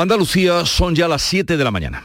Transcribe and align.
Andalucía 0.00 0.64
son 0.64 0.94
ya 0.94 1.08
las 1.08 1.22
7 1.22 1.56
de 1.56 1.64
la 1.64 1.72
mañana. 1.72 2.04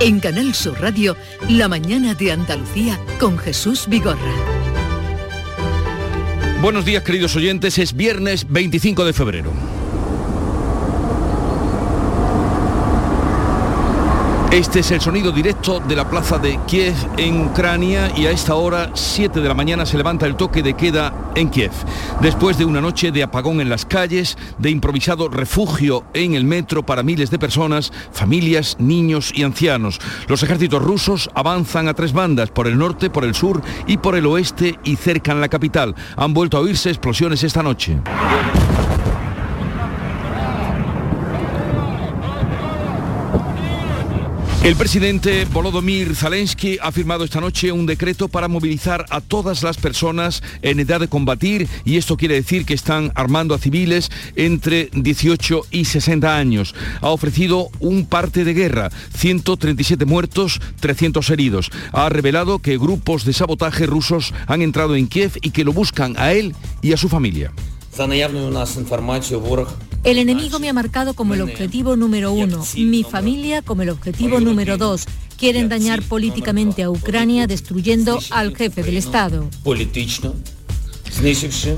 En 0.00 0.18
Canal 0.18 0.52
Sur 0.56 0.80
Radio, 0.80 1.16
La 1.48 1.68
mañana 1.68 2.14
de 2.14 2.32
Andalucía 2.32 2.98
con 3.20 3.38
Jesús 3.38 3.86
Vigorra. 3.86 4.18
Buenos 6.60 6.84
días 6.84 7.04
queridos 7.04 7.36
oyentes, 7.36 7.78
es 7.78 7.94
viernes 7.94 8.46
25 8.48 9.04
de 9.04 9.12
febrero. 9.12 9.52
Este 14.54 14.78
es 14.78 14.92
el 14.92 15.00
sonido 15.00 15.32
directo 15.32 15.80
de 15.80 15.96
la 15.96 16.08
plaza 16.08 16.38
de 16.38 16.60
Kiev 16.68 16.94
en 17.16 17.46
Ucrania 17.46 18.12
y 18.16 18.26
a 18.26 18.30
esta 18.30 18.54
hora, 18.54 18.92
7 18.94 19.40
de 19.40 19.48
la 19.48 19.54
mañana, 19.54 19.84
se 19.84 19.96
levanta 19.96 20.26
el 20.26 20.36
toque 20.36 20.62
de 20.62 20.74
queda 20.74 21.32
en 21.34 21.50
Kiev. 21.50 21.72
Después 22.20 22.56
de 22.56 22.64
una 22.64 22.80
noche 22.80 23.10
de 23.10 23.24
apagón 23.24 23.60
en 23.60 23.68
las 23.68 23.84
calles, 23.84 24.38
de 24.58 24.70
improvisado 24.70 25.28
refugio 25.28 26.04
en 26.14 26.34
el 26.34 26.44
metro 26.44 26.86
para 26.86 27.02
miles 27.02 27.32
de 27.32 27.38
personas, 27.40 27.92
familias, 28.12 28.76
niños 28.78 29.32
y 29.34 29.42
ancianos, 29.42 29.98
los 30.28 30.44
ejércitos 30.44 30.80
rusos 30.80 31.28
avanzan 31.34 31.88
a 31.88 31.94
tres 31.94 32.12
bandas, 32.12 32.50
por 32.50 32.68
el 32.68 32.78
norte, 32.78 33.10
por 33.10 33.24
el 33.24 33.34
sur 33.34 33.60
y 33.88 33.96
por 33.96 34.14
el 34.14 34.24
oeste 34.24 34.78
y 34.84 34.94
cercan 34.94 35.40
la 35.40 35.48
capital. 35.48 35.96
Han 36.16 36.32
vuelto 36.32 36.58
a 36.58 36.60
oírse 36.60 36.90
explosiones 36.90 37.42
esta 37.42 37.64
noche. 37.64 37.98
El 44.64 44.76
presidente 44.76 45.44
Volodymyr 45.44 46.16
Zelensky 46.16 46.78
ha 46.80 46.90
firmado 46.90 47.22
esta 47.22 47.38
noche 47.38 47.70
un 47.70 47.84
decreto 47.84 48.28
para 48.28 48.48
movilizar 48.48 49.04
a 49.10 49.20
todas 49.20 49.62
las 49.62 49.76
personas 49.76 50.42
en 50.62 50.80
edad 50.80 51.00
de 51.00 51.08
combatir 51.08 51.68
y 51.84 51.98
esto 51.98 52.16
quiere 52.16 52.36
decir 52.36 52.64
que 52.64 52.72
están 52.72 53.12
armando 53.14 53.54
a 53.54 53.58
civiles 53.58 54.10
entre 54.36 54.88
18 54.94 55.66
y 55.70 55.84
60 55.84 56.34
años. 56.34 56.74
Ha 57.02 57.10
ofrecido 57.10 57.68
un 57.78 58.06
parte 58.06 58.42
de 58.42 58.54
guerra, 58.54 58.90
137 59.14 60.06
muertos, 60.06 60.62
300 60.80 61.28
heridos. 61.28 61.70
Ha 61.92 62.08
revelado 62.08 62.58
que 62.58 62.78
grupos 62.78 63.26
de 63.26 63.34
sabotaje 63.34 63.84
rusos 63.84 64.32
han 64.46 64.62
entrado 64.62 64.96
en 64.96 65.08
Kiev 65.08 65.32
y 65.42 65.50
que 65.50 65.64
lo 65.64 65.74
buscan 65.74 66.14
a 66.16 66.32
él 66.32 66.56
y 66.80 66.94
a 66.94 66.96
su 66.96 67.10
familia. 67.10 67.52
El 70.04 70.18
enemigo 70.18 70.58
me 70.58 70.68
ha 70.68 70.74
marcado 70.74 71.14
como 71.14 71.32
el 71.32 71.40
objetivo 71.40 71.96
número 71.96 72.30
uno, 72.30 72.62
mi 72.76 73.04
familia 73.04 73.62
como 73.62 73.80
el 73.82 73.88
objetivo 73.88 74.38
número 74.38 74.76
dos. 74.76 75.06
Quieren 75.38 75.70
dañar 75.70 76.02
políticamente 76.02 76.82
a 76.82 76.90
Ucrania 76.90 77.46
destruyendo 77.46 78.20
al 78.30 78.54
jefe 78.54 78.82
del 78.82 78.98
Estado. 78.98 79.48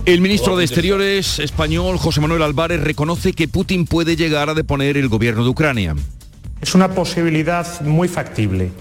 El 0.06 0.20
ministro 0.20 0.56
de 0.56 0.64
Exteriores 0.64 1.38
español, 1.38 1.98
José 1.98 2.20
Manuel 2.20 2.42
Álvarez, 2.42 2.80
reconoce 2.80 3.32
que 3.32 3.46
Putin 3.46 3.86
puede 3.86 4.16
llegar 4.16 4.50
a 4.50 4.54
deponer 4.54 4.96
el 4.96 5.08
gobierno 5.08 5.44
de 5.44 5.50
Ucrania. 5.50 5.94
Es 6.60 6.74
una 6.74 6.90
posibilidad 6.90 7.80
muy 7.82 8.08
factible. 8.08 8.72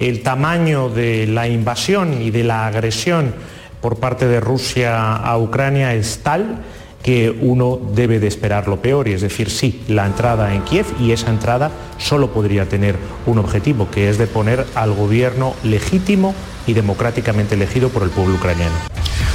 El 0.00 0.22
tamaño 0.22 0.88
de 0.88 1.28
la 1.28 1.46
invasión 1.46 2.20
y 2.20 2.32
de 2.32 2.42
la 2.42 2.66
agresión 2.66 3.32
por 3.80 4.00
parte 4.00 4.26
de 4.26 4.40
Rusia 4.40 5.14
a 5.14 5.38
Ucrania 5.38 5.94
es 5.94 6.18
tal 6.24 6.64
que 7.08 7.30
uno 7.30 7.80
debe 7.94 8.20
de 8.20 8.26
esperar 8.26 8.68
lo 8.68 8.82
peor, 8.82 9.08
y 9.08 9.14
es 9.14 9.22
decir, 9.22 9.48
sí, 9.48 9.80
la 9.88 10.04
entrada 10.04 10.54
en 10.54 10.60
Kiev 10.60 10.84
y 11.00 11.12
esa 11.12 11.30
entrada 11.30 11.70
solo 11.96 12.34
podría 12.34 12.68
tener 12.68 12.96
un 13.24 13.38
objetivo, 13.38 13.90
que 13.90 14.10
es 14.10 14.18
de 14.18 14.26
poner 14.26 14.66
al 14.74 14.92
gobierno 14.92 15.54
legítimo 15.64 16.34
y 16.66 16.74
democráticamente 16.74 17.54
elegido 17.54 17.88
por 17.88 18.02
el 18.02 18.10
pueblo 18.10 18.34
ucraniano. 18.34 18.74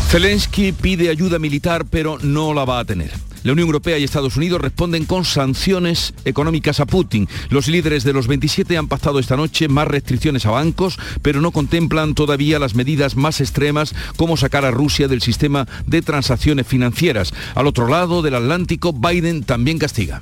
Zelensky 0.08 0.72
pide 0.72 1.10
ayuda 1.10 1.40
militar, 1.40 1.84
pero 1.90 2.20
no 2.22 2.54
la 2.54 2.64
va 2.64 2.78
a 2.78 2.86
tener. 2.86 3.10
La 3.44 3.52
Unión 3.52 3.68
Europea 3.68 3.98
y 3.98 4.04
Estados 4.04 4.38
Unidos 4.38 4.62
responden 4.62 5.06
con 5.06 5.26
sanciones 5.26 6.14
económicas 6.24 6.80
a 6.80 6.86
Putin. 6.86 7.28
Los 7.50 7.68
líderes 7.68 8.06
de 8.06 8.14
los 8.14 8.28
27 8.28 8.78
han 8.78 8.88
pactado 8.88 9.20
esta 9.20 9.36
noche 9.36 9.68
más 9.68 9.88
restricciones 9.88 10.46
a 10.46 10.52
bancos, 10.52 10.98
pero 11.22 11.42
no 11.42 11.52
contemplan 11.52 12.16
todavía 12.16 12.58
las 12.58 12.74
medidas 12.74 13.18
más 13.18 13.42
extremas 13.42 13.94
como 14.16 14.38
sacar 14.38 14.64
a 14.64 14.72
Rusia 14.72 15.10
del 15.10 15.22
sistema 15.22 15.68
de 15.86 16.02
transacciones 16.02 16.68
financieras. 16.68 17.34
Al 17.56 17.68
otro 17.68 17.88
lado 17.88 18.22
del 18.22 18.36
Atlántico, 18.36 18.94
Biden 18.94 19.44
también 19.44 19.78
castiga. 19.78 20.22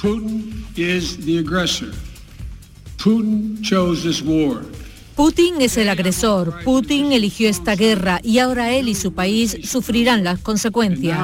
Putin. 0.00 0.64
Putin. 3.04 4.83
Putin 5.16 5.60
es 5.60 5.76
el 5.76 5.88
agresor, 5.88 6.64
Putin 6.64 7.12
eligió 7.12 7.48
esta 7.48 7.76
guerra 7.76 8.20
y 8.24 8.38
ahora 8.38 8.72
él 8.72 8.88
y 8.88 8.96
su 8.96 9.12
país 9.12 9.56
sufrirán 9.62 10.24
las 10.24 10.40
consecuencias. 10.40 11.16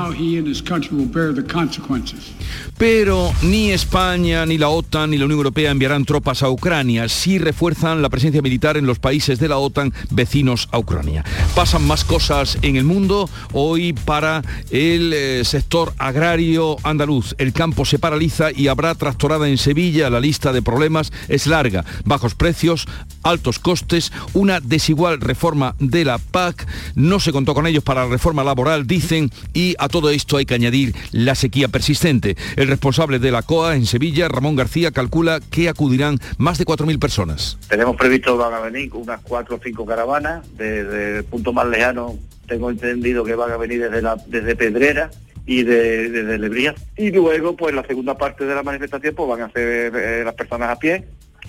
Pero 2.79 3.33
ni 3.43 3.71
España, 3.71 4.47
ni 4.47 4.59
la 4.59 4.69
OTAN, 4.69 5.11
ni 5.11 5.19
la 5.19 5.25
Unión 5.25 5.39
Europea 5.39 5.71
enviarán 5.71 6.05
tropas 6.05 6.43
a 6.43 6.51
Ucrania, 6.51 7.09
si 7.09 7.39
refuerzan 7.39 8.03
la 8.03 8.09
presencia 8.09 8.43
militar 8.43 8.77
en 8.77 8.87
los 8.87 8.99
países 8.99 9.39
de 9.39 9.49
la 9.49 9.59
OTAN 9.59 9.93
vecinos 10.11 10.69
a 10.73 10.79
Ucrania. 10.79 11.25
Pasan 11.55 11.87
más 11.87 12.05
cosas 12.05 12.59
en 12.63 12.77
el 12.77 12.85
mundo 12.85 13.29
hoy 13.53 13.93
para 13.93 14.43
el 14.71 15.13
eh, 15.13 15.45
sector 15.45 15.93
agrario 15.99 16.77
andaluz. 16.83 17.35
El 17.39 17.53
campo 17.53 17.85
se 17.85 17.99
paraliza 17.99 18.51
y 18.53 18.69
habrá 18.69 18.95
tractorada 18.95 19.49
en 19.49 19.59
Sevilla. 19.59 20.11
La 20.11 20.21
lista 20.21 20.53
de 20.53 20.63
problemas 20.63 21.13
es 21.29 21.47
larga. 21.47 21.85
Bajos 22.05 22.35
precios, 22.35 22.87
altos 23.23 23.59
costes, 23.59 24.13
una 24.33 24.61
desigual 24.61 25.21
reforma 25.21 25.75
de 25.79 26.05
la 26.05 26.19
PAC, 26.19 26.67
no 26.95 27.21
se 27.21 27.33
contó 27.33 27.55
con 27.55 27.67
ellos 27.67 27.85
para 27.85 28.05
la 28.05 28.11
reforma 28.11 28.45
laboral, 28.45 28.87
dicen, 28.87 29.31
y 29.53 29.75
a 29.79 29.89
todo 29.89 30.11
esto 30.11 30.37
hay 30.37 30.47
que 30.47 30.55
añadir 30.55 30.95
la 31.13 31.35
sequía 31.35 31.69
persistente. 31.69 32.37
El 32.57 32.69
responsable 32.69 33.19
de 33.19 33.31
la 33.31 33.43
COA 33.43 33.77
en 33.77 33.87
Sevilla, 33.87 34.29
Ramón 34.29 34.57
García, 34.57 34.91
calcula 34.91 35.41
que 35.51 35.69
acudirán 35.69 36.19
más 36.39 36.59
de 36.59 36.65
4.000 36.65 36.99
personas. 36.99 37.59
Tenemos 37.69 37.97
previsto 37.97 38.37
van 38.37 38.55
a 38.55 38.61
venir 38.61 38.91
unas 38.95 39.21
4 39.23 39.57
o 39.57 39.61
5 39.63 39.87
caravanas, 39.87 40.47
desde 40.57 41.19
el 41.19 41.25
punto 41.25 41.53
más 41.53 41.67
lejano 41.67 42.19
tengo 42.51 42.69
entendido 42.71 43.25
que 43.25 43.35
van 43.37 43.53
a 43.53 43.57
venir 43.57 43.89
desde, 43.89 44.07
desde 44.27 44.57
Pedrera 44.57 45.11
y 45.47 45.63
de, 45.63 46.11
desde 46.11 46.37
Lebría. 46.37 46.75
Y 46.97 47.11
luego, 47.13 47.57
pues 47.57 47.75
la 47.75 47.85
segunda 47.85 48.19
parte 48.19 48.45
de 48.45 48.55
la 48.55 48.65
manifestación, 48.65 49.15
pues 49.15 49.29
van 49.29 49.43
a 49.43 49.51
ser 49.53 49.93
eh, 49.95 50.23
las 50.25 50.35
personas 50.35 50.71
a 50.71 50.79
pie 50.79 51.05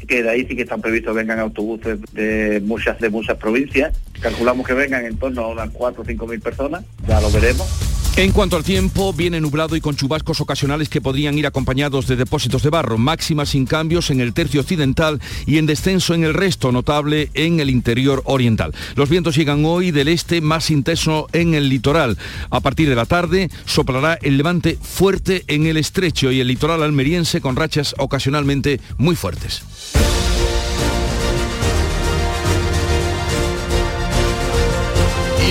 que 0.08 0.24
de 0.24 0.30
ahí 0.30 0.46
sí 0.48 0.56
que 0.56 0.64
están 0.64 0.82
previstos 0.82 1.14
vengan 1.14 1.40
autobuses 1.40 2.00
de 2.14 2.60
muchas 2.64 3.00
de 3.00 3.10
muchas 3.10 3.38
provincias. 3.38 3.96
Calculamos 4.20 4.66
que 4.66 4.74
vengan 4.74 5.06
en 5.06 5.18
torno 5.18 5.42
a 5.44 5.48
unas 5.50 5.70
4 5.72 6.02
o 6.02 6.06
5 6.06 6.28
mil 6.28 6.40
personas, 6.40 6.84
ya 7.08 7.22
lo 7.22 7.30
veremos. 7.30 8.01
En 8.18 8.34
cuanto 8.34 8.58
al 8.58 8.64
tiempo, 8.64 9.14
viene 9.14 9.40
nublado 9.40 9.78
y 9.78 9.82
con 9.82 9.96
chubascos 9.96 10.42
ocasionales 10.42 10.90
que 10.90 11.00
podrían 11.00 11.38
ir 11.38 11.48
acompañados 11.48 12.08
de 12.08 12.18
depósitos 12.18 12.62
de 12.62 12.70
barro, 12.70 12.98
máximas 12.98 13.50
sin 13.50 13.66
cambios 13.66 14.10
en 14.10 14.20
el 14.20 14.34
tercio 14.34 14.60
occidental 14.60 15.22
y 15.46 15.58
en 15.58 15.66
descenso 15.66 16.14
en 16.14 16.26
el 16.26 16.34
resto, 16.34 16.74
notable 16.74 17.30
en 17.36 17.62
el 17.62 17.70
interior 17.70 18.22
oriental. 18.26 18.74
Los 18.96 19.10
vientos 19.10 19.36
llegan 19.36 19.64
hoy 19.64 19.92
del 19.92 20.10
este 20.10 20.42
más 20.42 20.72
intenso 20.72 21.28
en 21.32 21.54
el 21.54 21.70
litoral. 21.70 22.18
A 22.50 22.60
partir 22.60 22.90
de 22.90 22.96
la 22.96 23.06
tarde 23.06 23.50
soplará 23.66 24.20
el 24.22 24.36
levante 24.36 24.78
fuerte 24.80 25.46
en 25.48 25.66
el 25.66 25.78
estrecho 25.78 26.32
y 26.32 26.42
el 26.42 26.48
litoral 26.48 26.84
almeriense 26.84 27.40
con 27.40 27.56
rachas 27.56 27.96
ocasionalmente 27.98 28.82
muy 28.98 29.16
fuertes. 29.16 29.64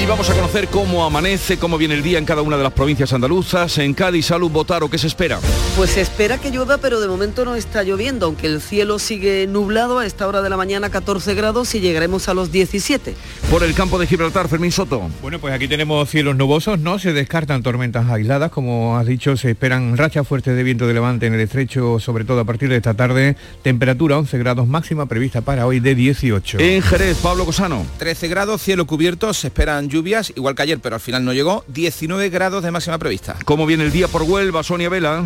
Y 0.01 0.07
vamos 0.07 0.31
a 0.31 0.35
conocer 0.35 0.69
cómo 0.69 1.05
amanece, 1.05 1.59
cómo 1.59 1.77
viene 1.77 1.93
el 1.93 2.03
día 2.03 2.17
en 2.17 2.25
cada 2.25 2.41
una 2.41 2.57
de 2.57 2.63
las 2.63 2.73
provincias 2.73 3.13
andaluzas. 3.13 3.77
En 3.77 3.93
Cádiz, 3.93 4.25
Salud, 4.25 4.51
Botaro, 4.51 4.89
¿qué 4.89 4.97
se 4.97 5.07
espera? 5.07 5.39
Pues 5.77 5.91
se 5.91 6.01
espera 6.01 6.39
que 6.39 6.51
llueva, 6.51 6.79
pero 6.79 7.01
de 7.01 7.07
momento 7.07 7.45
no 7.45 7.55
está 7.55 7.83
lloviendo, 7.83 8.25
aunque 8.25 8.47
el 8.47 8.63
cielo 8.63 8.99
sigue 8.99 9.47
nublado 9.47 9.99
a 9.99 10.07
esta 10.07 10.27
hora 10.27 10.41
de 10.41 10.49
la 10.49 10.57
mañana 10.57 10.89
14 10.89 11.35
grados 11.35 11.75
y 11.75 11.81
llegaremos 11.81 12.31
a 12.31 12.35
los 12.35 12.51
17. 12.51 13.15
Por 13.51 13.63
el 13.63 13.75
campo 13.75 13.99
de 13.99 14.07
Gibraltar, 14.07 14.49
Fermín 14.49 14.73
Soto. 14.73 15.11
Bueno, 15.21 15.39
pues 15.39 15.53
aquí 15.53 15.69
tenemos 15.69 16.09
cielos 16.09 16.35
nubosos, 16.35 16.79
no 16.79 16.99
se 16.99 17.13
descartan 17.13 17.63
tormentas 17.63 18.09
aisladas, 18.09 18.51
como 18.51 18.97
has 18.97 19.05
dicho, 19.05 19.37
se 19.37 19.51
esperan 19.51 19.99
rachas 19.99 20.27
fuertes 20.27 20.57
de 20.57 20.63
viento 20.63 20.87
de 20.87 20.95
levante 20.95 21.27
en 21.27 21.35
el 21.35 21.41
estrecho, 21.41 22.01
sobre 22.01 22.25
todo 22.25 22.41
a 22.41 22.45
partir 22.45 22.71
de 22.71 22.77
esta 22.77 22.95
tarde. 22.95 23.37
Temperatura 23.63 24.17
11 24.17 24.39
grados 24.39 24.67
máxima 24.67 25.05
prevista 25.05 25.43
para 25.43 25.67
hoy 25.67 25.79
de 25.79 25.95
18. 25.95 26.59
En 26.59 26.81
Jerez, 26.81 27.19
Pablo 27.19 27.45
Cosano. 27.45 27.85
13 27.99 28.29
grados, 28.29 28.63
cielo 28.63 28.87
cubierto, 28.87 29.35
se 29.35 29.49
esperan 29.49 29.90
lluvias, 29.91 30.33
igual 30.35 30.55
que 30.55 30.63
ayer, 30.63 30.79
pero 30.81 30.97
al 30.97 31.01
final 31.01 31.25
no 31.25 31.33
llegó. 31.33 31.65
19 31.69 32.31
grados 32.31 32.63
de 32.63 32.71
máxima 32.71 32.99
prevista. 32.99 33.37
¿Cómo 33.45 33.67
viene 33.67 33.85
el 33.85 33.93
día 33.93 34.09
por 34.09 34.23
Huelva, 34.23 34.63
Sonia 34.63 34.89
Vela? 34.89 35.25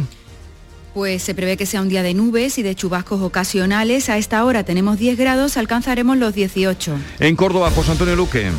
Pues 0.95 1.23
se 1.23 1.35
prevé 1.35 1.57
que 1.57 1.67
sea 1.67 1.83
un 1.83 1.89
día 1.89 2.03
de 2.03 2.15
nubes 2.15 2.59
y 2.59 2.63
de 2.63 2.75
chubascos 2.75 3.21
ocasionales. 3.21 4.09
A 4.09 4.17
esta 4.17 4.45
hora 4.45 4.65
tenemos 4.65 4.99
10 4.99 5.19
grados, 5.19 5.57
alcanzaremos 5.57 6.17
los 6.17 6.35
18. 6.35 6.97
En 7.21 7.37
Córdoba, 7.37 7.71
José 7.71 7.93
Antonio 7.93 8.17
Luque. 8.17 8.51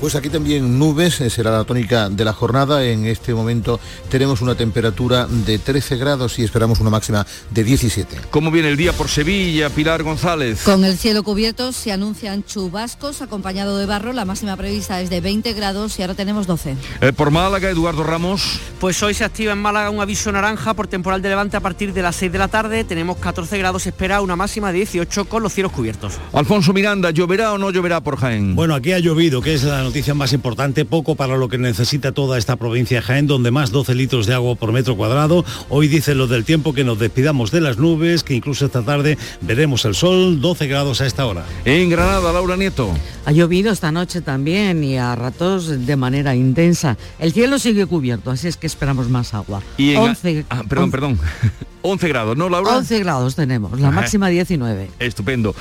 Pues 0.00 0.14
aquí 0.14 0.30
también 0.30 0.78
nubes, 0.78 1.20
eh, 1.20 1.28
será 1.28 1.50
la 1.50 1.64
tónica 1.64 2.08
de 2.08 2.24
la 2.24 2.32
jornada. 2.32 2.82
En 2.86 3.04
este 3.04 3.34
momento 3.34 3.78
tenemos 4.08 4.40
una 4.40 4.54
temperatura 4.54 5.26
de 5.26 5.58
13 5.58 5.96
grados 5.98 6.38
y 6.38 6.42
esperamos 6.42 6.80
una 6.80 6.88
máxima 6.88 7.26
de 7.50 7.64
17. 7.64 8.16
¿Cómo 8.30 8.50
viene 8.50 8.70
el 8.70 8.78
día 8.78 8.94
por 8.94 9.08
Sevilla, 9.10 9.68
Pilar 9.68 10.02
González? 10.02 10.62
Con 10.62 10.86
el 10.86 10.96
cielo 10.96 11.22
cubierto 11.22 11.72
se 11.72 11.92
anuncian 11.92 12.44
chubascos 12.44 13.20
acompañado 13.20 13.76
de 13.76 13.84
barro. 13.84 14.14
La 14.14 14.24
máxima 14.24 14.56
prevista 14.56 15.02
es 15.02 15.10
de 15.10 15.20
20 15.20 15.52
grados 15.52 15.98
y 15.98 16.02
ahora 16.02 16.14
tenemos 16.14 16.46
12. 16.46 16.76
Eh, 17.02 17.12
por 17.12 17.30
Málaga, 17.30 17.68
Eduardo 17.68 18.02
Ramos. 18.02 18.58
Pues 18.80 19.02
hoy 19.02 19.12
se 19.12 19.24
activa 19.24 19.52
en 19.52 19.58
Málaga 19.58 19.90
un 19.90 20.00
aviso 20.00 20.32
naranja 20.32 20.72
por 20.72 20.86
temporal 20.86 21.20
de 21.20 21.28
levante 21.28 21.58
a 21.58 21.60
partir 21.60 21.92
de 21.92 22.00
las 22.00 22.16
6 22.16 22.32
de 22.32 22.38
la 22.38 22.48
tarde. 22.48 22.84
Tenemos 22.84 23.18
14 23.18 23.58
grados, 23.58 23.86
espera 23.86 24.22
una 24.22 24.34
máxima 24.34 24.72
de 24.72 24.78
18 24.78 25.26
con 25.26 25.42
los 25.42 25.52
cielos 25.52 25.72
cubiertos. 25.72 26.14
Alfonso 26.32 26.72
Miranda, 26.72 27.10
¿lloverá 27.10 27.52
o 27.52 27.58
no 27.58 27.70
lloverá 27.70 28.00
por 28.00 28.16
Jaén? 28.16 28.56
Bueno, 28.56 28.74
aquí 28.74 28.92
ha 28.92 28.98
llovido, 28.98 29.42
que 29.42 29.52
es 29.52 29.64
la 29.64 29.89
noticia 29.90 30.14
más 30.14 30.32
importante, 30.32 30.84
poco 30.84 31.16
para 31.16 31.36
lo 31.36 31.48
que 31.48 31.58
necesita 31.58 32.12
toda 32.12 32.38
esta 32.38 32.54
provincia 32.54 32.98
de 32.98 33.02
Jaén, 33.02 33.26
donde 33.26 33.50
más 33.50 33.72
12 33.72 33.96
litros 33.96 34.24
de 34.26 34.34
agua 34.34 34.54
por 34.54 34.70
metro 34.70 34.96
cuadrado. 34.96 35.44
Hoy 35.68 35.88
dicen 35.88 36.16
los 36.16 36.30
del 36.30 36.44
tiempo 36.44 36.72
que 36.72 36.84
nos 36.84 37.00
despidamos 37.00 37.50
de 37.50 37.60
las 37.60 37.76
nubes, 37.78 38.22
que 38.22 38.34
incluso 38.34 38.66
esta 38.66 38.82
tarde 38.82 39.18
veremos 39.40 39.84
el 39.84 39.96
sol, 39.96 40.40
12 40.40 40.68
grados 40.68 41.00
a 41.00 41.06
esta 41.06 41.26
hora. 41.26 41.44
En 41.64 41.90
Granada, 41.90 42.32
Laura 42.32 42.56
Nieto. 42.56 42.88
Ha 43.24 43.32
llovido 43.32 43.72
esta 43.72 43.90
noche 43.90 44.20
también 44.20 44.84
y 44.84 44.96
a 44.96 45.16
ratos 45.16 45.84
de 45.84 45.96
manera 45.96 46.36
intensa. 46.36 46.96
El 47.18 47.32
cielo 47.32 47.58
sigue 47.58 47.86
cubierto, 47.86 48.30
así 48.30 48.46
es 48.46 48.56
que 48.56 48.68
esperamos 48.68 49.08
más 49.08 49.34
agua. 49.34 49.60
Y 49.76 49.96
11, 49.96 50.44
ah, 50.50 50.62
perdón, 50.68 50.92
perdón. 50.92 51.18
11 51.82 52.08
grados, 52.08 52.36
¿no, 52.36 52.48
Laura? 52.48 52.76
11 52.76 53.00
grados 53.00 53.34
tenemos, 53.34 53.80
la 53.80 53.90
máxima 53.90 54.28
19. 54.28 54.88
Estupendo. 55.00 55.52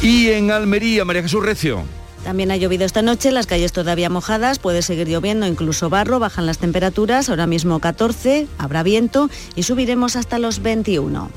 Y 0.00 0.28
en 0.28 0.50
Almería, 0.50 1.04
María 1.04 1.20
Jesús 1.20 1.44
Recio. 1.44 1.84
También 2.26 2.50
ha 2.50 2.56
llovido 2.56 2.84
esta 2.84 3.02
noche, 3.02 3.30
las 3.30 3.46
calles 3.46 3.70
todavía 3.70 4.10
mojadas, 4.10 4.58
puede 4.58 4.82
seguir 4.82 5.06
lloviendo, 5.06 5.46
incluso 5.46 5.90
barro, 5.90 6.18
bajan 6.18 6.44
las 6.44 6.58
temperaturas, 6.58 7.28
ahora 7.28 7.46
mismo 7.46 7.78
14, 7.78 8.48
habrá 8.58 8.82
viento 8.82 9.30
y 9.54 9.62
subiremos 9.62 10.16
hasta 10.16 10.40
los 10.40 10.60
21. 10.60 11.30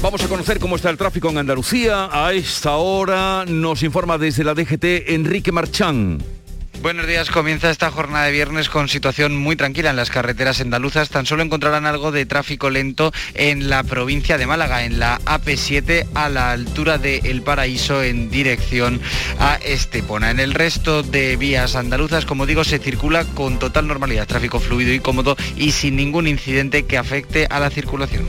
Vamos 0.00 0.24
a 0.24 0.28
conocer 0.28 0.58
cómo 0.58 0.76
está 0.76 0.88
el 0.88 0.96
tráfico 0.96 1.28
en 1.28 1.36
Andalucía. 1.36 2.08
A 2.10 2.32
esta 2.32 2.76
hora 2.76 3.44
nos 3.46 3.82
informa 3.82 4.16
desde 4.16 4.42
la 4.42 4.54
DGT 4.54 5.10
Enrique 5.10 5.52
Marchán. 5.52 6.35
Buenos 6.82 7.06
días, 7.06 7.30
comienza 7.30 7.70
esta 7.70 7.90
jornada 7.90 8.26
de 8.26 8.32
viernes 8.32 8.68
con 8.68 8.88
situación 8.88 9.36
muy 9.36 9.56
tranquila 9.56 9.90
en 9.90 9.96
las 9.96 10.10
carreteras 10.10 10.60
andaluzas. 10.60 11.08
Tan 11.08 11.26
solo 11.26 11.42
encontrarán 11.42 11.86
algo 11.86 12.12
de 12.12 12.26
tráfico 12.26 12.70
lento 12.70 13.12
en 13.34 13.68
la 13.68 13.82
provincia 13.82 14.38
de 14.38 14.46
Málaga, 14.46 14.84
en 14.84 14.98
la 14.98 15.18
AP7 15.20 16.06
a 16.14 16.28
la 16.28 16.52
altura 16.52 16.98
de 16.98 17.18
El 17.24 17.42
Paraíso 17.42 18.02
en 18.02 18.30
dirección 18.30 19.00
a 19.40 19.56
Estepona. 19.56 20.30
En 20.30 20.38
el 20.38 20.54
resto 20.54 21.02
de 21.02 21.36
vías 21.36 21.74
andaluzas, 21.74 22.24
como 22.24 22.46
digo, 22.46 22.62
se 22.62 22.78
circula 22.78 23.24
con 23.24 23.58
total 23.58 23.88
normalidad, 23.88 24.26
tráfico 24.26 24.60
fluido 24.60 24.92
y 24.92 25.00
cómodo 25.00 25.36
y 25.56 25.72
sin 25.72 25.96
ningún 25.96 26.28
incidente 26.28 26.84
que 26.84 26.98
afecte 26.98 27.46
a 27.50 27.58
la 27.58 27.70
circulación. 27.70 28.26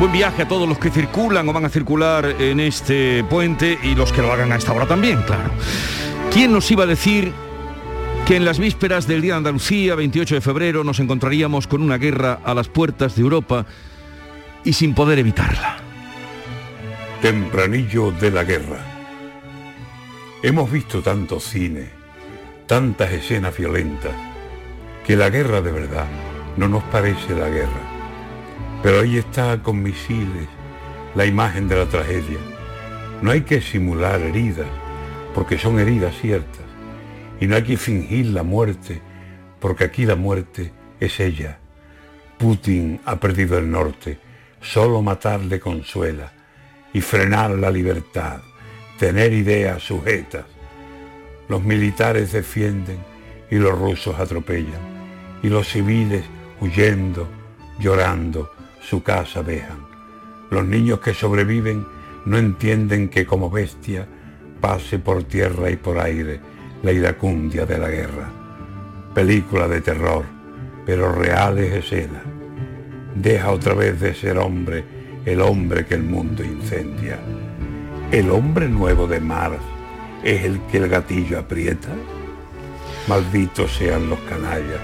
Buen 0.00 0.12
viaje 0.12 0.40
a 0.40 0.48
todos 0.48 0.66
los 0.66 0.78
que 0.78 0.90
circulan 0.90 1.46
o 1.46 1.52
van 1.52 1.66
a 1.66 1.68
circular 1.68 2.24
en 2.40 2.58
este 2.58 3.22
puente 3.24 3.78
y 3.82 3.94
los 3.94 4.14
que 4.14 4.22
lo 4.22 4.32
hagan 4.32 4.50
a 4.50 4.56
esta 4.56 4.72
hora 4.72 4.86
también, 4.86 5.20
claro. 5.24 5.50
¿Quién 6.32 6.54
nos 6.54 6.70
iba 6.70 6.84
a 6.84 6.86
decir 6.86 7.34
que 8.26 8.36
en 8.36 8.46
las 8.46 8.58
vísperas 8.58 9.06
del 9.06 9.20
Día 9.20 9.34
de 9.34 9.38
Andalucía, 9.38 9.94
28 9.96 10.36
de 10.36 10.40
febrero, 10.40 10.84
nos 10.84 11.00
encontraríamos 11.00 11.66
con 11.66 11.82
una 11.82 11.98
guerra 11.98 12.40
a 12.42 12.54
las 12.54 12.68
puertas 12.68 13.14
de 13.14 13.20
Europa 13.20 13.66
y 14.64 14.72
sin 14.72 14.94
poder 14.94 15.18
evitarla? 15.18 15.76
Tempranillo 17.20 18.10
de 18.10 18.30
la 18.30 18.44
guerra. 18.44 18.82
Hemos 20.42 20.72
visto 20.72 21.02
tanto 21.02 21.38
cine, 21.40 21.90
tantas 22.66 23.12
escenas 23.12 23.54
violentas, 23.54 24.14
que 25.06 25.14
la 25.14 25.28
guerra 25.28 25.60
de 25.60 25.72
verdad 25.72 26.06
no 26.56 26.68
nos 26.68 26.84
parece 26.84 27.34
la 27.34 27.50
guerra 27.50 27.89
pero 28.82 29.00
ahí 29.00 29.18
está 29.18 29.62
con 29.62 29.82
misiles 29.82 30.48
la 31.14 31.26
imagen 31.26 31.68
de 31.68 31.76
la 31.76 31.86
tragedia. 31.86 32.38
No 33.20 33.30
hay 33.30 33.42
que 33.42 33.60
simular 33.60 34.20
heridas, 34.20 34.68
porque 35.34 35.58
son 35.58 35.78
heridas 35.78 36.14
ciertas. 36.20 36.64
Y 37.40 37.46
no 37.46 37.56
hay 37.56 37.62
que 37.62 37.76
fingir 37.76 38.26
la 38.26 38.42
muerte, 38.42 39.00
porque 39.60 39.84
aquí 39.84 40.06
la 40.06 40.16
muerte 40.16 40.72
es 40.98 41.20
ella. 41.20 41.58
Putin 42.38 43.00
ha 43.04 43.16
perdido 43.16 43.58
el 43.58 43.70
norte, 43.70 44.18
solo 44.62 45.02
matar 45.02 45.40
le 45.40 45.60
consuela. 45.60 46.32
Y 46.92 47.02
frenar 47.02 47.50
la 47.50 47.70
libertad, 47.70 48.40
tener 48.98 49.32
ideas 49.32 49.82
sujetas. 49.82 50.44
Los 51.48 51.62
militares 51.62 52.32
defienden 52.32 52.98
y 53.50 53.56
los 53.56 53.78
rusos 53.78 54.18
atropellan. 54.18 55.38
Y 55.42 55.48
los 55.48 55.68
civiles 55.68 56.24
huyendo, 56.60 57.28
llorando, 57.78 58.50
su 58.90 59.04
casa 59.04 59.44
dejan. 59.44 59.86
Los 60.50 60.66
niños 60.66 60.98
que 60.98 61.14
sobreviven 61.14 61.86
no 62.24 62.38
entienden 62.38 63.08
que 63.08 63.24
como 63.24 63.48
bestia 63.48 64.04
pase 64.60 64.98
por 64.98 65.22
tierra 65.22 65.70
y 65.70 65.76
por 65.76 66.00
aire 66.00 66.40
la 66.82 66.90
iracundia 66.90 67.64
de 67.66 67.78
la 67.78 67.88
guerra. 67.88 68.28
Película 69.14 69.68
de 69.68 69.80
terror, 69.80 70.24
pero 70.84 71.12
reales 71.12 71.72
escenas. 71.72 72.24
Deja 73.14 73.52
otra 73.52 73.74
vez 73.74 74.00
de 74.00 74.12
ser 74.12 74.38
hombre 74.38 74.84
el 75.24 75.40
hombre 75.40 75.86
que 75.86 75.94
el 75.94 76.02
mundo 76.02 76.42
incendia. 76.42 77.20
¿El 78.10 78.28
hombre 78.30 78.68
nuevo 78.68 79.06
de 79.06 79.20
Mars 79.20 79.62
es 80.24 80.42
el 80.42 80.60
que 80.62 80.78
el 80.78 80.88
gatillo 80.88 81.38
aprieta? 81.38 81.90
Malditos 83.06 83.72
sean 83.72 84.10
los 84.10 84.18
canallas 84.20 84.80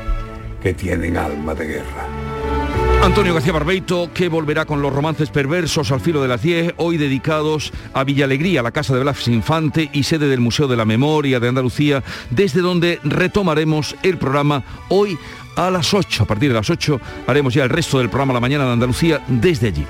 que 0.63 0.75
tienen 0.75 1.17
alma 1.17 1.57
de 1.57 1.67
guerra. 1.67 2.36
Antonio 3.07 3.35
García 3.35 3.53
Barbeito, 3.53 4.11
que 4.13 4.29
volverá 4.29 4.65
con 4.65 4.83
los 4.83 4.93
romances 4.93 5.31
perversos 5.31 5.93
al 5.93 6.01
filo 6.01 6.21
de 6.21 6.27
las 6.27 6.43
10, 6.43 6.75
hoy 6.79 6.97
dedicados 6.97 7.73
a 7.95 8.03
Villalegría, 8.03 8.63
la 8.63 8.73
casa 8.73 8.95
de 8.95 9.01
Blas 9.01 9.29
Infante 9.29 9.89
y 9.93 10.03
sede 10.03 10.27
del 10.27 10.41
Museo 10.41 10.67
de 10.67 10.77
la 10.77 10.85
Memoria 10.85 11.39
de 11.39 11.47
Andalucía, 11.47 12.03
desde 12.31 12.63
donde 12.63 12.99
retomaremos 13.05 13.95
el 14.03 14.19
programa 14.19 14.65
hoy 14.89 15.17
a 15.55 15.71
las 15.71 15.95
8. 15.95 16.25
A 16.25 16.27
partir 16.27 16.49
de 16.49 16.57
las 16.57 16.69
8 16.69 17.01
haremos 17.29 17.55
ya 17.55 17.63
el 17.63 17.71
resto 17.71 17.99
del 17.99 18.09
programa 18.09 18.35
La 18.35 18.41
Mañana 18.41 18.65
de 18.65 18.73
Andalucía 18.73 19.23
desde 19.29 19.69
allí. 19.69 19.87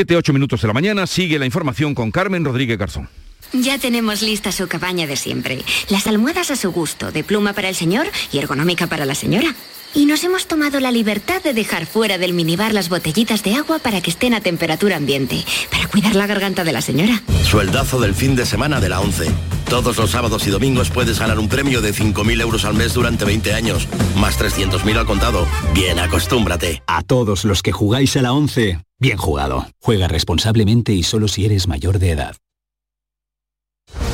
7, 0.00 0.16
8 0.16 0.32
minutos 0.32 0.62
de 0.62 0.66
la 0.66 0.72
mañana, 0.72 1.06
sigue 1.06 1.38
la 1.38 1.44
información 1.44 1.94
con 1.94 2.10
Carmen 2.10 2.42
Rodríguez 2.42 2.78
Garzón. 2.78 3.06
Ya 3.52 3.78
tenemos 3.78 4.22
lista 4.22 4.52
su 4.52 4.68
cabaña 4.68 5.06
de 5.06 5.16
siempre. 5.16 5.64
Las 5.88 6.06
almohadas 6.06 6.50
a 6.50 6.56
su 6.56 6.70
gusto, 6.70 7.10
de 7.10 7.24
pluma 7.24 7.52
para 7.52 7.68
el 7.68 7.74
señor 7.74 8.06
y 8.32 8.38
ergonómica 8.38 8.86
para 8.86 9.04
la 9.04 9.14
señora. 9.14 9.54
Y 9.92 10.06
nos 10.06 10.22
hemos 10.22 10.46
tomado 10.46 10.78
la 10.78 10.92
libertad 10.92 11.42
de 11.42 11.52
dejar 11.52 11.84
fuera 11.84 12.16
del 12.16 12.32
minibar 12.32 12.72
las 12.72 12.88
botellitas 12.88 13.42
de 13.42 13.56
agua 13.56 13.80
para 13.80 14.00
que 14.00 14.10
estén 14.10 14.34
a 14.34 14.40
temperatura 14.40 14.96
ambiente, 14.96 15.44
para 15.68 15.88
cuidar 15.88 16.14
la 16.14 16.28
garganta 16.28 16.62
de 16.62 16.72
la 16.72 16.80
señora. 16.80 17.22
Sueldazo 17.42 17.98
del 17.98 18.14
fin 18.14 18.36
de 18.36 18.46
semana 18.46 18.78
de 18.78 18.88
la 18.88 19.00
11. 19.00 19.32
Todos 19.68 19.96
los 19.96 20.10
sábados 20.10 20.46
y 20.46 20.50
domingos 20.50 20.90
puedes 20.90 21.18
ganar 21.18 21.40
un 21.40 21.48
premio 21.48 21.80
de 21.80 21.92
5.000 21.92 22.40
euros 22.40 22.64
al 22.64 22.74
mes 22.74 22.94
durante 22.94 23.24
20 23.24 23.52
años, 23.52 23.88
más 24.16 24.38
300.000 24.38 24.96
al 24.96 25.06
contado. 25.06 25.46
Bien, 25.74 25.98
acostúmbrate. 25.98 26.82
A 26.86 27.02
todos 27.02 27.44
los 27.44 27.62
que 27.62 27.72
jugáis 27.72 28.16
a 28.16 28.22
la 28.22 28.32
11, 28.32 28.78
bien 29.00 29.16
jugado. 29.16 29.66
Juega 29.80 30.06
responsablemente 30.06 30.92
y 30.92 31.02
solo 31.02 31.26
si 31.26 31.46
eres 31.46 31.66
mayor 31.66 31.98
de 31.98 32.10
edad. 32.10 32.36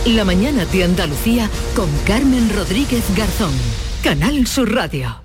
La 0.07 0.25
mañana 0.25 0.65
de 0.67 0.85
Andalucía 0.85 1.51
con 1.75 1.91
Carmen 2.07 2.49
Rodríguez 2.55 3.03
Garzón. 3.17 3.51
Canal 4.05 4.47
Sur 4.47 4.73
Radio. 4.73 5.17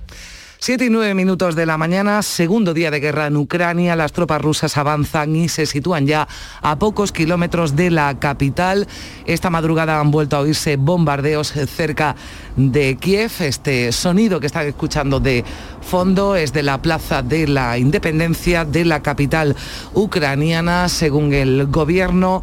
Siete 0.58 0.86
y 0.86 0.90
nueve 0.90 1.14
minutos 1.14 1.56
de 1.56 1.68
la 1.68 1.78
mañana, 1.78 2.24
segundo 2.24 2.74
día 2.74 2.90
de 2.90 3.00
guerra 3.00 3.28
en 3.28 3.38
Ucrania, 3.38 3.96
las 3.96 4.12
tropas 4.12 4.42
rusas 4.42 4.78
avanzan 4.78 5.36
y 5.36 5.50
se 5.50 5.68
sitúan 5.68 6.08
ya 6.08 6.28
a 6.64 6.80
pocos 6.80 7.12
kilómetros 7.12 7.76
de 7.76 7.92
la 7.92 8.18
capital. 8.18 8.88
Esta 9.28 9.52
madrugada 9.52 10.00
han 10.00 10.10
vuelto 10.10 10.36
a 10.36 10.40
oírse 10.40 10.78
bombardeos 10.78 11.50
cerca 11.52 12.16
de 12.56 12.98
Kiev. 12.98 13.34
Este 13.42 13.92
sonido 13.92 14.40
que 14.40 14.48
están 14.48 14.66
escuchando 14.66 15.20
de 15.20 15.46
fondo 15.82 16.36
es 16.36 16.54
de 16.54 16.64
la 16.64 16.82
Plaza 16.82 17.22
de 17.22 17.48
la 17.48 17.78
Independencia 17.78 18.66
de 18.66 18.84
la 18.86 19.04
capital 19.04 19.56
ucraniana, 19.94 20.90
según 20.90 21.34
el 21.34 21.68
gobierno 21.68 22.42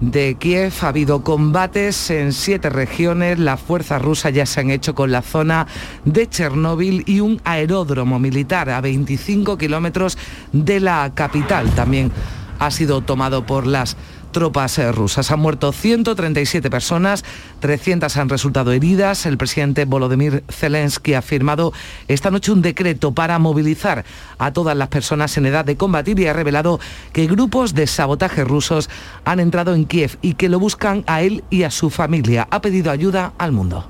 de 0.00 0.36
Kiev. 0.36 0.72
Ha 0.82 0.88
habido 0.88 1.22
combates 1.22 2.10
en 2.10 2.32
siete 2.32 2.70
regiones. 2.70 3.38
Las 3.38 3.60
fuerzas 3.60 4.02
rusas 4.02 4.32
ya 4.32 4.46
se 4.46 4.60
han 4.60 4.70
hecho 4.70 4.94
con 4.94 5.12
la 5.12 5.22
zona 5.22 5.66
de 6.04 6.28
Chernóbil 6.28 7.04
y 7.06 7.20
un 7.20 7.40
aeródromo 7.44 8.18
militar 8.18 8.70
a 8.70 8.80
25 8.80 9.56
kilómetros 9.58 10.18
de 10.52 10.80
la 10.80 11.12
capital. 11.14 11.70
También 11.70 12.10
ha 12.58 12.70
sido 12.70 13.00
tomado 13.00 13.46
por 13.46 13.66
las 13.66 13.96
tropas 14.32 14.78
eh, 14.78 14.90
rusas. 14.92 15.30
Han 15.30 15.40
muerto 15.40 15.72
137 15.72 16.70
personas, 16.70 17.24
300 17.60 18.16
han 18.16 18.28
resultado 18.28 18.72
heridas. 18.72 19.26
El 19.26 19.36
presidente 19.36 19.84
Volodymyr 19.84 20.44
Zelensky 20.48 21.14
ha 21.14 21.22
firmado 21.22 21.72
esta 22.08 22.30
noche 22.30 22.52
un 22.52 22.62
decreto 22.62 23.12
para 23.12 23.38
movilizar 23.38 24.04
a 24.38 24.52
todas 24.52 24.76
las 24.76 24.88
personas 24.88 25.36
en 25.36 25.46
edad 25.46 25.64
de 25.64 25.76
combatir 25.76 26.18
y 26.20 26.26
ha 26.26 26.32
revelado 26.32 26.80
que 27.12 27.26
grupos 27.26 27.74
de 27.74 27.86
sabotaje 27.86 28.44
rusos 28.44 28.88
han 29.24 29.40
entrado 29.40 29.74
en 29.74 29.84
Kiev 29.84 30.18
y 30.22 30.34
que 30.34 30.48
lo 30.48 30.58
buscan 30.58 31.04
a 31.06 31.22
él 31.22 31.44
y 31.50 31.64
a 31.64 31.70
su 31.70 31.90
familia. 31.90 32.48
Ha 32.50 32.60
pedido 32.60 32.90
ayuda 32.90 33.32
al 33.38 33.52
mundo. 33.52 33.88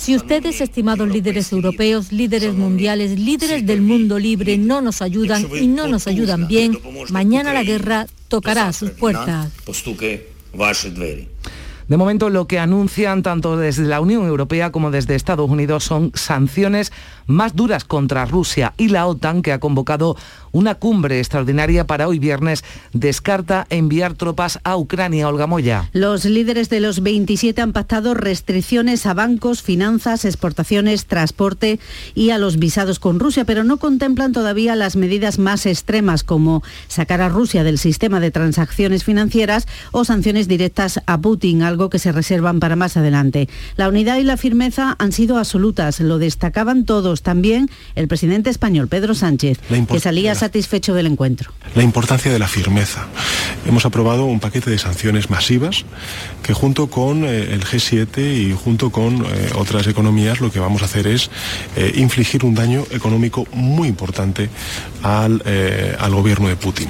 Si 0.00 0.16
ustedes, 0.16 0.62
estimados 0.62 1.06
líderes 1.10 1.52
europeos, 1.52 2.10
líderes 2.10 2.54
mundiales, 2.54 3.20
líderes 3.20 3.66
del 3.66 3.82
mundo 3.82 4.18
libre, 4.18 4.56
no 4.56 4.80
nos 4.80 5.02
ayudan 5.02 5.46
y 5.54 5.66
no 5.66 5.88
nos 5.88 6.06
ayudan 6.06 6.48
bien, 6.48 6.78
mañana 7.10 7.52
la 7.52 7.62
guerra 7.62 8.06
tocará 8.28 8.68
a 8.68 8.72
sus 8.72 8.92
puertas. 8.92 9.52
De 11.86 11.96
momento 11.98 12.30
lo 12.30 12.46
que 12.46 12.58
anuncian 12.58 13.22
tanto 13.22 13.58
desde 13.58 13.84
la 13.84 14.00
Unión 14.00 14.24
Europea 14.24 14.72
como 14.72 14.90
desde 14.90 15.16
Estados 15.16 15.50
Unidos 15.50 15.84
son 15.84 16.12
sanciones 16.14 16.92
más 17.30 17.56
duras 17.56 17.84
contra 17.84 18.26
Rusia 18.26 18.74
y 18.76 18.88
la 18.88 19.06
OTAN 19.06 19.42
que 19.42 19.52
ha 19.52 19.60
convocado 19.60 20.16
una 20.52 20.74
cumbre 20.74 21.18
extraordinaria 21.18 21.86
para 21.86 22.08
hoy 22.08 22.18
viernes 22.18 22.64
descarta 22.92 23.66
enviar 23.70 24.14
tropas 24.14 24.58
a 24.64 24.76
Ucrania. 24.76 25.28
Olga 25.28 25.46
Moya. 25.46 25.88
Los 25.92 26.24
líderes 26.24 26.68
de 26.70 26.80
los 26.80 27.02
27 27.02 27.60
han 27.62 27.72
pactado 27.72 28.14
restricciones 28.14 29.06
a 29.06 29.14
bancos, 29.14 29.62
finanzas, 29.62 30.24
exportaciones, 30.24 31.06
transporte 31.06 31.78
y 32.14 32.30
a 32.30 32.38
los 32.38 32.58
visados 32.58 32.98
con 32.98 33.20
Rusia, 33.20 33.44
pero 33.44 33.64
no 33.64 33.76
contemplan 33.76 34.32
todavía 34.32 34.76
las 34.76 34.96
medidas 34.96 35.38
más 35.38 35.66
extremas 35.66 36.24
como 36.24 36.62
sacar 36.88 37.20
a 37.20 37.28
Rusia 37.28 37.64
del 37.64 37.78
sistema 37.78 38.20
de 38.20 38.30
transacciones 38.30 39.04
financieras 39.04 39.66
o 39.92 40.04
sanciones 40.04 40.48
directas 40.48 41.00
a 41.06 41.20
Putin, 41.20 41.62
algo 41.62 41.90
que 41.90 41.98
se 41.98 42.12
reservan 42.12 42.60
para 42.60 42.76
más 42.76 42.96
adelante. 42.96 43.48
La 43.76 43.88
unidad 43.88 44.16
y 44.18 44.24
la 44.24 44.36
firmeza 44.36 44.96
han 44.98 45.12
sido 45.12 45.38
absolutas, 45.38 46.00
lo 46.00 46.18
destacaban 46.18 46.84
todos, 46.84 47.19
también 47.22 47.70
el 47.94 48.08
presidente 48.08 48.50
español 48.50 48.88
Pedro 48.88 49.14
Sánchez, 49.14 49.58
que 49.90 50.00
salía 50.00 50.34
satisfecho 50.34 50.94
del 50.94 51.06
encuentro. 51.06 51.52
La 51.74 51.82
importancia 51.82 52.32
de 52.32 52.38
la 52.38 52.48
firmeza. 52.48 53.06
Hemos 53.66 53.84
aprobado 53.84 54.24
un 54.24 54.40
paquete 54.40 54.70
de 54.70 54.78
sanciones 54.78 55.30
masivas 55.30 55.84
que 56.42 56.54
junto 56.54 56.88
con 56.88 57.24
eh, 57.24 57.52
el 57.52 57.64
G7 57.64 58.18
y 58.18 58.52
junto 58.52 58.90
con 58.90 59.24
eh, 59.24 59.50
otras 59.56 59.86
economías 59.86 60.40
lo 60.40 60.50
que 60.50 60.60
vamos 60.60 60.82
a 60.82 60.86
hacer 60.86 61.06
es 61.06 61.30
eh, 61.76 61.92
infligir 61.96 62.44
un 62.44 62.54
daño 62.54 62.84
económico 62.90 63.46
muy 63.52 63.88
importante 63.88 64.48
al, 65.02 65.42
al 65.98 66.14
gobierno 66.14 66.48
de 66.48 66.56
Putin. 66.56 66.88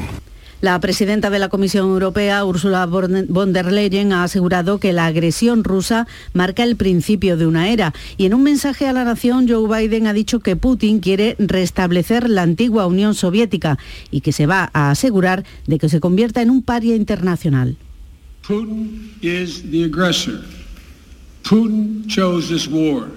La 0.61 0.79
presidenta 0.79 1.31
de 1.31 1.39
la 1.39 1.49
Comisión 1.49 1.87
Europea, 1.87 2.45
Ursula 2.45 2.85
von 2.85 3.53
der 3.55 3.73
Leyen, 3.73 4.13
ha 4.13 4.25
asegurado 4.25 4.79
que 4.79 4.93
la 4.93 5.07
agresión 5.07 5.65
rusa 5.65 6.07
marca 6.35 6.65
el 6.65 6.77
principio 6.77 7.39
de 7.39 7.47
una 7.47 7.71
era. 7.71 7.95
Y 8.19 8.27
en 8.27 8.35
un 8.35 8.43
mensaje 8.43 8.87
a 8.87 8.93
la 8.93 9.05
nación, 9.05 9.49
Joe 9.49 9.67
Biden 9.67 10.07
ha 10.07 10.13
dicho 10.13 10.41
que 10.41 10.57
Putin 10.57 11.01
quiere 11.01 11.35
restablecer 11.39 12.29
la 12.29 12.43
antigua 12.43 12.87
Unión 12.87 13.15
Soviética 13.15 13.79
y 14.11 14.21
que 14.21 14.33
se 14.33 14.45
va 14.45 14.69
a 14.75 14.91
asegurar 14.91 15.45
de 15.67 15.79
que 15.79 15.89
se 15.89 15.99
convierta 15.99 16.43
en 16.43 16.51
un 16.51 16.63
paria 16.63 16.95
internacional. 16.95 17.79
Putin 18.47 19.15
is 19.23 19.63
the 19.71 19.85
aggressor. 19.85 20.45
Putin 21.43 22.05
chose 22.07 22.53
this 22.53 22.69
war. 22.69 23.09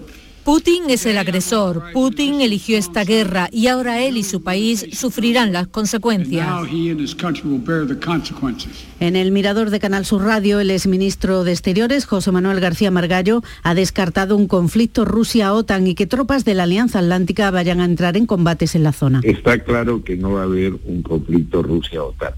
Putin 0.44 0.90
es 0.90 1.06
el 1.06 1.18
agresor, 1.18 1.84
Putin 1.94 2.42
eligió 2.42 2.78
esta 2.78 3.06
guerra 3.06 3.48
y 3.50 3.68
ahora 3.68 4.04
él 4.04 4.18
y 4.18 4.24
su 4.24 4.44
país 4.44 4.86
sufrirán 4.92 5.54
las 5.54 5.68
consecuencias. 5.68 6.48
En 9.00 9.16
el 9.16 9.32
mirador 9.32 9.70
de 9.70 9.80
Canal 9.80 10.06
Sur 10.06 10.24
Radio, 10.24 10.60
el 10.60 10.72
exministro 10.72 11.46
de 11.46 11.54
Exteriores, 11.54 12.06
José 12.06 12.34
Manuel 12.34 12.60
García 12.60 12.92
Margallo, 12.92 13.42
ha 13.64 13.74
descartado 13.74 14.36
un 14.36 14.48
conflicto 14.48 15.06
Rusia-OTAN 15.06 15.88
y 15.88 15.96
que 15.96 16.08
tropas 16.08 16.44
de 16.44 16.56
la 16.56 16.64
Alianza 16.64 17.00
Atlántica 17.00 17.50
vayan 17.50 17.80
a 17.80 17.86
entrar 17.86 18.18
en 18.18 18.26
combates 18.26 18.76
en 18.76 18.84
la 18.84 18.92
zona. 18.92 19.22
Está 19.24 19.60
claro 19.60 20.04
que 20.04 20.18
no 20.18 20.34
va 20.34 20.42
a 20.42 20.44
haber 20.44 20.74
un 20.84 21.04
conflicto 21.04 21.64
Rusia-OTAN, 21.64 22.34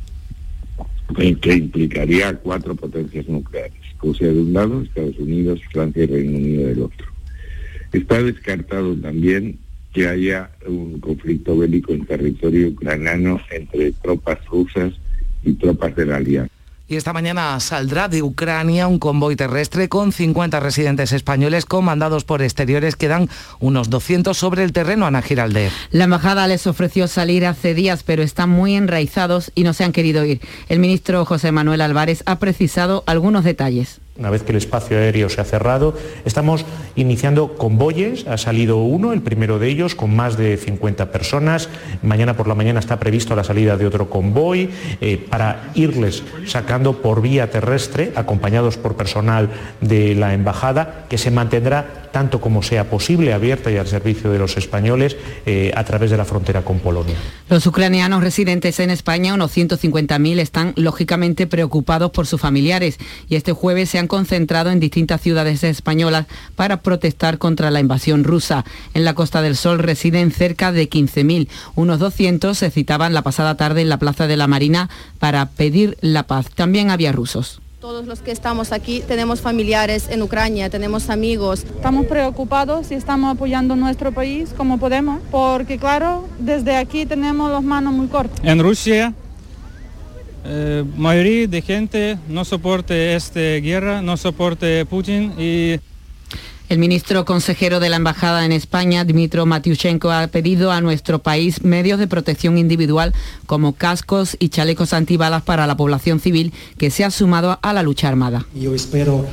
que 1.41 1.53
implicaría 1.55 2.35
cuatro 2.35 2.75
potencias 2.75 3.27
nucleares, 3.27 3.73
Rusia 3.99 4.27
de 4.27 4.41
un 4.41 4.53
lado, 4.53 4.83
Estados 4.83 5.17
Unidos, 5.17 5.59
Francia 5.71 6.03
y 6.03 6.05
Reino 6.05 6.37
Unido 6.37 6.67
del 6.67 6.81
otro. 6.83 7.14
Está 7.95 8.21
descartado 8.21 8.93
también 8.95 9.57
que 9.93 10.05
haya 10.05 10.49
un 10.67 10.99
conflicto 10.99 11.57
bélico 11.57 11.93
en 11.93 12.05
territorio 12.05 12.67
ucraniano 12.67 13.39
entre 13.49 13.93
tropas 13.93 14.37
rusas 14.47 14.91
y 15.45 15.53
tropas 15.53 15.95
de 15.95 16.05
la 16.05 16.17
Alianza. 16.17 16.51
Y 16.89 16.97
esta 16.97 17.13
mañana 17.13 17.57
saldrá 17.61 18.09
de 18.09 18.21
Ucrania 18.21 18.87
un 18.87 18.99
convoy 18.99 19.37
terrestre 19.37 19.87
con 19.87 20.11
50 20.11 20.59
residentes 20.59 21.13
españoles 21.13 21.65
comandados 21.65 22.25
por 22.25 22.41
exteriores. 22.41 22.97
Quedan 22.97 23.29
unos 23.59 23.89
200 23.89 24.37
sobre 24.37 24.65
el 24.65 24.73
terreno, 24.73 25.07
Ana 25.07 25.21
Giralde. 25.21 25.71
La 25.91 26.03
embajada 26.03 26.47
les 26.47 26.67
ofreció 26.67 27.07
salir 27.07 27.45
hace 27.45 27.73
días, 27.73 28.03
pero 28.03 28.23
están 28.23 28.49
muy 28.49 28.75
enraizados 28.75 29.53
y 29.55 29.63
no 29.63 29.71
se 29.71 29.85
han 29.85 29.93
querido 29.93 30.25
ir. 30.25 30.41
El 30.67 30.79
ministro 30.79 31.23
José 31.23 31.53
Manuel 31.53 31.79
Álvarez 31.79 32.23
ha 32.25 32.39
precisado 32.39 33.05
algunos 33.07 33.45
detalles. 33.45 34.01
Una 34.17 34.29
vez 34.29 34.43
que 34.43 34.53
el 34.53 34.57
espacio 34.57 34.97
aéreo 34.97 35.29
se 35.29 35.41
ha 35.41 35.43
cerrado, 35.43 35.93
estamos 36.23 36.65
iniciando 36.95 37.55
convoyes. 37.55 38.25
Ha 38.27 38.37
salido 38.37 38.77
uno, 38.77 39.11
el 39.11 39.21
primero 39.21 39.59
de 39.59 39.67
ellos, 39.67 39.93
con 39.93 40.15
más 40.15 40.37
de 40.37 40.55
50 40.55 41.11
personas. 41.11 41.67
Mañana 42.01 42.37
por 42.37 42.47
la 42.47 42.55
mañana 42.55 42.79
está 42.79 42.97
previsto 42.97 43.35
la 43.35 43.43
salida 43.43 43.75
de 43.75 43.85
otro 43.85 44.09
convoy 44.09 44.69
eh, 45.01 45.17
para 45.17 45.69
irles 45.73 46.23
sacando 46.45 47.01
por 47.01 47.21
vía 47.21 47.51
terrestre, 47.51 48.13
acompañados 48.15 48.77
por 48.77 48.95
personal 48.95 49.49
de 49.81 50.15
la 50.15 50.33
embajada, 50.33 51.07
que 51.09 51.17
se 51.17 51.29
mantendrá 51.29 52.04
tanto 52.15 52.39
como 52.39 52.63
sea 52.63 52.89
posible, 52.89 53.33
abierta 53.33 53.69
y 53.69 53.75
al 53.75 53.87
servicio 53.87 54.31
de 54.31 54.39
los 54.39 54.55
españoles 54.55 55.17
eh, 55.45 55.73
a 55.75 55.83
través 55.83 56.11
de 56.11 56.15
la 56.15 56.23
frontera 56.23 56.61
con 56.61 56.79
Polonia. 56.79 57.17
Los 57.49 57.67
ucranianos 57.67 58.23
residentes 58.23 58.79
en 58.79 58.89
España, 58.89 59.33
unos 59.33 59.51
150.000, 59.51 60.39
están 60.39 60.71
lógicamente 60.77 61.45
preocupados 61.45 62.11
por 62.11 62.25
sus 62.25 62.39
familiares 62.39 62.99
y 63.27 63.35
este 63.35 63.51
jueves 63.51 63.89
se 63.89 63.99
han 63.99 64.07
concentrado 64.07 64.69
en 64.71 64.79
distintas 64.79 65.19
ciudades 65.19 65.61
españolas 65.65 66.25
para 66.55 66.79
protestar 66.81 67.37
contra 67.37 67.69
la 67.69 67.81
invasión 67.81 68.23
rusa. 68.23 68.63
En 68.93 69.03
la 69.03 69.13
Costa 69.13 69.41
del 69.41 69.57
Sol 69.57 69.79
residen 69.79 70.31
cerca 70.31 70.71
de 70.71 70.89
15.000. 70.89 71.49
Unos 71.75 71.99
200 71.99 72.57
se 72.57 72.71
citaban 72.71 73.13
la 73.13 73.23
pasada 73.23 73.57
tarde 73.57 73.81
en 73.81 73.89
la 73.89 73.99
Plaza 73.99 74.25
de 74.25 74.37
la 74.37 74.47
Marina 74.47 74.89
para 75.19 75.47
pedir 75.47 75.97
la 75.99 76.23
paz. 76.23 76.45
También 76.55 76.91
había 76.91 77.11
rusos. 77.11 77.59
Todos 77.85 78.07
los 78.07 78.21
que 78.21 78.31
estamos 78.31 78.71
aquí 78.71 79.03
tenemos 79.07 79.41
familiares 79.41 80.07
en 80.09 80.23
Ucrania, 80.23 80.71
tenemos 80.71 81.11
amigos. 81.11 81.65
Estamos 81.65 82.07
preocupados 82.07 82.89
y 82.89 82.95
estamos 82.95 83.35
apoyando 83.35 83.75
nuestro 83.75 84.11
país 84.11 84.55
como 84.57 84.79
podemos, 84.79 85.21
porque 85.29 85.77
claro, 85.77 86.27
desde 86.39 86.77
aquí 86.77 87.05
tenemos 87.05 87.51
las 87.51 87.61
manos 87.61 87.93
muy 87.93 88.07
cortas. 88.07 88.39
En 88.43 88.59
Rusia, 88.59 89.13
eh, 90.45 90.83
mayoría 90.97 91.45
de 91.45 91.61
gente 91.61 92.17
no 92.27 92.43
soporte 92.43 93.13
esta 93.13 93.39
guerra, 93.39 94.01
no 94.01 94.17
soporte 94.17 94.83
Putin 94.87 95.33
y 95.37 95.79
el 96.69 96.79
ministro 96.79 97.25
consejero 97.25 97.79
de 97.79 97.89
la 97.89 97.97
Embajada 97.97 98.45
en 98.45 98.51
España, 98.51 99.03
Dmitro 99.03 99.45
Matiuchenko, 99.45 100.11
ha 100.11 100.27
pedido 100.27 100.71
a 100.71 100.81
nuestro 100.81 101.19
país 101.19 101.63
medios 101.63 101.99
de 101.99 102.07
protección 102.07 102.57
individual 102.57 103.13
como 103.45 103.73
cascos 103.73 104.35
y 104.39 104.49
chalecos 104.49 104.93
antibalas 104.93 105.43
para 105.43 105.67
la 105.67 105.77
población 105.77 106.19
civil 106.19 106.53
que 106.77 106.89
se 106.89 107.03
ha 107.03 107.11
sumado 107.11 107.59
a 107.61 107.73
la 107.73 107.83
lucha 107.83 108.07
armada. 108.07 108.45
Yo 108.55 108.73
espero 108.73 109.25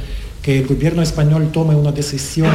que 0.43 0.59
el 0.59 0.67
gobierno 0.67 1.03
español 1.03 1.51
tome 1.53 1.75
una 1.75 1.93
decisión 1.93 2.51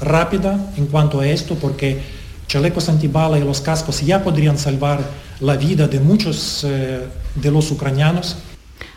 rápida 0.00 0.72
en 0.76 0.86
cuanto 0.86 1.20
a 1.20 1.26
esto 1.26 1.54
porque 1.54 2.00
chalecos 2.46 2.88
antibalas 2.88 3.40
y 3.40 3.44
los 3.44 3.60
cascos 3.60 4.00
ya 4.00 4.22
podrían 4.22 4.58
salvar 4.58 5.00
la 5.40 5.56
vida 5.56 5.88
de 5.88 6.00
muchos 6.00 6.64
eh, 6.64 7.06
de 7.36 7.50
los 7.50 7.70
ucranianos 7.70 8.36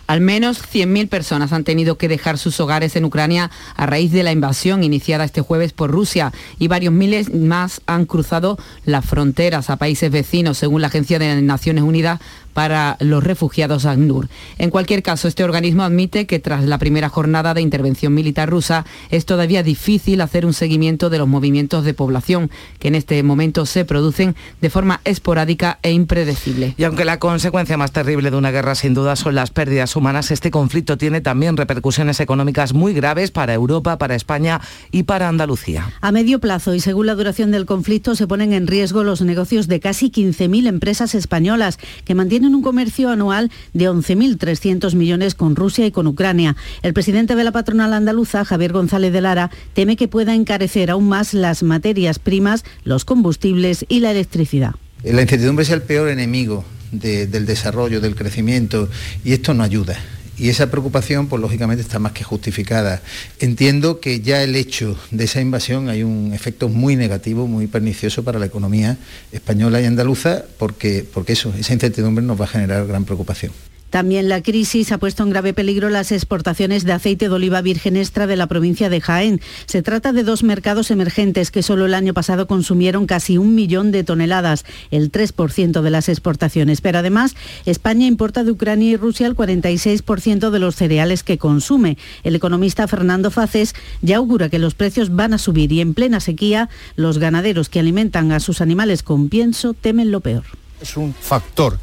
al 0.07 0.21
menos 0.21 0.61
100.000 0.61 1.07
personas 1.07 1.53
han 1.53 1.63
tenido 1.63 1.97
que 1.97 2.07
dejar 2.07 2.37
sus 2.37 2.59
hogares 2.59 2.95
en 2.95 3.05
Ucrania 3.05 3.51
a 3.75 3.85
raíz 3.85 4.11
de 4.11 4.23
la 4.23 4.31
invasión 4.31 4.83
iniciada 4.83 5.23
este 5.23 5.41
jueves 5.41 5.73
por 5.73 5.91
Rusia 5.91 6.31
y 6.59 6.67
varios 6.67 6.93
miles 6.93 7.33
más 7.33 7.81
han 7.85 8.05
cruzado 8.05 8.57
las 8.85 9.05
fronteras 9.05 9.69
a 9.69 9.77
países 9.77 10.11
vecinos, 10.11 10.57
según 10.57 10.81
la 10.81 10.87
Agencia 10.87 11.19
de 11.19 11.41
Naciones 11.41 11.83
Unidas 11.83 12.19
para 12.53 12.97
los 12.99 13.23
refugiados 13.23 13.85
ACNUR. 13.85 14.29
En 14.57 14.69
cualquier 14.69 15.03
caso, 15.03 15.27
este 15.27 15.43
organismo 15.43 15.83
admite 15.83 16.25
que 16.25 16.39
tras 16.39 16.63
la 16.63 16.77
primera 16.77 17.09
jornada 17.09 17.53
de 17.53 17.61
intervención 17.61 18.13
militar 18.13 18.49
rusa 18.49 18.85
es 19.09 19.25
todavía 19.25 19.63
difícil 19.63 20.21
hacer 20.21 20.45
un 20.45 20.53
seguimiento 20.53 21.09
de 21.09 21.17
los 21.17 21.27
movimientos 21.27 21.83
de 21.83 21.93
población 21.93 22.49
que 22.79 22.87
en 22.87 22.95
este 22.95 23.21
momento 23.23 23.65
se 23.65 23.85
producen 23.85 24.35
de 24.61 24.69
forma 24.69 25.01
esporádica 25.03 25.79
e 25.81 25.91
impredecible. 25.91 26.75
Y 26.77 26.83
aunque 26.83 27.05
la 27.05 27.19
consecuencia 27.19 27.77
más 27.77 27.91
terrible 27.91 28.31
de 28.31 28.37
una 28.37 28.51
guerra 28.51 28.75
sin 28.75 28.93
duda 28.93 29.15
son 29.15 29.35
las 29.35 29.51
pérdidas 29.51 29.95
humanas, 29.95 30.31
este 30.31 30.51
conflicto 30.51 30.97
tiene 30.97 31.21
también 31.21 31.57
repercusiones 31.57 32.19
económicas 32.19 32.73
muy 32.73 32.93
graves 32.93 33.31
para 33.31 33.53
Europa, 33.53 33.97
para 33.97 34.15
España 34.15 34.61
y 34.91 35.03
para 35.03 35.27
Andalucía. 35.27 35.91
A 36.01 36.11
medio 36.11 36.39
plazo 36.39 36.73
y 36.73 36.79
según 36.79 37.07
la 37.07 37.15
duración 37.15 37.51
del 37.51 37.65
conflicto 37.65 38.15
se 38.15 38.27
ponen 38.27 38.53
en 38.53 38.67
riesgo 38.67 39.03
los 39.03 39.21
negocios 39.21 39.67
de 39.67 39.79
casi 39.79 40.11
15.000 40.11 40.67
empresas 40.67 41.15
españolas 41.15 41.79
que 42.05 42.15
mantienen 42.15 42.42
un 42.45 42.61
comercio 42.61 43.09
anual 43.09 43.51
de 43.73 43.89
11.300 43.89 44.95
millones 44.95 45.35
con 45.35 45.55
Rusia 45.55 45.85
y 45.85 45.91
con 45.91 46.07
Ucrania. 46.07 46.55
El 46.81 46.93
presidente 46.93 47.35
de 47.35 47.43
la 47.43 47.51
patronal 47.51 47.93
andaluza, 47.93 48.45
Javier 48.45 48.73
González 48.73 49.13
de 49.13 49.21
Lara, 49.21 49.51
teme 49.73 49.95
que 49.95 50.07
pueda 50.07 50.35
encarecer 50.35 50.91
aún 50.91 51.07
más 51.07 51.33
las 51.33 51.63
materias 51.63 52.19
primas, 52.19 52.65
los 52.83 53.05
combustibles 53.05 53.85
y 53.87 53.99
la 53.99 54.11
electricidad. 54.11 54.75
La 55.03 55.21
incertidumbre 55.21 55.63
es 55.63 55.69
el 55.69 55.81
peor 55.81 56.09
enemigo 56.09 56.63
del 56.91 57.45
desarrollo, 57.45 58.01
del 58.01 58.15
crecimiento, 58.15 58.89
y 59.23 59.33
esto 59.33 59.53
no 59.53 59.63
ayuda. 59.63 59.97
Y 60.37 60.49
esa 60.49 60.71
preocupación, 60.71 61.27
pues 61.27 61.41
lógicamente 61.41 61.81
está 61.83 61.99
más 61.99 62.11
que 62.11 62.23
justificada. 62.23 63.01
Entiendo 63.39 63.99
que 63.99 64.21
ya 64.21 64.41
el 64.41 64.55
hecho 64.55 64.97
de 65.11 65.25
esa 65.25 65.41
invasión 65.41 65.89
hay 65.89 66.03
un 66.03 66.33
efecto 66.33 66.69
muy 66.69 66.95
negativo, 66.95 67.47
muy 67.47 67.67
pernicioso 67.67 68.23
para 68.23 68.39
la 68.39 68.47
economía 68.47 68.97
española 69.31 69.79
y 69.79 69.85
andaluza, 69.85 70.43
porque, 70.57 71.05
porque 71.13 71.33
eso, 71.33 71.53
esa 71.57 71.73
incertidumbre 71.73 72.23
nos 72.23 72.39
va 72.39 72.45
a 72.45 72.47
generar 72.47 72.87
gran 72.87 73.05
preocupación. 73.05 73.51
También 73.93 74.27
la 74.27 74.41
crisis 74.41 74.91
ha 74.91 74.97
puesto 74.97 75.21
en 75.21 75.29
grave 75.29 75.53
peligro 75.53 75.87
las 75.91 76.11
exportaciones 76.11 76.83
de 76.83 76.93
aceite 76.93 77.29
de 77.29 77.35
oliva 77.35 77.61
virgen 77.61 77.95
extra 77.95 78.25
de 78.25 78.35
la 78.35 78.47
provincia 78.47 78.89
de 78.89 78.99
Jaén. 78.99 79.39
Se 79.67 79.83
trata 79.83 80.13
de 80.13 80.23
dos 80.23 80.41
mercados 80.41 80.89
emergentes 80.89 81.51
que 81.51 81.61
solo 81.61 81.85
el 81.85 81.93
año 81.93 82.11
pasado 82.15 82.47
consumieron 82.47 83.05
casi 83.05 83.37
un 83.37 83.53
millón 83.53 83.91
de 83.91 84.03
toneladas, 84.03 84.65
el 84.89 85.11
3% 85.11 85.83
de 85.83 85.89
las 85.91 86.09
exportaciones. 86.09 86.81
Pero 86.81 86.97
además, 86.97 87.35
España 87.67 88.07
importa 88.07 88.43
de 88.43 88.49
Ucrania 88.49 88.89
y 88.89 88.97
Rusia 88.97 89.27
el 89.27 89.35
46% 89.35 90.49
de 90.49 90.59
los 90.59 90.75
cereales 90.75 91.21
que 91.21 91.37
consume. 91.37 91.99
El 92.23 92.35
economista 92.35 92.87
Fernando 92.87 93.29
Faces 93.29 93.75
ya 94.01 94.17
augura 94.17 94.49
que 94.49 94.57
los 94.57 94.73
precios 94.73 95.13
van 95.13 95.35
a 95.35 95.37
subir 95.37 95.71
y 95.71 95.81
en 95.81 95.93
plena 95.93 96.19
sequía 96.19 96.67
los 96.95 97.19
ganaderos 97.19 97.69
que 97.69 97.79
alimentan 97.79 98.31
a 98.31 98.39
sus 98.39 98.59
animales 98.59 99.03
con 99.03 99.29
pienso 99.29 99.75
temen 99.75 100.09
lo 100.09 100.21
peor. 100.21 100.45
Es 100.81 100.97
un 100.97 101.13
factor 101.13 101.77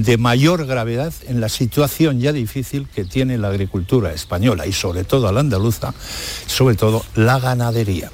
de 0.00 0.16
mayor 0.16 0.64
gravedad 0.64 1.12
en 1.26 1.40
la 1.40 1.50
situación 1.50 2.18
ya 2.18 2.32
difícil 2.32 2.88
que 2.88 3.04
tiene 3.04 3.36
la 3.36 3.48
agricultura 3.48 4.12
española 4.12 4.66
y 4.66 4.72
sobre 4.72 5.04
todo 5.04 5.30
la 5.30 5.40
andaluza, 5.40 5.92
sobre 6.46 6.76
todo 6.76 7.04
la 7.14 7.38
ganadería. 7.38 8.10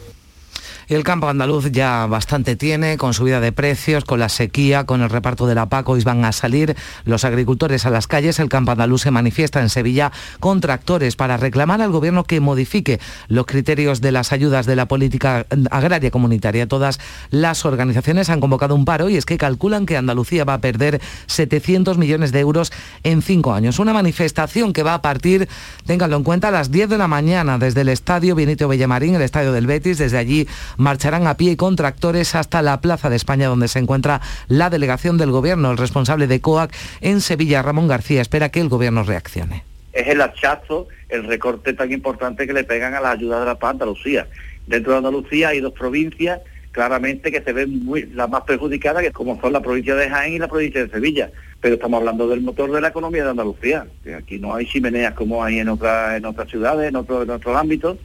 Y 0.91 0.95
el 0.95 1.05
campo 1.05 1.29
andaluz 1.29 1.71
ya 1.71 2.07
bastante 2.07 2.57
tiene, 2.57 2.97
con 2.97 3.13
subida 3.13 3.41
de 3.41 3.53
precios, 3.53 4.07
con 4.07 4.21
la 4.21 4.31
sequía, 4.31 4.85
con 4.85 5.03
el 5.03 5.11
reparto 5.11 5.47
de 5.47 5.55
la 5.55 5.69
PAC, 5.69 5.87
hoy 5.91 6.03
van 6.03 6.25
a 6.25 6.33
salir 6.33 6.77
los 7.05 7.27
agricultores 7.27 7.85
a 7.85 7.91
las 7.91 8.07
calles. 8.07 8.39
El 8.39 8.49
campo 8.49 8.73
andaluz 8.73 9.03
se 9.03 9.11
manifiesta 9.11 9.61
en 9.61 9.69
Sevilla 9.69 10.13
con 10.41 10.63
tractores 10.63 11.15
para 11.15 11.37
reclamar 11.37 11.83
al 11.83 11.91
gobierno 11.91 12.25
que 12.25 12.41
modifique 12.41 13.01
los 13.29 13.45
criterios 13.45 14.01
de 14.01 14.13
las 14.13 14.33
ayudas 14.33 14.65
de 14.65 14.77
la 14.77 14.89
política 14.89 15.45
agraria 15.71 16.11
comunitaria. 16.11 16.67
Todas 16.67 17.01
las 17.29 17.67
organizaciones 17.67 18.31
han 18.31 18.41
convocado 18.41 18.75
un 18.75 18.87
paro 18.87 19.11
y 19.11 19.19
es 19.19 19.27
que 19.27 19.37
calculan 19.37 19.85
que 19.85 19.99
Andalucía 19.99 20.47
va 20.47 20.55
a 20.55 20.61
perder 20.63 21.03
700 21.27 21.99
millones 21.99 22.33
de 22.33 22.41
euros 22.41 22.73
en 23.03 23.21
cinco 23.21 23.53
años. 23.53 23.79
Una 23.79 23.93
manifestación 23.93 24.73
que 24.73 24.83
va 24.83 24.95
a 24.95 25.03
partir, 25.03 25.51
ténganlo 25.85 26.17
en 26.17 26.25
cuenta, 26.25 26.49
a 26.49 26.51
las 26.51 26.71
10 26.71 26.89
de 26.89 26.97
la 26.97 27.09
mañana 27.09 27.59
desde 27.59 27.83
el 27.83 27.91
estadio 27.91 28.35
Benito 28.35 28.67
Villamarín, 28.69 29.17
el 29.17 29.23
estadio 29.23 29.53
del 29.53 29.67
Betis. 29.67 29.99
Desde 29.99 30.17
allí 30.17 30.49
marcharán 30.79 31.27
a 31.27 31.37
pie 31.37 31.59
con 31.59 31.77
tractores 31.77 32.35
hasta 32.35 32.63
la 32.63 32.81
Plaza 32.81 33.11
de 33.11 33.17
España, 33.17 33.49
donde 33.49 33.69
se 33.69 33.81
encuentra 33.81 34.23
la 34.47 34.71
delegación 34.71 35.19
del 35.19 35.31
Gobierno. 35.31 35.71
El 35.71 35.77
responsable 35.77 36.27
de 36.27 36.41
COAC 36.41 36.75
en 37.03 37.21
Sevilla, 37.21 37.61
Ramón 37.61 37.89
García, 37.89 38.23
espera 38.23 38.49
que 38.49 38.61
el 38.61 38.71
Gobierno 38.71 39.03
reaccione. 39.03 39.65
Es 39.93 40.07
el 40.07 40.23
hachazo, 40.23 40.89
el 41.09 41.25
recorte 41.25 41.73
tan 41.75 41.93
importante 41.93 42.47
que 42.47 42.53
le 42.53 42.65
pegan 42.65 42.95
a 42.95 43.01
la 43.01 43.11
ayuda 43.11 43.41
de 43.41 43.47
la 43.47 43.57
paz 43.57 43.73
Andalucía. 43.73 44.27
Dentro 44.67 44.93
de 44.93 44.99
Andalucía 44.99 45.49
hay 45.49 45.61
dos 45.61 45.73
provincias 45.73 46.41
claramente 46.71 47.33
que 47.33 47.43
se 47.43 47.53
ven 47.53 47.85
muy, 47.85 48.07
las 48.15 48.29
más 48.29 48.43
perjudicadas, 48.43 49.03
que 49.03 49.11
como 49.11 49.41
son 49.41 49.53
la 49.53 49.61
provincia 49.61 49.97
de 49.97 50.09
Jaén 50.09 50.35
y 50.35 50.39
la 50.39 50.47
provincia 50.47 50.85
de 50.85 50.91
Sevilla. 50.91 51.31
Pero 51.61 51.75
estamos 51.75 51.99
hablando 51.99 52.29
del 52.29 52.41
motor 52.41 52.71
de 52.71 52.81
la 52.81 52.89
economía 52.89 53.25
de 53.25 53.31
Andalucía. 53.31 53.87
aquí 54.17 54.39
no 54.39 54.55
hay 54.55 54.67
chimeneas 54.67 55.15
como 55.15 55.43
hay 55.43 55.59
en, 55.59 55.71
otras 55.71 56.17
en 56.17 56.25
otras 56.25 56.49
ciudades, 56.49 56.91
en 56.91 56.97
otros 56.97 57.57
ámbitos 57.57 57.99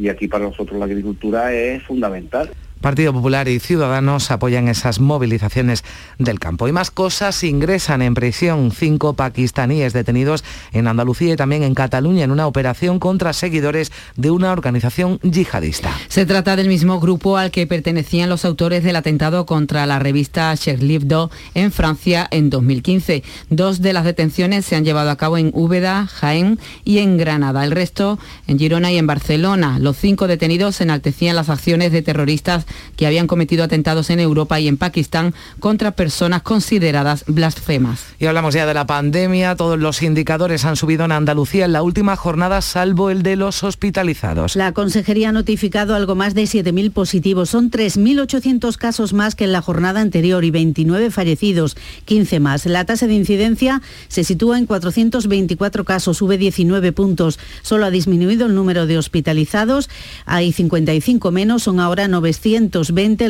y 0.00 0.08
aquí 0.08 0.28
para 0.28 0.44
nosotros 0.44 0.78
la 0.78 0.86
agricultura 0.86 1.52
es 1.52 1.82
fundamental. 1.82 2.50
Partido 2.80 3.12
Popular 3.12 3.48
y 3.48 3.60
Ciudadanos 3.60 4.30
apoyan 4.30 4.68
esas 4.68 5.00
movilizaciones 5.00 5.84
del 6.18 6.38
campo. 6.38 6.66
Y 6.66 6.72
más 6.72 6.90
cosas, 6.90 7.44
ingresan 7.44 8.00
en 8.00 8.14
prisión 8.14 8.72
cinco 8.72 9.12
pakistaníes 9.12 9.92
detenidos 9.92 10.44
en 10.72 10.88
Andalucía 10.88 11.34
y 11.34 11.36
también 11.36 11.62
en 11.62 11.74
Cataluña 11.74 12.24
en 12.24 12.30
una 12.30 12.46
operación 12.46 12.98
contra 12.98 13.32
seguidores 13.32 13.92
de 14.16 14.30
una 14.30 14.52
organización 14.52 15.18
yihadista. 15.22 15.92
Se 16.08 16.24
trata 16.24 16.56
del 16.56 16.68
mismo 16.68 17.00
grupo 17.00 17.36
al 17.36 17.50
que 17.50 17.66
pertenecían 17.66 18.30
los 18.30 18.44
autores 18.44 18.82
del 18.82 18.96
atentado 18.96 19.44
contra 19.44 19.84
la 19.86 19.98
revista 19.98 20.56
Charlie 20.56 20.96
Hebdo 20.96 21.30
en 21.54 21.72
Francia 21.72 22.26
en 22.30 22.48
2015. 22.48 23.22
Dos 23.50 23.82
de 23.82 23.92
las 23.92 24.04
detenciones 24.04 24.64
se 24.64 24.76
han 24.76 24.84
llevado 24.84 25.10
a 25.10 25.16
cabo 25.16 25.36
en 25.36 25.50
Úbeda, 25.54 26.06
Jaén 26.06 26.58
y 26.84 26.98
en 26.98 27.18
Granada. 27.18 27.64
El 27.64 27.72
resto 27.72 28.18
en 28.46 28.58
Girona 28.58 28.90
y 28.90 28.96
en 28.96 29.06
Barcelona. 29.06 29.78
Los 29.78 29.98
cinco 29.98 30.26
detenidos 30.26 30.80
enaltecían 30.80 31.36
las 31.36 31.50
acciones 31.50 31.92
de 31.92 32.02
terroristas 32.02 32.66
que 32.96 33.06
habían 33.06 33.26
cometido 33.26 33.64
atentados 33.64 34.10
en 34.10 34.20
Europa 34.20 34.60
y 34.60 34.68
en 34.68 34.76
Pakistán 34.76 35.34
contra 35.58 35.92
personas 35.92 36.42
consideradas 36.42 37.24
blasfemas. 37.26 38.04
Y 38.18 38.26
hablamos 38.26 38.54
ya 38.54 38.66
de 38.66 38.74
la 38.74 38.86
pandemia. 38.86 39.56
Todos 39.56 39.78
los 39.78 40.02
indicadores 40.02 40.64
han 40.64 40.76
subido 40.76 41.04
en 41.04 41.12
Andalucía 41.12 41.64
en 41.64 41.72
la 41.72 41.82
última 41.82 42.16
jornada, 42.16 42.60
salvo 42.60 43.10
el 43.10 43.22
de 43.22 43.36
los 43.36 43.64
hospitalizados. 43.64 44.56
La 44.56 44.72
Consejería 44.72 45.30
ha 45.30 45.32
notificado 45.32 45.94
algo 45.94 46.14
más 46.14 46.34
de 46.34 46.42
7.000 46.42 46.92
positivos. 46.92 47.50
Son 47.50 47.70
3.800 47.70 48.76
casos 48.76 49.12
más 49.12 49.34
que 49.34 49.44
en 49.44 49.52
la 49.52 49.62
jornada 49.62 50.00
anterior 50.00 50.44
y 50.44 50.50
29 50.50 51.10
fallecidos, 51.10 51.76
15 52.04 52.40
más. 52.40 52.66
La 52.66 52.84
tasa 52.84 53.06
de 53.06 53.14
incidencia 53.14 53.80
se 54.08 54.24
sitúa 54.24 54.58
en 54.58 54.66
424 54.66 55.84
casos, 55.84 56.18
sube 56.18 56.36
19 56.38 56.92
puntos. 56.92 57.38
Solo 57.62 57.86
ha 57.86 57.90
disminuido 57.90 58.46
el 58.46 58.54
número 58.54 58.86
de 58.86 58.98
hospitalizados. 58.98 59.88
Hay 60.26 60.52
55 60.52 61.30
menos, 61.30 61.62
son 61.62 61.80
ahora 61.80 62.08
900 62.08 62.59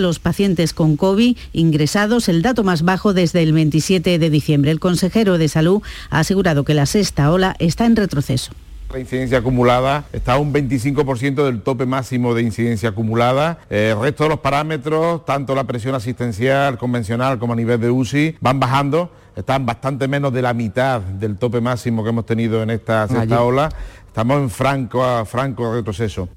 los 0.01 0.19
pacientes 0.19 0.75
con 0.75 0.97
COVID 0.97 1.37
ingresados, 1.53 2.29
el 2.29 2.43
dato 2.43 2.65
más 2.65 2.83
bajo 2.83 3.15
desde 3.15 3.43
el 3.43 3.53
27 3.53 4.19
de 4.19 4.31
diciembre. 4.31 4.71
El 4.71 4.81
consejero 4.81 5.39
de 5.39 5.49
Salud 5.49 5.83
ha 6.11 6.21
asegurado 6.21 6.65
que 6.65 6.75
la 6.75 6.87
sexta 6.87 7.31
ola 7.31 7.55
está 7.59 7.87
en 7.87 7.97
retroceso. 7.97 8.53
La 8.93 8.99
incidencia 8.99 9.39
acumulada 9.39 10.05
está 10.13 10.33
a 10.33 10.39
un 10.39 10.53
25% 10.53 11.45
del 11.45 11.63
tope 11.63 11.87
máximo 11.87 12.35
de 12.35 12.43
incidencia 12.43 12.89
acumulada. 12.89 13.61
El 13.71 14.01
resto 14.01 14.25
de 14.25 14.31
los 14.31 14.41
parámetros, 14.41 15.25
tanto 15.25 15.55
la 15.55 15.63
presión 15.63 15.95
asistencial 15.95 16.77
convencional 16.77 17.39
como 17.39 17.53
a 17.53 17.57
nivel 17.57 17.81
de 17.81 17.89
UCI, 17.89 18.37
van 18.41 18.59
bajando. 18.59 19.13
Están 19.37 19.65
bastante 19.65 20.09
menos 20.09 20.33
de 20.33 20.43
la 20.43 20.55
mitad 20.55 21.01
del 21.01 21.37
tope 21.37 21.61
máximo 21.61 22.03
que 22.03 22.09
hemos 22.09 22.27
tenido 22.27 22.65
en 22.65 22.71
esta 22.71 23.07
sexta 23.07 23.43
ola. 23.45 23.69
Estamos 24.09 24.39
en 24.39 24.51
franco, 24.51 25.25
franco 25.25 25.73
retroceso. 25.73 26.29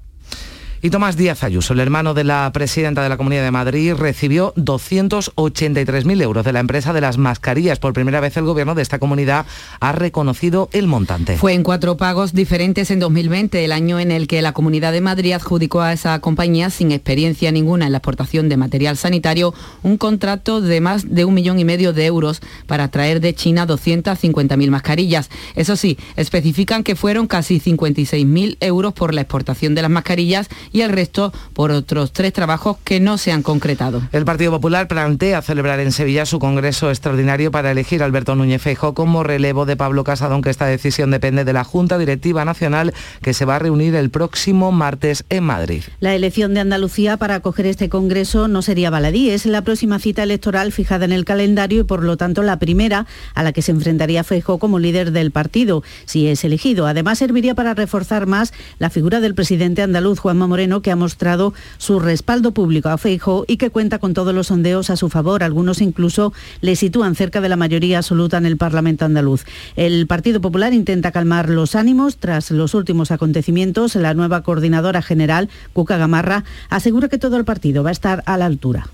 Y 0.84 0.90
Tomás 0.90 1.16
Díaz 1.16 1.42
Ayuso, 1.44 1.72
el 1.72 1.80
hermano 1.80 2.12
de 2.12 2.24
la 2.24 2.50
presidenta 2.52 3.02
de 3.02 3.08
la 3.08 3.16
Comunidad 3.16 3.42
de 3.42 3.50
Madrid, 3.50 3.94
recibió 3.94 4.52
283.000 4.56 6.20
euros 6.20 6.44
de 6.44 6.52
la 6.52 6.60
empresa 6.60 6.92
de 6.92 7.00
las 7.00 7.16
mascarillas. 7.16 7.78
Por 7.78 7.94
primera 7.94 8.20
vez 8.20 8.36
el 8.36 8.44
gobierno 8.44 8.74
de 8.74 8.82
esta 8.82 8.98
comunidad 8.98 9.46
ha 9.80 9.92
reconocido 9.92 10.68
el 10.72 10.86
montante. 10.86 11.38
Fue 11.38 11.54
en 11.54 11.62
cuatro 11.62 11.96
pagos 11.96 12.34
diferentes 12.34 12.90
en 12.90 12.98
2020, 12.98 13.64
el 13.64 13.72
año 13.72 13.98
en 13.98 14.10
el 14.10 14.26
que 14.26 14.42
la 14.42 14.52
Comunidad 14.52 14.92
de 14.92 15.00
Madrid 15.00 15.32
adjudicó 15.32 15.80
a 15.80 15.94
esa 15.94 16.18
compañía, 16.18 16.68
sin 16.68 16.92
experiencia 16.92 17.50
ninguna 17.50 17.86
en 17.86 17.92
la 17.92 17.98
exportación 17.98 18.50
de 18.50 18.58
material 18.58 18.98
sanitario, 18.98 19.54
un 19.82 19.96
contrato 19.96 20.60
de 20.60 20.82
más 20.82 21.14
de 21.14 21.24
un 21.24 21.32
millón 21.32 21.58
y 21.58 21.64
medio 21.64 21.94
de 21.94 22.04
euros 22.04 22.42
para 22.66 22.88
traer 22.88 23.22
de 23.22 23.34
China 23.34 23.66
250.000 23.66 24.68
mascarillas. 24.68 25.30
Eso 25.54 25.76
sí, 25.76 25.96
especifican 26.16 26.84
que 26.84 26.94
fueron 26.94 27.26
casi 27.26 27.58
56.000 27.58 28.58
euros 28.60 28.92
por 28.92 29.14
la 29.14 29.22
exportación 29.22 29.74
de 29.74 29.80
las 29.80 29.90
mascarillas 29.90 30.50
y 30.74 30.82
el 30.82 30.90
resto 30.90 31.32
por 31.54 31.70
otros 31.70 32.12
tres 32.12 32.32
trabajos 32.32 32.76
que 32.82 32.98
no 32.98 33.16
se 33.16 33.30
han 33.30 33.42
concretado. 33.42 34.02
El 34.10 34.24
Partido 34.24 34.50
Popular 34.50 34.88
plantea 34.88 35.40
celebrar 35.40 35.78
en 35.78 35.92
Sevilla 35.92 36.26
su 36.26 36.40
congreso 36.40 36.90
extraordinario 36.90 37.52
para 37.52 37.70
elegir 37.70 38.02
a 38.02 38.06
Alberto 38.06 38.34
Núñez 38.34 38.60
Feijóo 38.60 38.92
como 38.92 39.22
relevo 39.22 39.66
de 39.66 39.76
Pablo 39.76 40.02
Casado, 40.02 40.34
aunque 40.34 40.50
esta 40.50 40.66
decisión 40.66 41.12
depende 41.12 41.44
de 41.44 41.52
la 41.52 41.62
Junta 41.62 41.96
Directiva 41.96 42.44
Nacional 42.44 42.92
que 43.22 43.34
se 43.34 43.44
va 43.44 43.56
a 43.56 43.58
reunir 43.60 43.94
el 43.94 44.10
próximo 44.10 44.72
martes 44.72 45.24
en 45.30 45.44
Madrid. 45.44 45.84
La 46.00 46.16
elección 46.16 46.54
de 46.54 46.60
Andalucía 46.60 47.16
para 47.18 47.36
acoger 47.36 47.66
este 47.66 47.88
congreso 47.88 48.48
no 48.48 48.60
sería 48.60 48.90
baladí, 48.90 49.30
es 49.30 49.46
la 49.46 49.62
próxima 49.62 50.00
cita 50.00 50.24
electoral 50.24 50.72
fijada 50.72 51.04
en 51.04 51.12
el 51.12 51.24
calendario 51.24 51.82
y 51.82 51.84
por 51.84 52.02
lo 52.02 52.16
tanto 52.16 52.42
la 52.42 52.58
primera 52.58 53.06
a 53.34 53.44
la 53.44 53.52
que 53.52 53.62
se 53.62 53.70
enfrentaría 53.70 54.24
Feijóo 54.24 54.58
como 54.58 54.80
líder 54.80 55.12
del 55.12 55.30
partido, 55.30 55.84
si 56.04 56.26
es 56.26 56.42
elegido. 56.42 56.88
Además 56.88 57.18
serviría 57.18 57.54
para 57.54 57.74
reforzar 57.74 58.26
más 58.26 58.52
la 58.80 58.90
figura 58.90 59.20
del 59.20 59.36
presidente 59.36 59.80
andaluz 59.80 60.18
Juanma 60.18 60.48
Moreno, 60.54 60.82
que 60.82 60.92
ha 60.92 60.96
mostrado 60.96 61.52
su 61.78 61.98
respaldo 61.98 62.54
público 62.54 62.88
a 62.88 62.96
Feijóo 62.96 63.44
y 63.48 63.56
que 63.56 63.70
cuenta 63.70 63.98
con 63.98 64.14
todos 64.14 64.32
los 64.32 64.46
sondeos 64.46 64.88
a 64.88 64.96
su 64.96 65.08
favor. 65.08 65.42
Algunos 65.42 65.80
incluso 65.80 66.32
le 66.60 66.76
sitúan 66.76 67.16
cerca 67.16 67.40
de 67.40 67.48
la 67.48 67.56
mayoría 67.56 67.98
absoluta 67.98 68.38
en 68.38 68.46
el 68.46 68.56
Parlamento 68.56 69.04
andaluz. 69.04 69.44
El 69.74 70.06
Partido 70.06 70.40
Popular 70.40 70.72
intenta 70.72 71.10
calmar 71.10 71.50
los 71.50 71.74
ánimos 71.74 72.18
tras 72.18 72.52
los 72.52 72.74
últimos 72.74 73.10
acontecimientos. 73.10 73.96
La 73.96 74.14
nueva 74.14 74.44
coordinadora 74.44 75.02
general, 75.02 75.48
Cuca 75.72 75.96
Gamarra, 75.96 76.44
asegura 76.68 77.08
que 77.08 77.18
todo 77.18 77.36
el 77.36 77.44
partido 77.44 77.82
va 77.82 77.88
a 77.88 77.92
estar 77.92 78.22
a 78.26 78.38
la 78.38 78.46
altura 78.46 78.86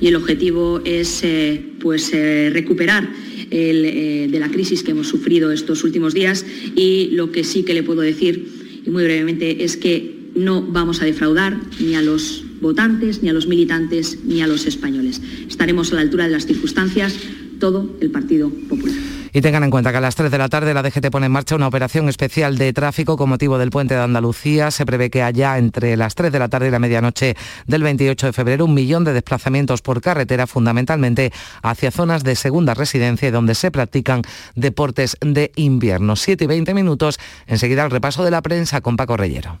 y 0.00 0.08
el 0.08 0.16
objetivo 0.16 0.82
es 0.84 1.22
eh, 1.22 1.62
pues, 1.80 2.12
eh, 2.12 2.50
recuperar 2.52 3.08
el, 3.50 3.84
eh, 3.84 4.28
de 4.30 4.38
la 4.40 4.50
crisis 4.50 4.82
que 4.82 4.90
hemos 4.90 5.08
sufrido 5.08 5.52
estos 5.52 5.84
últimos 5.84 6.12
días 6.12 6.44
y 6.74 7.10
lo 7.12 7.30
que 7.30 7.44
sí 7.44 7.62
que 7.62 7.72
le 7.72 7.82
puedo 7.82 8.00
decir, 8.00 8.46
y 8.84 8.90
muy 8.90 9.04
brevemente, 9.04 9.64
es 9.64 9.76
que 9.76 10.16
no 10.36 10.62
vamos 10.62 11.02
a 11.02 11.04
defraudar 11.04 11.56
ni 11.80 11.94
a 11.94 12.02
los 12.02 12.44
votantes, 12.60 13.22
ni 13.22 13.28
a 13.28 13.32
los 13.32 13.46
militantes, 13.46 14.18
ni 14.24 14.42
a 14.42 14.46
los 14.46 14.66
españoles. 14.66 15.20
Estaremos 15.48 15.92
a 15.92 15.96
la 15.96 16.02
altura 16.02 16.24
de 16.24 16.30
las 16.30 16.46
circunstancias, 16.46 17.14
todo 17.58 17.96
el 18.00 18.10
Partido 18.10 18.50
Popular. 18.68 18.96
Y 19.32 19.42
tengan 19.42 19.64
en 19.64 19.70
cuenta 19.70 19.90
que 19.90 19.98
a 19.98 20.00
las 20.00 20.16
3 20.16 20.30
de 20.30 20.38
la 20.38 20.48
tarde 20.48 20.72
la 20.72 20.82
DGT 20.82 21.10
pone 21.10 21.26
en 21.26 21.32
marcha 21.32 21.56
una 21.56 21.68
operación 21.68 22.08
especial 22.08 22.56
de 22.56 22.72
tráfico 22.72 23.18
con 23.18 23.28
motivo 23.28 23.58
del 23.58 23.68
puente 23.68 23.92
de 23.92 24.00
Andalucía. 24.00 24.70
Se 24.70 24.86
prevé 24.86 25.10
que 25.10 25.22
haya 25.22 25.58
entre 25.58 25.94
las 25.98 26.14
3 26.14 26.32
de 26.32 26.38
la 26.38 26.48
tarde 26.48 26.68
y 26.68 26.70
la 26.70 26.78
medianoche 26.78 27.36
del 27.66 27.82
28 27.82 28.28
de 28.28 28.32
febrero 28.32 28.64
un 28.64 28.72
millón 28.72 29.04
de 29.04 29.12
desplazamientos 29.12 29.82
por 29.82 30.00
carretera, 30.00 30.46
fundamentalmente 30.46 31.34
hacia 31.62 31.90
zonas 31.90 32.24
de 32.24 32.34
segunda 32.34 32.72
residencia 32.72 33.30
donde 33.30 33.54
se 33.54 33.70
practican 33.70 34.22
deportes 34.54 35.18
de 35.20 35.52
invierno. 35.56 36.16
7 36.16 36.44
y 36.44 36.46
20 36.46 36.72
minutos. 36.72 37.18
Enseguida 37.46 37.84
el 37.84 37.90
repaso 37.90 38.24
de 38.24 38.30
la 38.30 38.40
prensa 38.40 38.80
con 38.80 38.96
Paco 38.96 39.18
Reyero. 39.18 39.60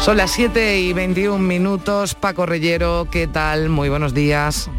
Son 0.00 0.16
las 0.16 0.30
7 0.30 0.80
y 0.80 0.94
21 0.94 1.38
minutos. 1.38 2.14
Paco 2.14 2.46
Reyero, 2.46 3.06
¿qué 3.10 3.26
tal? 3.26 3.68
Muy 3.68 3.90
buenos 3.90 4.14
días. 4.14 4.70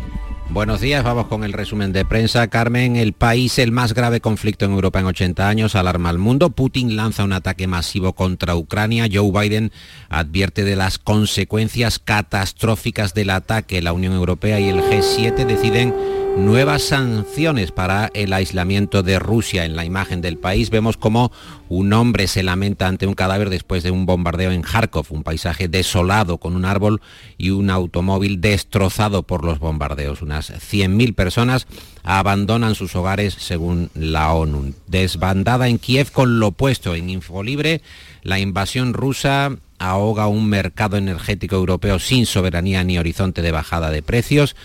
Buenos 0.50 0.82
días, 0.82 1.04
vamos 1.04 1.28
con 1.28 1.44
el 1.44 1.54
resumen 1.54 1.94
de 1.94 2.06
prensa. 2.06 2.48
Carmen, 2.48 2.96
el 2.96 3.14
país, 3.14 3.60
el 3.60 3.72
más 3.72 3.94
grave 3.94 4.20
conflicto 4.20 4.66
en 4.66 4.72
Europa 4.72 5.00
en 5.00 5.06
80 5.06 5.48
años, 5.48 5.76
alarma 5.76 6.10
al 6.10 6.18
mundo. 6.18 6.50
Putin 6.50 6.96
lanza 6.96 7.24
un 7.24 7.34
ataque 7.34 7.68
masivo 7.68 8.14
contra 8.14 8.56
Ucrania. 8.56 9.08
Joe 9.10 9.32
Biden 9.32 9.72
advierte 10.10 10.64
de 10.64 10.76
las 10.76 10.98
consecuencias 10.98 12.00
catastróficas 12.00 13.14
del 13.14 13.30
ataque. 13.30 13.82
La 13.82 13.94
Unión 13.94 14.14
Europea 14.14 14.60
y 14.60 14.70
el 14.70 14.82
G7 14.82 15.46
deciden 15.46 15.94
nuevas 16.38 16.84
sanciones 16.84 17.72
para 17.72 18.10
el 18.14 18.34
aislamiento 18.34 19.04
de 19.04 19.20
Rusia. 19.20 19.66
En 19.66 19.76
la 19.76 19.86
imagen 19.86 20.22
del 20.22 20.38
país 20.38 20.70
vemos 20.70 20.98
como 20.98 21.32
un 21.70 21.94
hombre 21.94 22.28
se 22.28 22.44
lamenta 22.44 22.88
ante 22.88 23.08
un 23.08 23.14
cadáver 23.14 23.50
después 23.50 23.84
de 23.84 23.92
un 23.92 24.06
bombardeo 24.06 24.52
en 24.52 24.62
Kharkov, 24.62 25.08
un 25.10 25.24
paisaje 25.24 25.68
desolado 25.68 26.38
con 26.38 26.56
un 26.56 26.66
árbol 26.66 27.02
y 27.38 27.50
un 27.50 27.70
automóvil 27.70 28.42
destrozado 28.42 29.24
por 29.24 29.44
los 29.44 29.60
bombardeos. 29.60 30.22
Unas 30.22 30.52
100.000 30.52 31.16
personas 31.16 31.68
abandonan 32.04 32.76
sus 32.76 32.96
hogares 32.96 33.36
según 33.38 33.90
la 33.94 34.34
ONU. 34.34 34.74
Desbandada 34.88 35.68
en 35.68 35.80
Kiev 35.80 36.12
con 36.12 36.40
lo 36.40 36.48
opuesto 36.48 36.96
en 36.96 37.10
Infolibre, 37.10 37.82
la 38.24 38.40
invasión 38.40 38.94
rusa 38.94 39.58
ahoga 39.80 40.28
un 40.28 40.48
mercado 40.48 40.98
energético 40.98 41.56
europeo 41.56 42.00
sin 42.00 42.26
soberanía 42.26 42.84
ni 42.84 43.00
horizonte 43.00 43.42
de 43.42 43.52
bajada 43.52 43.90
de 43.90 44.04
precios. 44.04 44.56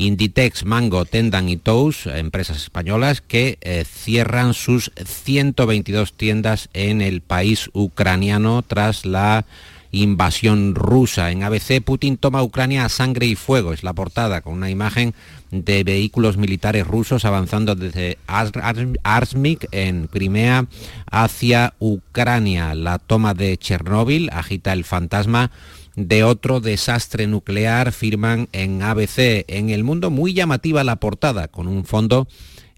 Inditex, 0.00 0.64
Mango, 0.64 1.04
Tendan 1.04 1.50
y 1.50 1.58
Tous, 1.58 2.06
empresas 2.06 2.56
españolas 2.56 3.20
que 3.20 3.58
eh, 3.60 3.84
cierran 3.84 4.54
sus 4.54 4.92
122 5.04 6.14
tiendas 6.14 6.70
en 6.72 7.02
el 7.02 7.20
país 7.20 7.68
ucraniano 7.74 8.62
tras 8.62 9.04
la 9.04 9.44
invasión 9.92 10.74
rusa. 10.74 11.30
En 11.30 11.42
ABC, 11.42 11.82
Putin 11.84 12.16
toma 12.16 12.42
Ucrania 12.42 12.86
a 12.86 12.88
sangre 12.88 13.26
y 13.26 13.34
fuego. 13.34 13.74
Es 13.74 13.82
la 13.82 13.92
portada 13.92 14.40
con 14.40 14.54
una 14.54 14.70
imagen 14.70 15.14
de 15.50 15.84
vehículos 15.84 16.38
militares 16.38 16.86
rusos 16.86 17.26
avanzando 17.26 17.74
desde 17.74 18.16
Arsmik 18.26 19.68
en 19.72 20.06
Crimea 20.06 20.66
hacia 21.10 21.74
Ucrania. 21.78 22.74
La 22.74 22.98
toma 22.98 23.34
de 23.34 23.58
Chernóbil 23.58 24.30
agita 24.32 24.72
el 24.72 24.84
fantasma 24.84 25.50
de 25.96 26.24
otro 26.24 26.60
desastre 26.60 27.26
nuclear, 27.26 27.92
firman 27.92 28.48
en 28.52 28.82
ABC. 28.82 29.44
En 29.48 29.70
el 29.70 29.84
mundo 29.84 30.10
muy 30.10 30.34
llamativa 30.34 30.84
la 30.84 30.96
portada, 30.96 31.48
con 31.48 31.68
un 31.68 31.84
fondo 31.84 32.28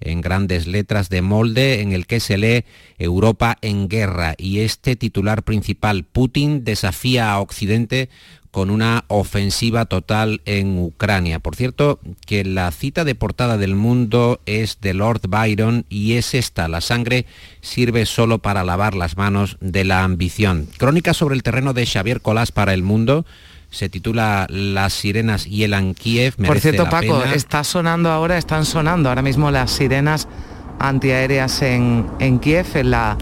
en 0.05 0.21
grandes 0.21 0.67
letras 0.67 1.09
de 1.09 1.23
molde 1.23 1.81
en 1.81 1.93
el 1.93 2.07
que 2.07 2.21
se 2.21 2.37
lee 2.39 2.65
Europa 2.99 3.59
en 3.63 3.89
guerra 3.89 4.35
y 4.37 4.61
este 4.61 4.97
titular 4.97 5.43
principal, 5.45 6.05
Putin 6.05 6.65
desafía 6.65 7.33
a 7.33 7.41
Occidente 7.41 8.09
con 8.53 8.71
una 8.71 9.05
ofensiva 9.09 9.87
total 9.87 10.43
en 10.45 10.79
Ucrania. 10.79 11.41
Por 11.41 11.57
cierto, 11.57 11.99
que 12.27 12.45
la 12.45 12.71
cita 12.71 13.05
de 13.05 13.15
portada 13.15 13.57
del 13.57 13.75
mundo 13.75 14.41
es 14.45 14.79
de 14.83 14.93
Lord 14.93 15.23
Byron 15.27 15.87
y 15.89 16.13
es 16.13 16.35
esta, 16.35 16.69
la 16.69 16.83
sangre 16.83 17.25
sirve 17.63 18.05
solo 18.07 18.41
para 18.41 18.63
lavar 18.63 18.95
las 18.95 19.17
manos 19.17 19.57
de 19.61 19.85
la 19.85 20.05
ambición. 20.05 20.69
Crónica 20.77 21.15
sobre 21.15 21.35
el 21.35 21.43
terreno 21.43 21.73
de 21.73 21.87
Xavier 21.87 22.21
Colás 22.21 22.53
para 22.53 22.75
el 22.75 22.83
mundo 22.83 23.25
se 23.71 23.89
titula 23.89 24.47
Las 24.51 24.93
sirenas 24.93 25.47
hielan 25.47 25.95
Kiev. 25.95 26.37
Por 26.37 26.61
cierto, 26.61 26.89
Paco, 26.91 27.25
está 27.25 27.65
sonando 27.65 28.11
ahora, 28.11 28.37
están 28.37 28.67
sonando 28.67 29.09
ahora 29.09 29.23
mismo 29.23 29.51
las 29.51 29.71
sirenas 29.71 30.29
antiaéreas 30.79 31.63
en, 31.63 32.07
en 32.19 32.39
Kiev, 32.39 32.67
en 32.75 32.91
la 32.91 33.17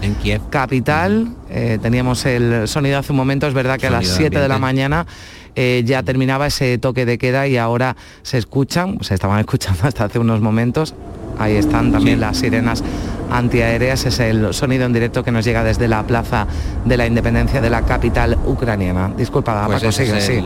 capital. 0.49 1.29
Eh, 1.49 1.79
teníamos 1.81 2.25
el 2.25 2.67
sonido 2.67 2.97
hace 2.97 3.11
un 3.11 3.17
momento, 3.17 3.47
es 3.47 3.53
verdad 3.53 3.79
que 3.79 3.87
a 3.87 3.91
las 3.91 4.07
7 4.07 4.39
de 4.39 4.47
la 4.47 4.57
mañana 4.57 5.05
eh, 5.55 5.83
ya 5.85 6.01
terminaba 6.03 6.47
ese 6.47 6.77
toque 6.77 7.05
de 7.05 7.17
queda 7.17 7.47
y 7.47 7.57
ahora 7.57 7.95
se 8.23 8.37
escuchan, 8.37 8.97
se 9.01 9.13
estaban 9.13 9.39
escuchando 9.41 9.81
hasta 9.83 10.05
hace 10.05 10.19
unos 10.19 10.41
momentos. 10.41 10.95
Ahí 11.39 11.55
están 11.55 11.91
también 11.91 12.19
las 12.19 12.37
sirenas 12.37 12.83
antiaéreas, 13.31 14.05
es 14.05 14.19
el 14.19 14.53
sonido 14.53 14.85
en 14.85 14.93
directo 14.93 15.23
que 15.23 15.31
nos 15.31 15.45
llega 15.45 15.63
desde 15.63 15.87
la 15.87 16.03
Plaza 16.05 16.45
de 16.85 16.97
la 16.97 17.07
Independencia 17.07 17.61
de 17.61 17.69
la 17.69 17.83
capital 17.83 18.37
ucraniana. 18.45 19.11
Disculpa, 19.17 19.65
pues 19.65 19.81
ese, 19.81 20.17
es 20.17 20.29
el, 20.29 20.45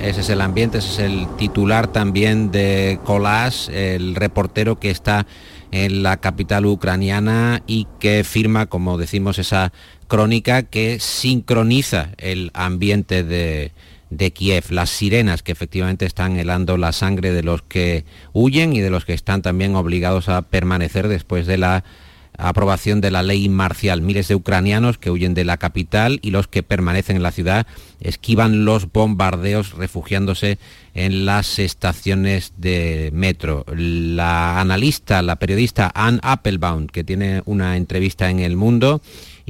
ese 0.00 0.20
es 0.20 0.30
el 0.30 0.40
ambiente, 0.40 0.78
ese 0.78 0.92
es 0.92 0.98
el 1.00 1.26
titular 1.36 1.88
también 1.88 2.50
de 2.50 2.98
Colás, 3.04 3.68
el 3.68 4.14
reportero 4.14 4.78
que 4.78 4.90
está 4.90 5.26
en 5.72 6.02
la 6.02 6.18
capital 6.18 6.66
ucraniana 6.66 7.62
y 7.66 7.86
que 7.98 8.24
firma, 8.24 8.66
como 8.66 8.98
decimos, 8.98 9.38
esa 9.38 9.72
crónica 10.08 10.64
que 10.64 10.98
sincroniza 10.98 12.10
el 12.18 12.50
ambiente 12.54 13.22
de, 13.22 13.72
de 14.10 14.32
Kiev, 14.32 14.70
las 14.70 14.90
sirenas 14.90 15.42
que 15.42 15.52
efectivamente 15.52 16.04
están 16.04 16.36
helando 16.36 16.76
la 16.76 16.92
sangre 16.92 17.32
de 17.32 17.42
los 17.42 17.62
que 17.62 18.04
huyen 18.32 18.72
y 18.72 18.80
de 18.80 18.90
los 18.90 19.04
que 19.04 19.14
están 19.14 19.42
también 19.42 19.76
obligados 19.76 20.28
a 20.28 20.42
permanecer 20.42 21.08
después 21.08 21.46
de 21.46 21.58
la 21.58 21.84
aprobación 22.40 23.00
de 23.00 23.10
la 23.10 23.22
ley 23.22 23.48
marcial. 23.48 24.02
Miles 24.02 24.28
de 24.28 24.34
ucranianos 24.34 24.98
que 24.98 25.10
huyen 25.10 25.34
de 25.34 25.44
la 25.44 25.56
capital 25.56 26.18
y 26.22 26.30
los 26.30 26.48
que 26.48 26.62
permanecen 26.62 27.16
en 27.16 27.22
la 27.22 27.32
ciudad 27.32 27.66
esquivan 28.00 28.64
los 28.64 28.90
bombardeos 28.90 29.72
refugiándose 29.72 30.58
en 30.94 31.26
las 31.26 31.58
estaciones 31.58 32.52
de 32.56 33.10
metro. 33.12 33.64
La 33.68 34.60
analista, 34.60 35.22
la 35.22 35.36
periodista 35.36 35.90
Anne 35.94 36.20
Applebaum, 36.22 36.86
que 36.86 37.04
tiene 37.04 37.42
una 37.44 37.76
entrevista 37.76 38.30
en 38.30 38.40
El 38.40 38.56
Mundo, 38.56 39.00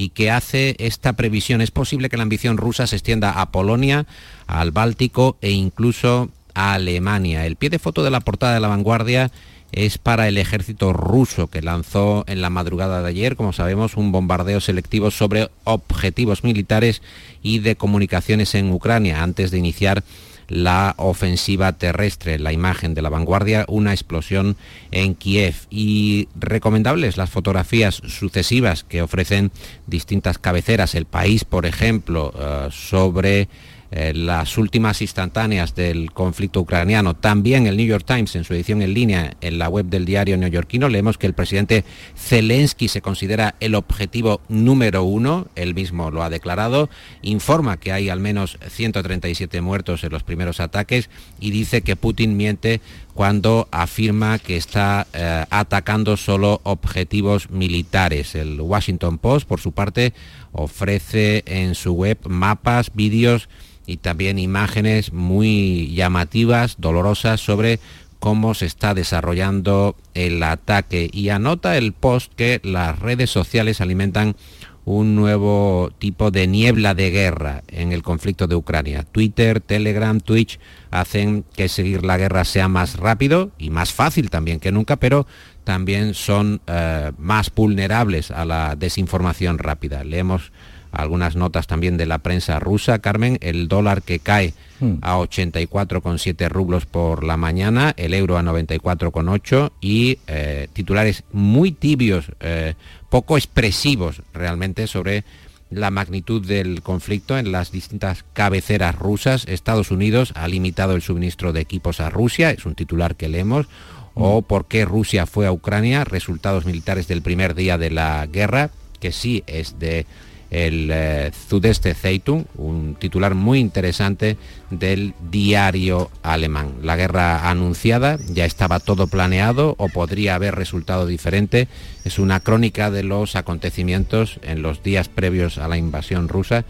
y 0.00 0.10
que 0.10 0.30
hace 0.30 0.76
esta 0.78 1.12
previsión. 1.12 1.60
Es 1.60 1.70
posible 1.70 2.08
que 2.08 2.16
la 2.16 2.22
ambición 2.22 2.56
rusa 2.56 2.86
se 2.86 2.96
extienda 2.96 3.32
a 3.32 3.50
Polonia, 3.50 4.06
al 4.46 4.70
Báltico 4.70 5.36
e 5.42 5.50
incluso 5.50 6.30
a 6.54 6.74
Alemania. 6.74 7.44
El 7.44 7.56
pie 7.56 7.70
de 7.70 7.78
foto 7.78 8.02
de 8.02 8.10
la 8.10 8.20
portada 8.20 8.54
de 8.54 8.60
la 8.60 8.68
vanguardia 8.68 9.30
es 9.72 9.98
para 9.98 10.28
el 10.28 10.38
ejército 10.38 10.92
ruso 10.92 11.48
que 11.48 11.62
lanzó 11.62 12.24
en 12.26 12.40
la 12.40 12.50
madrugada 12.50 13.02
de 13.02 13.08
ayer, 13.08 13.36
como 13.36 13.52
sabemos, 13.52 13.96
un 13.96 14.12
bombardeo 14.12 14.60
selectivo 14.60 15.10
sobre 15.10 15.48
objetivos 15.64 16.44
militares 16.44 17.02
y 17.42 17.60
de 17.60 17.76
comunicaciones 17.76 18.54
en 18.54 18.72
Ucrania 18.72 19.22
antes 19.22 19.50
de 19.50 19.58
iniciar 19.58 20.02
la 20.50 20.94
ofensiva 20.98 21.72
terrestre. 21.72 22.38
La 22.38 22.52
imagen 22.52 22.92
de 22.92 23.02
la 23.02 23.08
vanguardia, 23.08 23.64
una 23.68 23.92
explosión 23.92 24.56
en 24.90 25.14
Kiev. 25.14 25.54
Y 25.70 26.28
recomendables 26.34 27.16
las 27.16 27.30
fotografías 27.30 28.02
sucesivas 28.06 28.84
que 28.84 29.00
ofrecen 29.00 29.52
distintas 29.86 30.38
cabeceras. 30.38 30.94
El 30.94 31.06
país, 31.06 31.44
por 31.44 31.66
ejemplo, 31.66 32.34
eh, 32.36 32.68
sobre 32.72 33.48
eh, 33.92 34.12
las 34.14 34.56
últimas 34.56 35.02
instantáneas 35.02 35.74
del 35.74 36.12
conflicto 36.12 36.60
ucraniano. 36.60 37.14
También 37.14 37.66
el 37.66 37.76
New 37.76 37.86
York 37.86 38.04
Times, 38.06 38.36
en 38.36 38.44
su 38.44 38.54
edición 38.54 38.82
en 38.82 38.94
línea 38.94 39.34
en 39.40 39.58
la 39.58 39.68
web 39.68 39.86
del 39.86 40.04
diario 40.04 40.36
neoyorquino, 40.36 40.88
leemos 40.88 41.18
que 41.18 41.26
el 41.26 41.34
presidente 41.34 41.84
Zelensky 42.16 42.88
se 42.88 43.02
considera 43.02 43.56
el 43.60 43.74
objetivo 43.74 44.40
número 44.48 45.02
uno, 45.02 45.48
él 45.56 45.74
mismo 45.74 46.10
lo 46.10 46.22
ha 46.22 46.30
declarado, 46.30 46.88
informa 47.22 47.78
que 47.78 47.92
hay 47.92 48.08
al 48.08 48.20
menos 48.20 48.58
137 48.68 49.60
muertos 49.60 50.04
en 50.04 50.12
los 50.12 50.22
primeros 50.22 50.60
ataques 50.60 51.10
y 51.40 51.50
dice 51.50 51.82
que 51.82 51.96
Putin 51.96 52.36
miente 52.36 52.80
cuando 53.14 53.68
afirma 53.70 54.38
que 54.38 54.56
está 54.56 55.06
eh, 55.12 55.44
atacando 55.50 56.16
solo 56.16 56.60
objetivos 56.62 57.50
militares. 57.50 58.34
El 58.34 58.60
Washington 58.60 59.18
Post, 59.18 59.48
por 59.48 59.60
su 59.60 59.72
parte, 59.72 60.14
ofrece 60.52 61.42
en 61.46 61.74
su 61.74 61.92
web 61.92 62.18
mapas, 62.28 62.92
vídeos, 62.94 63.48
y 63.90 63.96
también 63.96 64.38
imágenes 64.38 65.12
muy 65.12 65.92
llamativas, 65.94 66.76
dolorosas 66.78 67.40
sobre 67.40 67.80
cómo 68.20 68.54
se 68.54 68.66
está 68.66 68.94
desarrollando 68.94 69.96
el 70.14 70.42
ataque 70.42 71.10
y 71.12 71.30
anota 71.30 71.76
el 71.76 71.92
post 71.92 72.32
que 72.34 72.60
las 72.62 72.98
redes 72.98 73.30
sociales 73.30 73.80
alimentan 73.80 74.36
un 74.84 75.14
nuevo 75.14 75.90
tipo 75.98 76.30
de 76.30 76.46
niebla 76.46 76.94
de 76.94 77.10
guerra 77.10 77.62
en 77.68 77.92
el 77.92 78.02
conflicto 78.02 78.46
de 78.46 78.56
Ucrania. 78.56 79.04
Twitter, 79.04 79.60
Telegram, 79.60 80.20
Twitch 80.20 80.58
hacen 80.90 81.44
que 81.54 81.68
seguir 81.68 82.04
la 82.04 82.16
guerra 82.16 82.44
sea 82.44 82.68
más 82.68 82.96
rápido 82.96 83.50
y 83.58 83.70
más 83.70 83.92
fácil 83.92 84.30
también 84.30 84.60
que 84.60 84.72
nunca, 84.72 84.96
pero 84.96 85.26
también 85.64 86.14
son 86.14 86.60
eh, 86.66 87.12
más 87.18 87.52
vulnerables 87.54 88.30
a 88.30 88.44
la 88.44 88.76
desinformación 88.76 89.58
rápida. 89.58 90.02
Leemos 90.04 90.52
algunas 90.92 91.36
notas 91.36 91.66
también 91.66 91.96
de 91.96 92.06
la 92.06 92.18
prensa 92.18 92.58
rusa, 92.58 92.98
Carmen, 92.98 93.38
el 93.40 93.68
dólar 93.68 94.02
que 94.02 94.18
cae 94.18 94.54
hmm. 94.80 94.94
a 95.02 95.16
84,7 95.18 96.48
rublos 96.48 96.86
por 96.86 97.24
la 97.24 97.36
mañana, 97.36 97.94
el 97.96 98.14
euro 98.14 98.38
a 98.38 98.42
94,8 98.42 99.72
y 99.80 100.18
eh, 100.26 100.68
titulares 100.72 101.24
muy 101.32 101.72
tibios, 101.72 102.32
eh, 102.40 102.74
poco 103.08 103.36
expresivos 103.36 104.22
realmente 104.32 104.86
sobre 104.86 105.24
la 105.70 105.90
magnitud 105.90 106.44
del 106.44 106.82
conflicto 106.82 107.38
en 107.38 107.52
las 107.52 107.70
distintas 107.70 108.24
cabeceras 108.32 108.96
rusas. 108.96 109.46
Estados 109.46 109.92
Unidos 109.92 110.32
ha 110.34 110.48
limitado 110.48 110.96
el 110.96 111.02
suministro 111.02 111.52
de 111.52 111.60
equipos 111.60 112.00
a 112.00 112.10
Rusia, 112.10 112.50
es 112.50 112.66
un 112.66 112.74
titular 112.74 113.14
que 113.14 113.28
leemos, 113.28 113.66
o 114.14 114.40
hmm. 114.40 114.44
por 114.44 114.66
qué 114.66 114.84
Rusia 114.84 115.26
fue 115.26 115.46
a 115.46 115.52
Ucrania, 115.52 116.02
resultados 116.02 116.66
militares 116.66 117.06
del 117.06 117.22
primer 117.22 117.54
día 117.54 117.78
de 117.78 117.90
la 117.90 118.26
guerra, 118.26 118.70
que 118.98 119.12
sí 119.12 119.44
es 119.46 119.78
de 119.78 120.06
el 120.50 120.90
eh, 120.92 121.30
Sudeste 121.48 121.94
Zeitung, 121.94 122.44
un 122.56 122.96
titular 122.96 123.34
muy 123.34 123.60
interesante 123.60 124.36
del 124.70 125.14
diario 125.30 126.10
alemán. 126.22 126.74
La 126.82 126.96
guerra 126.96 127.48
anunciada, 127.48 128.18
ya 128.28 128.44
estaba 128.44 128.80
todo 128.80 129.06
planeado 129.06 129.76
o 129.78 129.88
podría 129.88 130.34
haber 130.34 130.56
resultado 130.56 131.06
diferente. 131.06 131.68
Es 132.04 132.18
una 132.18 132.40
crónica 132.40 132.90
de 132.90 133.04
los 133.04 133.36
acontecimientos 133.36 134.40
en 134.42 134.62
los 134.62 134.82
días 134.82 135.08
previos 135.08 135.58
a 135.58 135.68
la 135.68 135.76
invasión 135.76 136.28
rusa 136.28 136.64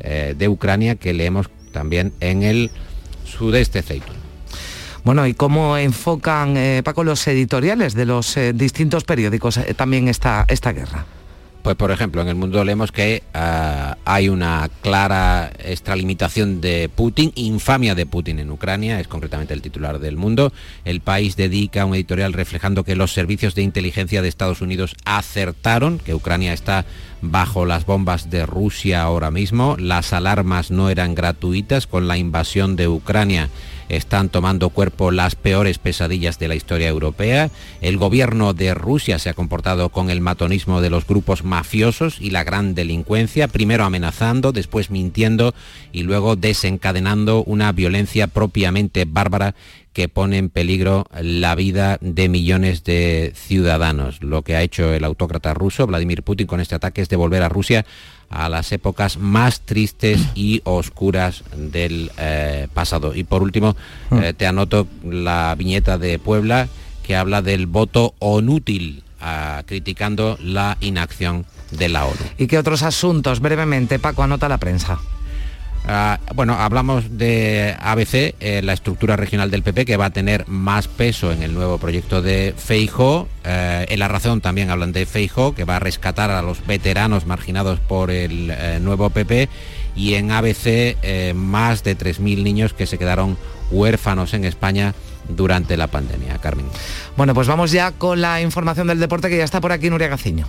eh, 0.00 0.34
de 0.38 0.48
Ucrania 0.48 0.94
que 0.94 1.12
leemos 1.12 1.50
también 1.72 2.12
en 2.20 2.44
el 2.44 2.70
Sudeste 3.24 3.82
Zeitung. 3.82 4.16
Bueno, 5.02 5.26
¿y 5.26 5.34
cómo 5.34 5.76
enfocan, 5.76 6.56
eh, 6.56 6.82
Paco, 6.82 7.04
los 7.04 7.26
editoriales 7.26 7.94
de 7.94 8.06
los 8.06 8.38
distintos 8.54 9.04
periódicos 9.04 9.60
también 9.76 10.08
esta, 10.08 10.46
esta 10.48 10.72
guerra? 10.72 11.04
Pues 11.64 11.76
por 11.76 11.90
ejemplo, 11.90 12.20
en 12.20 12.28
el 12.28 12.34
mundo 12.34 12.62
leemos 12.62 12.92
que 12.92 13.22
ah, 13.32 13.96
hay 14.04 14.28
una 14.28 14.68
clara 14.82 15.50
extralimitación 15.58 16.60
de 16.60 16.90
Putin, 16.94 17.32
infamia 17.36 17.94
de 17.94 18.04
Putin 18.04 18.38
en 18.38 18.50
Ucrania, 18.50 19.00
es 19.00 19.08
concretamente 19.08 19.54
el 19.54 19.62
titular 19.62 19.98
del 19.98 20.18
mundo. 20.18 20.52
El 20.84 21.00
país 21.00 21.36
dedica 21.36 21.86
un 21.86 21.94
editorial 21.94 22.34
reflejando 22.34 22.84
que 22.84 22.96
los 22.96 23.14
servicios 23.14 23.54
de 23.54 23.62
inteligencia 23.62 24.20
de 24.20 24.28
Estados 24.28 24.60
Unidos 24.60 24.94
acertaron, 25.06 25.98
que 26.00 26.14
Ucrania 26.14 26.52
está 26.52 26.84
bajo 27.22 27.64
las 27.64 27.86
bombas 27.86 28.28
de 28.28 28.44
Rusia 28.44 29.00
ahora 29.00 29.30
mismo. 29.30 29.76
Las 29.78 30.12
alarmas 30.12 30.70
no 30.70 30.90
eran 30.90 31.14
gratuitas 31.14 31.86
con 31.86 32.08
la 32.08 32.18
invasión 32.18 32.76
de 32.76 32.88
Ucrania 32.88 33.48
están 33.88 34.28
tomando 34.28 34.70
cuerpo 34.70 35.10
las 35.10 35.34
peores 35.34 35.78
pesadillas 35.78 36.38
de 36.38 36.48
la 36.48 36.54
historia 36.54 36.88
europea. 36.88 37.50
El 37.80 37.96
gobierno 37.96 38.54
de 38.54 38.74
Rusia 38.74 39.18
se 39.18 39.30
ha 39.30 39.34
comportado 39.34 39.88
con 39.88 40.10
el 40.10 40.20
matonismo 40.20 40.80
de 40.80 40.90
los 40.90 41.06
grupos 41.06 41.44
mafiosos 41.44 42.20
y 42.20 42.30
la 42.30 42.44
gran 42.44 42.74
delincuencia, 42.74 43.48
primero 43.48 43.84
amenazando, 43.84 44.52
después 44.52 44.90
mintiendo 44.90 45.54
y 45.92 46.02
luego 46.02 46.36
desencadenando 46.36 47.42
una 47.44 47.72
violencia 47.72 48.26
propiamente 48.26 49.04
bárbara 49.06 49.54
que 49.94 50.08
pone 50.08 50.38
en 50.38 50.50
peligro 50.50 51.06
la 51.18 51.54
vida 51.54 51.98
de 52.00 52.28
millones 52.28 52.82
de 52.82 53.32
ciudadanos. 53.34 54.22
Lo 54.22 54.42
que 54.42 54.56
ha 54.56 54.62
hecho 54.62 54.92
el 54.92 55.04
autócrata 55.04 55.54
ruso, 55.54 55.86
Vladimir 55.86 56.24
Putin, 56.24 56.48
con 56.48 56.60
este 56.60 56.74
ataque 56.74 57.00
es 57.00 57.08
devolver 57.08 57.42
a 57.42 57.48
Rusia 57.48 57.86
a 58.30 58.48
las 58.48 58.72
épocas 58.72 59.18
más 59.18 59.60
tristes 59.60 60.20
y 60.34 60.60
oscuras 60.64 61.44
del 61.56 62.10
eh, 62.18 62.68
pasado. 62.72 63.14
Y 63.14 63.24
por 63.24 63.42
último, 63.42 63.76
eh, 64.10 64.34
te 64.36 64.46
anoto 64.46 64.86
la 65.04 65.54
viñeta 65.56 65.98
de 65.98 66.18
Puebla 66.18 66.68
que 67.04 67.16
habla 67.16 67.42
del 67.42 67.66
voto 67.66 68.14
onútil, 68.18 69.04
ah, 69.20 69.62
criticando 69.66 70.38
la 70.40 70.76
inacción 70.80 71.44
de 71.70 71.88
la 71.88 72.06
ONU. 72.06 72.16
¿Y 72.38 72.46
qué 72.46 72.58
otros 72.58 72.82
asuntos? 72.82 73.40
Brevemente, 73.40 73.98
Paco, 73.98 74.22
anota 74.22 74.48
la 74.48 74.58
prensa. 74.58 74.98
Ah, 75.86 76.18
bueno, 76.34 76.54
hablamos 76.54 77.18
de 77.18 77.76
ABC, 77.78 78.34
eh, 78.40 78.62
la 78.62 78.72
estructura 78.72 79.16
regional 79.16 79.50
del 79.50 79.62
PP, 79.62 79.84
que 79.84 79.98
va 79.98 80.06
a 80.06 80.10
tener 80.10 80.48
más 80.48 80.88
peso 80.88 81.30
en 81.30 81.42
el 81.42 81.52
nuevo 81.52 81.76
proyecto 81.78 82.22
de 82.22 82.54
Feijo. 82.56 83.28
Eh, 83.44 83.84
en 83.88 83.98
La 83.98 84.08
Razón 84.08 84.40
también 84.40 84.70
hablan 84.70 84.92
de 84.92 85.04
Feijo, 85.04 85.54
que 85.54 85.64
va 85.64 85.76
a 85.76 85.80
rescatar 85.80 86.30
a 86.30 86.40
los 86.40 86.66
veteranos 86.66 87.26
marginados 87.26 87.80
por 87.80 88.10
el 88.10 88.50
eh, 88.50 88.78
nuevo 88.80 89.10
PP. 89.10 89.50
Y 89.94 90.14
en 90.14 90.32
ABC, 90.32 90.96
más 91.36 91.84
de 91.84 91.96
3.000 91.96 92.42
niños 92.42 92.72
que 92.72 92.84
se 92.84 92.98
quedaron 92.98 93.38
huérfanos 93.70 94.34
en 94.34 94.44
España 94.44 94.92
durante 95.28 95.76
la 95.76 95.86
pandemia. 95.86 96.38
Carmen. 96.38 96.66
Bueno, 97.16 97.32
pues 97.32 97.46
vamos 97.46 97.70
ya 97.70 97.92
con 97.92 98.20
la 98.20 98.40
información 98.40 98.88
del 98.88 98.98
deporte 98.98 99.28
que 99.28 99.36
ya 99.36 99.44
está 99.44 99.60
por 99.60 99.70
aquí 99.70 99.90
Nuria 99.90 100.08
Gaciño. 100.08 100.48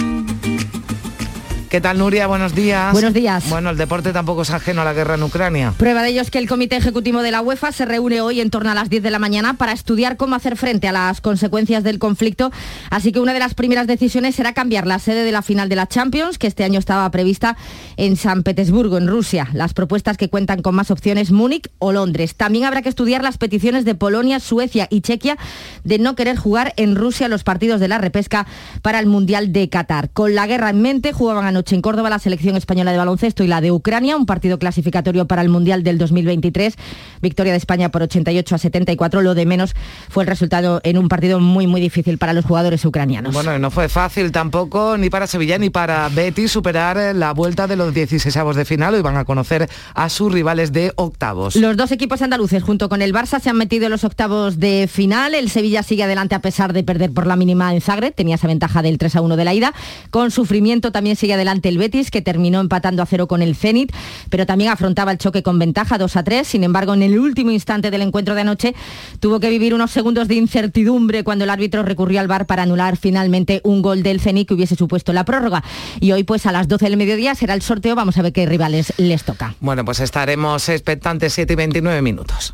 ¿Qué 1.71 1.79
tal, 1.79 1.99
Nuria? 1.99 2.27
Buenos 2.27 2.53
días. 2.53 2.91
Buenos 2.91 3.13
días. 3.13 3.49
Bueno, 3.49 3.69
el 3.69 3.77
deporte 3.77 4.11
tampoco 4.11 4.41
es 4.41 4.49
ajeno 4.49 4.81
a 4.81 4.83
la 4.83 4.91
guerra 4.91 5.15
en 5.15 5.23
Ucrania. 5.23 5.73
Prueba 5.77 6.03
de 6.03 6.09
ello 6.09 6.21
es 6.21 6.29
que 6.29 6.37
el 6.37 6.45
Comité 6.45 6.75
Ejecutivo 6.75 7.21
de 7.21 7.31
la 7.31 7.39
UEFA 7.39 7.71
se 7.71 7.85
reúne 7.85 8.19
hoy 8.19 8.41
en 8.41 8.49
torno 8.49 8.71
a 8.71 8.75
las 8.75 8.89
10 8.89 9.01
de 9.01 9.09
la 9.09 9.19
mañana 9.19 9.53
para 9.53 9.71
estudiar 9.71 10.17
cómo 10.17 10.35
hacer 10.35 10.57
frente 10.57 10.89
a 10.89 10.91
las 10.91 11.21
consecuencias 11.21 11.85
del 11.85 11.97
conflicto. 11.97 12.51
Así 12.89 13.13
que 13.13 13.21
una 13.21 13.31
de 13.31 13.39
las 13.39 13.53
primeras 13.53 13.87
decisiones 13.87 14.35
será 14.35 14.51
cambiar 14.51 14.85
la 14.85 14.99
sede 14.99 15.23
de 15.23 15.31
la 15.31 15.41
final 15.41 15.69
de 15.69 15.77
la 15.77 15.87
Champions, 15.87 16.37
que 16.37 16.47
este 16.47 16.65
año 16.65 16.77
estaba 16.77 17.09
prevista 17.09 17.55
en 17.95 18.17
San 18.17 18.43
Petersburgo, 18.43 18.97
en 18.97 19.07
Rusia. 19.07 19.47
Las 19.53 19.73
propuestas 19.73 20.17
que 20.17 20.27
cuentan 20.27 20.61
con 20.61 20.75
más 20.75 20.91
opciones, 20.91 21.31
Múnich 21.31 21.69
o 21.79 21.93
Londres. 21.93 22.35
También 22.35 22.65
habrá 22.65 22.81
que 22.81 22.89
estudiar 22.89 23.23
las 23.23 23.37
peticiones 23.37 23.85
de 23.85 23.95
Polonia, 23.95 24.41
Suecia 24.41 24.89
y 24.91 24.99
Chequia 24.99 25.37
de 25.85 25.99
no 25.99 26.15
querer 26.15 26.35
jugar 26.35 26.73
en 26.75 26.97
Rusia 26.97 27.29
los 27.29 27.45
partidos 27.45 27.79
de 27.79 27.87
la 27.87 27.97
repesca 27.97 28.45
para 28.81 28.99
el 28.99 29.05
Mundial 29.05 29.53
de 29.53 29.69
Qatar. 29.69 30.09
Con 30.09 30.35
la 30.35 30.47
guerra 30.47 30.69
en 30.69 30.81
mente, 30.81 31.13
jugaban 31.13 31.45
anoche 31.45 31.60
noche 31.61 31.75
en 31.75 31.83
Córdoba 31.83 32.09
la 32.09 32.17
selección 32.17 32.55
española 32.55 32.91
de 32.91 32.97
baloncesto 32.97 33.43
y 33.43 33.47
la 33.47 33.61
de 33.61 33.71
Ucrania, 33.71 34.17
un 34.17 34.25
partido 34.25 34.57
clasificatorio 34.57 35.27
para 35.27 35.43
el 35.43 35.49
Mundial 35.49 35.83
del 35.83 35.99
2023. 35.99 36.73
Victoria 37.21 37.51
de 37.51 37.59
España 37.59 37.89
por 37.89 38.01
88 38.01 38.55
a 38.55 38.57
74. 38.57 39.21
Lo 39.21 39.35
de 39.35 39.45
menos 39.45 39.75
fue 40.09 40.23
el 40.23 40.27
resultado 40.27 40.81
en 40.83 40.97
un 40.97 41.07
partido 41.07 41.39
muy, 41.39 41.67
muy 41.67 41.79
difícil 41.79 42.17
para 42.17 42.33
los 42.33 42.45
jugadores 42.45 42.83
ucranianos. 42.83 43.31
Bueno, 43.35 43.59
no 43.59 43.69
fue 43.69 43.89
fácil 43.89 44.31
tampoco 44.31 44.97
ni 44.97 45.11
para 45.11 45.27
Sevilla 45.27 45.59
ni 45.59 45.69
para 45.69 46.09
Betis 46.09 46.51
superar 46.51 47.15
la 47.15 47.31
vuelta 47.31 47.67
de 47.67 47.75
los 47.75 47.93
16 47.93 48.35
de 48.55 48.65
final. 48.65 48.95
Hoy 48.95 49.03
van 49.03 49.17
a 49.17 49.25
conocer 49.25 49.69
a 49.93 50.09
sus 50.09 50.33
rivales 50.33 50.71
de 50.71 50.93
octavos. 50.95 51.55
Los 51.55 51.77
dos 51.77 51.91
equipos 51.91 52.23
andaluces 52.23 52.63
junto 52.63 52.89
con 52.89 53.03
el 53.03 53.13
Barça 53.13 53.39
se 53.39 53.51
han 53.51 53.57
metido 53.57 53.85
en 53.85 53.91
los 53.91 54.03
octavos 54.03 54.59
de 54.59 54.89
final. 54.91 55.35
El 55.35 55.51
Sevilla 55.51 55.83
sigue 55.83 56.05
adelante 56.05 56.33
a 56.33 56.39
pesar 56.39 56.73
de 56.73 56.83
perder 56.83 57.11
por 57.11 57.27
la 57.27 57.35
mínima 57.35 57.71
en 57.75 57.81
Zagreb. 57.81 58.15
Tenía 58.15 58.33
esa 58.33 58.47
ventaja 58.47 58.81
del 58.81 58.97
3 58.97 59.17
a 59.17 59.21
1 59.21 59.35
de 59.35 59.45
la 59.45 59.53
ida. 59.53 59.73
Con 60.09 60.31
sufrimiento 60.31 60.91
también 60.91 61.15
sigue 61.15 61.35
adelante 61.35 61.50
el 61.51 61.77
Betis, 61.77 62.11
que 62.11 62.21
terminó 62.21 62.59
empatando 62.59 63.03
a 63.03 63.05
cero 63.05 63.27
con 63.27 63.41
el 63.41 63.55
Zenit, 63.55 63.91
pero 64.29 64.45
también 64.45 64.71
afrontaba 64.71 65.11
el 65.11 65.17
choque 65.17 65.43
con 65.43 65.59
ventaja 65.59 65.97
2 65.97 66.15
a 66.15 66.23
3. 66.23 66.47
Sin 66.47 66.63
embargo, 66.63 66.93
en 66.93 67.03
el 67.03 67.19
último 67.19 67.51
instante 67.51 67.91
del 67.91 68.01
encuentro 68.01 68.35
de 68.35 68.41
anoche 68.41 68.75
tuvo 69.19 69.39
que 69.39 69.49
vivir 69.49 69.73
unos 69.73 69.91
segundos 69.91 70.27
de 70.27 70.35
incertidumbre 70.35 71.23
cuando 71.23 71.43
el 71.43 71.49
árbitro 71.49 71.83
recurrió 71.83 72.19
al 72.19 72.27
VAR 72.27 72.45
para 72.45 72.63
anular 72.63 72.97
finalmente 72.97 73.61
un 73.63 73.81
gol 73.81 74.03
del 74.03 74.19
Zenit 74.19 74.47
que 74.47 74.53
hubiese 74.53 74.75
supuesto 74.75 75.13
la 75.13 75.25
prórroga. 75.25 75.63
Y 75.99 76.11
hoy 76.11 76.23
pues 76.23 76.45
a 76.45 76.51
las 76.51 76.67
12 76.67 76.85
del 76.85 76.97
mediodía 76.97 77.35
será 77.35 77.53
el 77.53 77.61
sorteo. 77.61 77.95
Vamos 77.95 78.17
a 78.17 78.21
ver 78.21 78.33
qué 78.33 78.45
rivales 78.45 78.93
les 78.97 79.23
toca. 79.23 79.55
Bueno, 79.59 79.83
pues 79.85 79.99
estaremos 79.99 80.69
expectantes 80.69 81.33
7 81.33 81.53
y 81.53 81.55
29 81.55 82.01
minutos. 82.01 82.53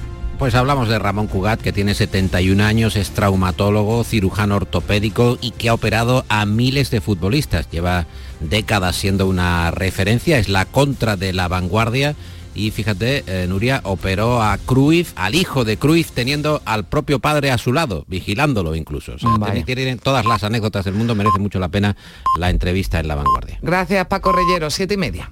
Pues 0.41 0.55
hablamos 0.55 0.89
de 0.89 0.97
Ramón 0.97 1.27
Cugat, 1.27 1.61
que 1.61 1.71
tiene 1.71 1.93
71 1.93 2.63
años, 2.63 2.95
es 2.95 3.11
traumatólogo, 3.11 4.03
cirujano 4.03 4.55
ortopédico 4.55 5.37
y 5.39 5.51
que 5.51 5.69
ha 5.69 5.73
operado 5.75 6.25
a 6.29 6.47
miles 6.47 6.89
de 6.89 6.99
futbolistas. 6.99 7.69
Lleva 7.69 8.07
décadas 8.39 8.95
siendo 8.95 9.27
una 9.27 9.69
referencia, 9.69 10.39
es 10.39 10.49
la 10.49 10.65
contra 10.65 11.15
de 11.15 11.31
la 11.31 11.47
vanguardia. 11.47 12.15
Y 12.55 12.71
fíjate, 12.71 13.23
eh, 13.27 13.45
Nuria 13.47 13.81
operó 13.83 14.41
a 14.41 14.57
Cruyff, 14.57 15.13
al 15.15 15.35
hijo 15.35 15.63
de 15.63 15.77
Cruyff, 15.77 16.11
teniendo 16.11 16.63
al 16.65 16.85
propio 16.85 17.19
padre 17.19 17.51
a 17.51 17.59
su 17.59 17.71
lado, 17.71 18.03
vigilándolo 18.07 18.73
incluso. 18.73 19.13
O 19.13 19.19
sea, 19.19 19.63
tienen 19.63 19.99
todas 19.99 20.25
las 20.25 20.43
anécdotas 20.43 20.85
del 20.85 20.95
mundo, 20.95 21.13
merece 21.13 21.37
mucho 21.37 21.59
la 21.59 21.69
pena 21.69 21.95
la 22.39 22.49
entrevista 22.49 22.99
en 22.99 23.07
La 23.07 23.13
Vanguardia. 23.13 23.59
Gracias, 23.61 24.07
Paco 24.07 24.31
Reyero, 24.31 24.71
siete 24.71 24.95
y 24.95 24.97
media. 24.97 25.31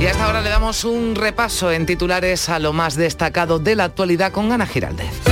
Y 0.00 0.06
hasta 0.06 0.24
ahora 0.24 0.40
le 0.40 0.48
damos 0.48 0.84
un 0.84 1.14
repaso 1.14 1.70
en 1.70 1.84
titulares 1.84 2.48
a 2.48 2.58
lo 2.58 2.72
más 2.72 2.96
destacado 2.96 3.58
de 3.58 3.76
la 3.76 3.84
actualidad 3.84 4.32
con 4.32 4.50
Ana 4.50 4.64
Giraldez. 4.66 5.29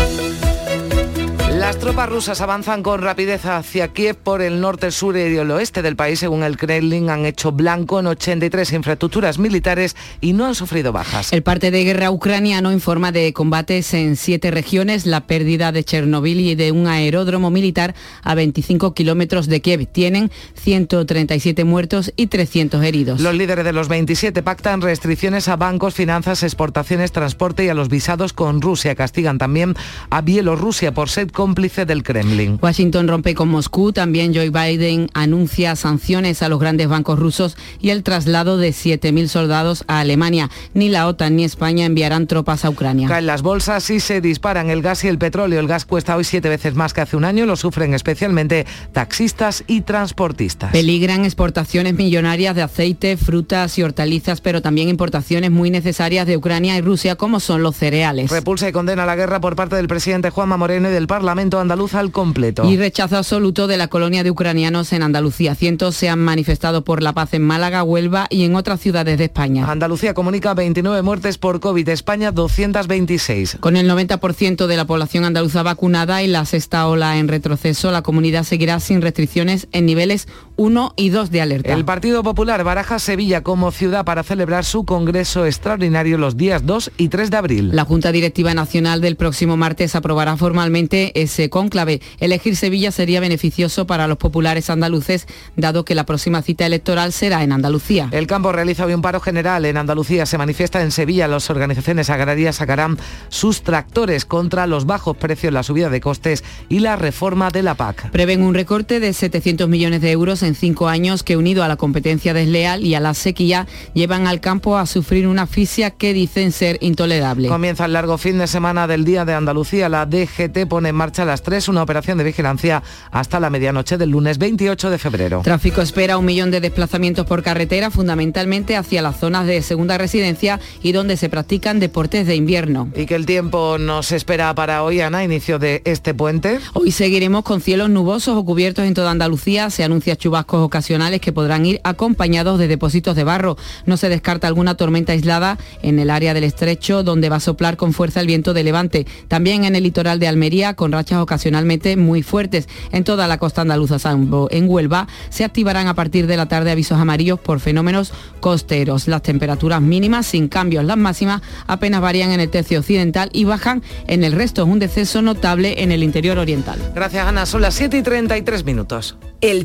Las 1.68 1.78
tropas 1.78 2.08
rusas 2.08 2.40
avanzan 2.40 2.82
con 2.82 3.02
rapidez 3.02 3.44
hacia 3.44 3.88
Kiev 3.88 4.16
por 4.16 4.40
el 4.40 4.58
norte, 4.58 4.90
sur 4.90 5.18
y 5.18 5.36
el 5.36 5.50
oeste 5.50 5.82
del 5.82 5.96
país. 5.96 6.18
Según 6.18 6.42
el 6.42 6.56
Kremlin, 6.56 7.10
han 7.10 7.26
hecho 7.26 7.52
blanco 7.52 8.00
en 8.00 8.06
83 8.06 8.72
infraestructuras 8.72 9.38
militares 9.38 9.94
y 10.22 10.32
no 10.32 10.46
han 10.46 10.54
sufrido 10.54 10.92
bajas. 10.92 11.30
El 11.30 11.42
parte 11.42 11.70
de 11.70 11.84
guerra 11.84 12.10
ucraniano 12.10 12.72
informa 12.72 13.12
de 13.12 13.34
combates 13.34 13.92
en 13.92 14.16
siete 14.16 14.50
regiones, 14.50 15.04
la 15.04 15.26
pérdida 15.26 15.70
de 15.70 15.84
Chernobyl 15.84 16.40
y 16.40 16.54
de 16.54 16.72
un 16.72 16.86
aeródromo 16.86 17.50
militar 17.50 17.94
a 18.22 18.34
25 18.34 18.94
kilómetros 18.94 19.46
de 19.46 19.60
Kiev. 19.60 19.84
Tienen 19.92 20.30
137 20.54 21.64
muertos 21.64 22.14
y 22.16 22.28
300 22.28 22.82
heridos. 22.82 23.20
Los 23.20 23.34
líderes 23.34 23.66
de 23.66 23.74
los 23.74 23.88
27 23.88 24.42
pactan 24.42 24.80
restricciones 24.80 25.48
a 25.48 25.56
bancos, 25.56 25.92
finanzas, 25.92 26.42
exportaciones, 26.44 27.12
transporte 27.12 27.66
y 27.66 27.68
a 27.68 27.74
los 27.74 27.90
visados 27.90 28.32
con 28.32 28.62
Rusia. 28.62 28.94
Castigan 28.94 29.36
también 29.36 29.74
a 30.08 30.22
Bielorrusia 30.22 30.94
por 30.94 31.10
ser 31.10 31.30
cómplice 31.58 31.86
del 31.86 32.04
Kremlin. 32.04 32.56
Washington 32.62 33.08
rompe 33.08 33.34
con 33.34 33.48
Moscú, 33.48 33.92
también 33.92 34.32
Joe 34.32 34.50
Biden 34.50 35.10
anuncia 35.12 35.74
sanciones 35.74 36.40
a 36.40 36.48
los 36.48 36.60
grandes 36.60 36.86
bancos 36.86 37.18
rusos 37.18 37.56
y 37.80 37.90
el 37.90 38.04
traslado 38.04 38.58
de 38.58 38.68
7.000 38.68 39.26
soldados 39.26 39.82
a 39.88 39.98
Alemania. 39.98 40.50
Ni 40.74 40.88
la 40.88 41.08
OTAN 41.08 41.34
ni 41.34 41.42
España 41.42 41.84
enviarán 41.84 42.28
tropas 42.28 42.64
a 42.64 42.70
Ucrania. 42.70 43.08
Caen 43.08 43.26
las 43.26 43.42
bolsas 43.42 43.90
y 43.90 43.98
se 43.98 44.20
disparan 44.20 44.70
el 44.70 44.82
gas 44.82 45.02
y 45.02 45.08
el 45.08 45.18
petróleo. 45.18 45.58
El 45.58 45.66
gas 45.66 45.84
cuesta 45.84 46.14
hoy 46.14 46.22
siete 46.22 46.48
veces 46.48 46.76
más 46.76 46.94
que 46.94 47.00
hace 47.00 47.16
un 47.16 47.24
año. 47.24 47.44
Lo 47.44 47.56
sufren 47.56 47.92
especialmente 47.92 48.64
taxistas 48.92 49.64
y 49.66 49.80
transportistas. 49.80 50.70
Peligran 50.70 51.24
exportaciones 51.24 51.94
millonarias 51.94 52.54
de 52.54 52.62
aceite, 52.62 53.16
frutas 53.16 53.76
y 53.78 53.82
hortalizas, 53.82 54.40
pero 54.40 54.62
también 54.62 54.88
importaciones 54.88 55.50
muy 55.50 55.70
necesarias 55.70 56.28
de 56.28 56.36
Ucrania 56.36 56.76
y 56.76 56.82
Rusia, 56.82 57.16
como 57.16 57.40
son 57.40 57.64
los 57.64 57.74
cereales. 57.74 58.30
Repulsa 58.30 58.68
y 58.68 58.72
condena 58.72 59.04
la 59.06 59.16
guerra 59.16 59.40
por 59.40 59.56
parte 59.56 59.74
del 59.74 59.88
presidente 59.88 60.30
Juanma 60.30 60.56
Moreno 60.56 60.88
y 60.88 60.92
del 60.92 61.08
Parlamento 61.08 61.47
andaluz 61.56 61.94
al 61.94 62.10
completo. 62.10 62.64
Y 62.64 62.76
rechazo 62.76 63.16
absoluto 63.16 63.66
de 63.66 63.76
la 63.76 63.88
colonia 63.88 64.22
de 64.22 64.30
ucranianos 64.30 64.92
en 64.92 65.02
Andalucía. 65.02 65.54
Cientos 65.54 65.96
se 65.96 66.08
han 66.08 66.18
manifestado 66.18 66.84
por 66.84 67.02
la 67.02 67.12
paz 67.12 67.32
en 67.34 67.42
Málaga, 67.42 67.82
Huelva 67.82 68.26
y 68.30 68.44
en 68.44 68.54
otras 68.56 68.80
ciudades 68.80 69.16
de 69.18 69.24
España. 69.24 69.70
Andalucía 69.70 70.14
comunica 70.14 70.54
29 70.54 71.02
muertes 71.02 71.38
por 71.38 71.60
COVID, 71.60 71.88
España 71.88 72.32
226. 72.32 73.58
Con 73.60 73.76
el 73.76 73.88
90% 73.88 74.66
de 74.66 74.76
la 74.76 74.84
población 74.84 75.24
andaluza 75.24 75.62
vacunada 75.62 76.22
y 76.22 76.26
la 76.26 76.44
sexta 76.44 76.86
ola 76.86 77.18
en 77.18 77.28
retroceso, 77.28 77.90
la 77.90 78.02
comunidad 78.02 78.44
seguirá 78.44 78.80
sin 78.80 79.00
restricciones 79.00 79.68
en 79.72 79.86
niveles 79.86 80.28
1 80.58 80.92
y 80.96 81.10
2 81.10 81.30
de 81.30 81.40
alerta. 81.40 81.72
El 81.72 81.84
Partido 81.84 82.24
Popular 82.24 82.64
baraja 82.64 82.98
Sevilla 82.98 83.44
como 83.44 83.70
ciudad 83.70 84.04
para 84.04 84.24
celebrar 84.24 84.64
su 84.64 84.84
congreso 84.84 85.46
extraordinario 85.46 86.18
los 86.18 86.36
días 86.36 86.66
2 86.66 86.90
y 86.98 87.08
3 87.08 87.30
de 87.30 87.36
abril. 87.36 87.70
La 87.72 87.84
Junta 87.84 88.10
Directiva 88.10 88.52
Nacional 88.54 89.00
del 89.00 89.14
próximo 89.14 89.56
martes 89.56 89.94
aprobará 89.94 90.36
formalmente 90.36 91.12
ese 91.20 91.48
cónclave. 91.48 92.02
Elegir 92.18 92.56
Sevilla 92.56 92.90
sería 92.90 93.20
beneficioso 93.20 93.86
para 93.86 94.08
los 94.08 94.18
populares 94.18 94.68
andaluces, 94.68 95.28
dado 95.54 95.84
que 95.84 95.94
la 95.94 96.04
próxima 96.04 96.42
cita 96.42 96.66
electoral 96.66 97.12
será 97.12 97.44
en 97.44 97.52
Andalucía. 97.52 98.08
El 98.10 98.26
campo 98.26 98.50
realiza 98.50 98.84
hoy 98.84 98.94
un 98.94 99.02
paro 99.02 99.20
general 99.20 99.64
en 99.64 99.76
Andalucía. 99.76 100.26
Se 100.26 100.38
manifiesta 100.38 100.82
en 100.82 100.90
Sevilla. 100.90 101.28
Las 101.28 101.50
organizaciones 101.50 102.10
agrarias 102.10 102.56
sacarán 102.56 102.98
sus 103.28 103.62
tractores 103.62 104.24
contra 104.24 104.66
los 104.66 104.86
bajos 104.86 105.16
precios, 105.16 105.52
la 105.52 105.62
subida 105.62 105.88
de 105.88 106.00
costes 106.00 106.42
y 106.68 106.80
la 106.80 106.96
reforma 106.96 107.50
de 107.50 107.62
la 107.62 107.76
PAC. 107.76 108.10
Prevén 108.10 108.42
un 108.42 108.54
recorte 108.54 108.98
de 108.98 109.12
700 109.12 109.68
millones 109.68 110.00
de 110.00 110.10
euros 110.10 110.42
en 110.42 110.47
cinco 110.54 110.88
años 110.88 111.22
que 111.22 111.36
unido 111.36 111.62
a 111.62 111.68
la 111.68 111.76
competencia 111.76 112.34
desleal 112.34 112.84
y 112.84 112.94
a 112.94 113.00
la 113.00 113.14
sequía 113.14 113.66
llevan 113.94 114.26
al 114.26 114.40
campo 114.40 114.78
a 114.78 114.86
sufrir 114.86 115.26
una 115.26 115.42
asfixia 115.42 115.90
que 115.90 116.12
dicen 116.12 116.52
ser 116.52 116.78
intolerable. 116.80 117.48
Comienza 117.48 117.84
el 117.84 117.92
largo 117.92 118.18
fin 118.18 118.38
de 118.38 118.46
semana 118.46 118.86
del 118.86 119.04
Día 119.04 119.24
de 119.24 119.34
Andalucía. 119.34 119.88
La 119.88 120.06
DGT 120.06 120.66
pone 120.68 120.90
en 120.90 120.94
marcha 120.94 121.22
a 121.22 121.26
las 121.26 121.42
3 121.42 121.68
una 121.68 121.82
operación 121.82 122.18
de 122.18 122.24
vigilancia 122.24 122.82
hasta 123.10 123.40
la 123.40 123.50
medianoche 123.50 123.98
del 123.98 124.10
lunes 124.10 124.38
28 124.38 124.90
de 124.90 124.98
febrero. 124.98 125.40
Tráfico 125.42 125.82
espera 125.82 126.18
un 126.18 126.24
millón 126.24 126.50
de 126.50 126.60
desplazamientos 126.60 127.26
por 127.26 127.42
carretera, 127.42 127.90
fundamentalmente 127.90 128.76
hacia 128.76 129.02
las 129.02 129.18
zonas 129.18 129.46
de 129.46 129.62
segunda 129.62 129.98
residencia 129.98 130.60
y 130.82 130.92
donde 130.92 131.16
se 131.16 131.28
practican 131.28 131.80
deportes 131.80 132.26
de 132.26 132.36
invierno. 132.36 132.88
¿Y 132.94 133.06
que 133.06 133.14
el 133.14 133.26
tiempo 133.26 133.76
nos 133.78 134.12
espera 134.12 134.54
para 134.54 134.82
hoy, 134.82 135.00
Ana, 135.00 135.24
inicio 135.24 135.58
de 135.58 135.82
este 135.84 136.14
puente? 136.14 136.60
Hoy 136.74 136.92
seguiremos 136.92 137.42
con 137.42 137.60
cielos 137.60 137.90
nubosos 137.90 138.36
o 138.36 138.44
cubiertos 138.44 138.84
en 138.84 138.94
toda 138.94 139.10
Andalucía. 139.10 139.70
Se 139.70 139.84
anuncia 139.84 140.16
chubascos 140.16 140.37
ocasionales 140.46 141.20
que 141.20 141.32
podrán 141.32 141.66
ir 141.66 141.80
acompañados 141.84 142.58
de 142.58 142.68
depósitos 142.68 143.16
de 143.16 143.24
barro. 143.24 143.56
No 143.86 143.96
se 143.96 144.08
descarta 144.08 144.46
alguna 144.46 144.76
tormenta 144.76 145.12
aislada 145.12 145.58
en 145.82 145.98
el 145.98 146.10
área 146.10 146.34
del 146.34 146.44
estrecho, 146.44 147.02
donde 147.02 147.28
va 147.28 147.36
a 147.36 147.40
soplar 147.40 147.76
con 147.76 147.92
fuerza 147.92 148.20
el 148.20 148.26
viento 148.26 148.54
de 148.54 148.64
levante. 148.64 149.06
También 149.28 149.64
en 149.64 149.76
el 149.76 149.82
litoral 149.82 150.18
de 150.18 150.28
Almería, 150.28 150.74
con 150.74 150.92
rachas 150.92 151.20
ocasionalmente 151.20 151.96
muy 151.96 152.22
fuertes. 152.22 152.68
En 152.92 153.04
toda 153.04 153.26
la 153.26 153.38
costa 153.38 153.62
andaluza, 153.62 153.98
salvo 153.98 154.48
en 154.50 154.68
Huelva, 154.68 155.08
se 155.30 155.44
activarán 155.44 155.86
a 155.86 155.94
partir 155.94 156.26
de 156.26 156.36
la 156.36 156.46
tarde 156.46 156.70
avisos 156.70 156.98
amarillos 156.98 157.40
por 157.40 157.60
fenómenos 157.60 158.12
costeros. 158.40 159.08
Las 159.08 159.22
temperaturas 159.22 159.80
mínimas 159.80 160.26
sin 160.26 160.48
cambios, 160.48 160.84
las 160.84 160.96
máximas 160.96 161.42
apenas 161.66 162.00
varían 162.00 162.32
en 162.32 162.40
el 162.40 162.50
tercio 162.50 162.78
occidental 162.80 163.30
y 163.32 163.44
bajan 163.44 163.82
en 164.06 164.24
el 164.24 164.32
resto. 164.32 164.64
Un 164.64 164.78
deceso 164.78 165.22
notable 165.22 165.82
en 165.82 165.92
el 165.92 166.02
interior 166.02 166.38
oriental. 166.38 166.78
Gracias, 166.94 167.26
Ana. 167.26 167.46
Son 167.46 167.62
las 167.62 167.74
7 167.74 167.98
y 167.98 168.02
33 168.02 168.64
minutos. 168.64 169.16
El 169.40 169.64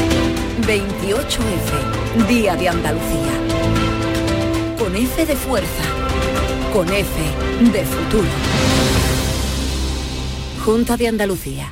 28F. 0.61 2.27
Día 2.27 2.55
de 2.55 2.69
Andalucía. 2.69 3.31
Con 4.77 4.95
F 4.95 5.25
de 5.25 5.35
fuerza. 5.35 5.83
Con 6.73 6.87
F 6.87 7.09
de 7.71 7.85
futuro. 7.85 8.27
Junta 10.63 10.97
de 10.97 11.07
Andalucía. 11.07 11.71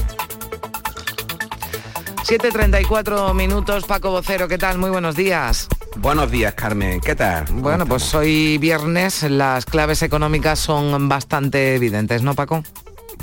7.34 2.31 3.33
minutos, 3.33 3.83
Paco 3.83 4.09
Vocero, 4.09 4.47
¿qué 4.47 4.57
tal? 4.57 4.77
Muy 4.77 4.89
buenos 4.89 5.17
días. 5.17 5.67
Buenos 5.97 6.31
días, 6.31 6.53
Carmen. 6.53 7.01
¿Qué 7.01 7.13
tal? 7.13 7.43
Bueno, 7.51 7.85
pues 7.85 8.15
hoy 8.15 8.57
viernes 8.57 9.23
las 9.23 9.65
claves 9.65 10.01
económicas 10.01 10.57
son 10.57 11.09
bastante 11.09 11.75
evidentes, 11.75 12.21
¿no, 12.21 12.33
Paco? 12.33 12.63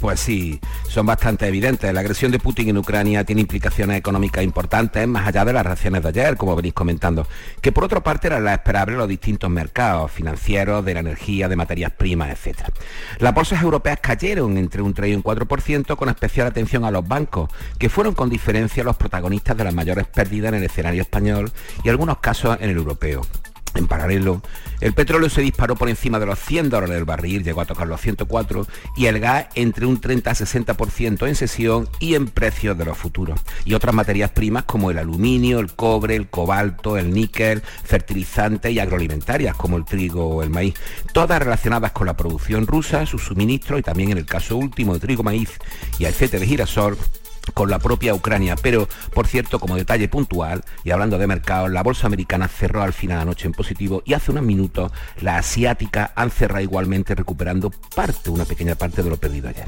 Pues 0.01 0.21
sí, 0.21 0.61
son 0.89 1.07
bastante 1.07 1.47
evidentes. 1.47 1.93
La 1.93 2.01
agresión 2.01 2.31
de 2.31 2.39
Putin 2.39 2.69
en 2.69 2.79
Ucrania 2.79 3.25
tiene 3.25 3.41
implicaciones 3.41 3.99
económicas 3.99 4.45
importantes, 4.45 5.09
más 5.09 5.27
allá 5.27 5.45
de 5.45 5.53
las 5.53 5.67
reacciones 5.67 6.03
de 6.03 6.09
ayer, 6.09 6.37
como 6.37 6.55
venís 6.55 6.73
comentando, 6.73 7.27
que 7.61 7.73
por 7.73 7.85
otra 7.85 8.03
parte 8.03 8.29
eran 8.29 8.45
las 8.45 8.59
esperables 8.59 8.97
los 8.97 9.09
distintos 9.09 9.51
mercados 9.51 10.13
financieros, 10.13 10.85
de 10.85 10.95
la 10.95 11.01
energía, 11.01 11.49
de 11.49 11.57
materias 11.57 11.93
primas, 11.93 12.31
etc. 12.31 12.69
Las 13.19 13.35
bolsas 13.35 13.61
europeas 13.61 13.99
cayeron 14.01 14.57
entre 14.57 14.83
un 14.83 14.95
3 14.95 15.11
y 15.11 15.15
un 15.17 15.23
4%, 15.23 15.97
con 15.97 16.09
especial 16.09 16.47
atención 16.47 16.85
a 16.85 16.91
los 16.91 17.07
bancos, 17.07 17.51
que 17.79 17.89
fueron 17.89 18.15
con 18.15 18.31
diferencia 18.31 18.85
los 18.85 18.97
protagonistas 18.97 19.57
de 19.57 19.65
las 19.65 19.75
mayores 19.75 20.07
pérdidas 20.07 20.51
en 20.51 20.59
el 20.59 20.65
escenario 20.65 21.03
español 21.03 21.51
y 21.83 21.89
algunos 21.89 22.19
casos 22.19 22.57
en 22.61 22.71
el 22.71 22.77
europeo. 22.77 23.23
En 23.75 23.87
paralelo, 23.87 24.43
el 24.81 24.93
petróleo 24.93 25.29
se 25.29 25.43
disparó 25.43 25.77
por 25.77 25.89
encima 25.89 26.19
de 26.19 26.27
los 26.27 26.39
100 26.39 26.71
dólares 26.71 26.95
del 26.95 27.05
barril, 27.05 27.45
llegó 27.45 27.61
a 27.61 27.67
tocar 27.67 27.87
los 27.87 28.01
104, 28.01 28.67
y 28.97 29.07
el 29.07 29.21
gas 29.21 29.47
entre 29.55 29.87
un 29.87 30.01
30 30.01 30.31
a 30.31 30.35
60% 30.35 31.27
en 31.27 31.35
sesión 31.35 31.89
y 31.99 32.15
en 32.15 32.27
precios 32.27 32.77
de 32.79 32.85
los 32.85 32.97
futuros. 32.97 33.41
Y 33.65 33.75
otras 33.75 33.95
materias 33.95 34.31
primas 34.31 34.65
como 34.65 34.91
el 34.91 34.99
aluminio, 34.99 35.61
el 35.61 35.75
cobre, 35.75 36.17
el 36.17 36.29
cobalto, 36.29 36.97
el 36.97 37.13
níquel, 37.13 37.63
fertilizantes 37.63 38.73
y 38.73 38.79
agroalimentarias 38.79 39.57
como 39.57 39.77
el 39.77 39.85
trigo 39.85 40.29
o 40.29 40.43
el 40.43 40.51
maíz, 40.51 40.75
todas 41.13 41.39
relacionadas 41.39 41.93
con 41.93 42.07
la 42.07 42.17
producción 42.17 42.67
rusa, 42.67 43.07
sus 43.07 43.25
suministros 43.25 43.81
y 43.81 43.83
también 43.83 44.11
en 44.11 44.19
el 44.19 44.27
caso 44.27 44.57
último 44.57 44.95
de 44.95 45.01
trigo, 45.01 45.23
maíz 45.23 45.51
y 45.99 46.05
aceite 46.05 46.39
de 46.39 46.47
girasol, 46.47 46.97
con 47.55 47.71
la 47.71 47.79
propia 47.79 48.15
Ucrania. 48.15 48.57
Pero, 48.63 48.89
por 49.15 49.27
cierto, 49.27 49.59
como 49.59 49.77
detalle 49.77 50.09
puntual, 50.09 50.65
y 50.85 50.91
hablando 50.91 51.19
de 51.19 51.27
mercados, 51.27 51.71
la 51.71 51.83
bolsa 51.83 52.07
americana 52.07 52.49
cerró 52.49 52.83
al 52.83 52.93
final 52.93 53.19
de 53.19 53.25
la 53.25 53.31
noche 53.31 53.47
en 53.47 53.53
positivo 53.53 54.03
y 54.05 54.15
hace 54.15 54.31
unos 54.31 54.45
minutos 54.45 54.93
la 55.21 55.37
asiática 55.39 56.13
han 56.15 56.31
cerrado 56.31 56.61
igualmente 56.63 57.15
recuperando 57.15 57.71
parte, 57.95 58.31
una 58.31 58.45
pequeña 58.45 58.75
parte 58.75 59.03
de 59.03 59.11
lo 59.11 59.17
perdido 59.17 59.49
ayer. 59.49 59.67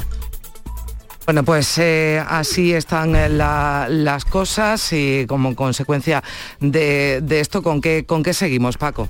Bueno, 1.27 1.45
pues 1.45 1.79
eh, 1.79 2.21
así 2.29 2.73
están 2.73 3.15
eh, 3.15 3.29
la- 3.29 3.87
las 3.89 4.25
cosas 4.25 4.93
y 4.93 5.27
como 5.29 5.55
consecuencia 5.55 6.25
de, 6.59 7.21
de 7.23 7.41
esto, 7.41 7.63
¿con 7.63 7.81
qué, 7.81 8.05
¿con 8.05 8.23
qué 8.23 8.35
seguimos, 8.35 8.77
Paco? 8.79 9.09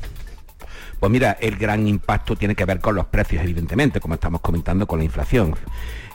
Pues 0.99 1.11
mira, 1.11 1.39
el 1.41 1.57
gran 1.57 1.87
impacto 1.87 2.37
tiene 2.37 2.55
que 2.55 2.67
ver 2.67 2.79
con 2.81 2.95
los 2.95 3.07
precios, 3.07 3.43
evidentemente, 3.43 4.01
como 4.01 4.15
estamos 4.15 4.43
comentando 4.43 4.87
con 4.87 4.99
la 4.99 5.05
inflación. 5.07 5.55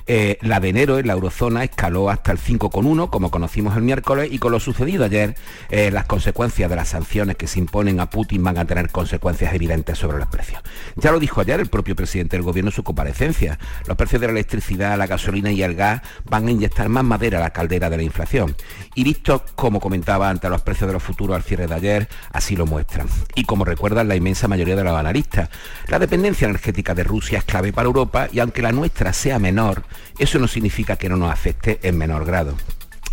Eh, 0.07 0.37
la 0.41 0.59
de 0.59 0.69
enero 0.69 0.99
en 0.99 1.07
la 1.07 1.13
eurozona 1.13 1.63
escaló 1.63 2.11
hasta 2.11 2.31
el 2.31 2.37
5,1, 2.37 3.09
como 3.09 3.31
conocimos 3.31 3.75
el 3.75 3.81
miércoles, 3.81 4.29
y 4.31 4.37
con 4.37 4.51
lo 4.51 4.59
sucedido 4.59 5.03
ayer, 5.05 5.35
eh, 5.69 5.89
las 5.89 6.05
consecuencias 6.05 6.69
de 6.69 6.75
las 6.75 6.89
sanciones 6.89 7.37
que 7.37 7.47
se 7.47 7.59
imponen 7.59 7.99
a 7.99 8.09
Putin 8.09 8.43
van 8.43 8.57
a 8.57 8.65
tener 8.65 8.91
consecuencias 8.91 9.53
evidentes 9.53 9.97
sobre 9.97 10.19
los 10.19 10.27
precios. 10.27 10.61
Ya 10.95 11.11
lo 11.11 11.19
dijo 11.19 11.41
ayer 11.41 11.59
el 11.59 11.67
propio 11.67 11.95
presidente 11.95 12.37
del 12.37 12.43
gobierno 12.43 12.69
en 12.69 12.75
su 12.75 12.83
comparecencia. 12.83 13.57
Los 13.87 13.97
precios 13.97 14.21
de 14.21 14.27
la 14.27 14.33
electricidad, 14.33 14.97
la 14.97 15.07
gasolina 15.07 15.51
y 15.51 15.63
el 15.63 15.75
gas 15.75 16.01
van 16.25 16.47
a 16.47 16.51
inyectar 16.51 16.87
más 16.87 17.03
madera 17.03 17.39
a 17.39 17.41
la 17.41 17.49
caldera 17.49 17.89
de 17.89 17.97
la 17.97 18.03
inflación. 18.03 18.55
Y 18.93 19.03
vistos, 19.03 19.41
como 19.55 19.79
comentaba 19.79 20.29
antes, 20.29 20.49
los 20.49 20.61
precios 20.61 20.87
de 20.87 20.93
los 20.93 21.03
futuros 21.03 21.35
al 21.35 21.43
cierre 21.43 21.65
de 21.65 21.73
ayer, 21.73 22.09
así 22.31 22.55
lo 22.55 22.67
muestran. 22.67 23.07
Y 23.33 23.45
como 23.45 23.65
recuerdan 23.65 24.07
la 24.07 24.15
inmensa 24.15 24.47
mayoría 24.47 24.75
de 24.75 24.83
los 24.83 24.95
analistas, 24.95 25.49
la 25.87 25.97
dependencia 25.97 26.45
energética 26.45 26.93
de 26.93 27.03
Rusia 27.03 27.39
es 27.39 27.43
clave 27.43 27.73
para 27.73 27.87
Europa 27.87 28.27
y 28.31 28.39
aunque 28.39 28.61
la 28.61 28.71
nuestra 28.71 29.11
sea 29.11 29.39
menor, 29.39 29.83
eso 30.19 30.39
no 30.39 30.47
significa 30.47 30.95
que 30.95 31.09
no 31.09 31.17
nos 31.17 31.31
afecte 31.31 31.79
en 31.83 31.97
menor 31.97 32.25
grado. 32.25 32.55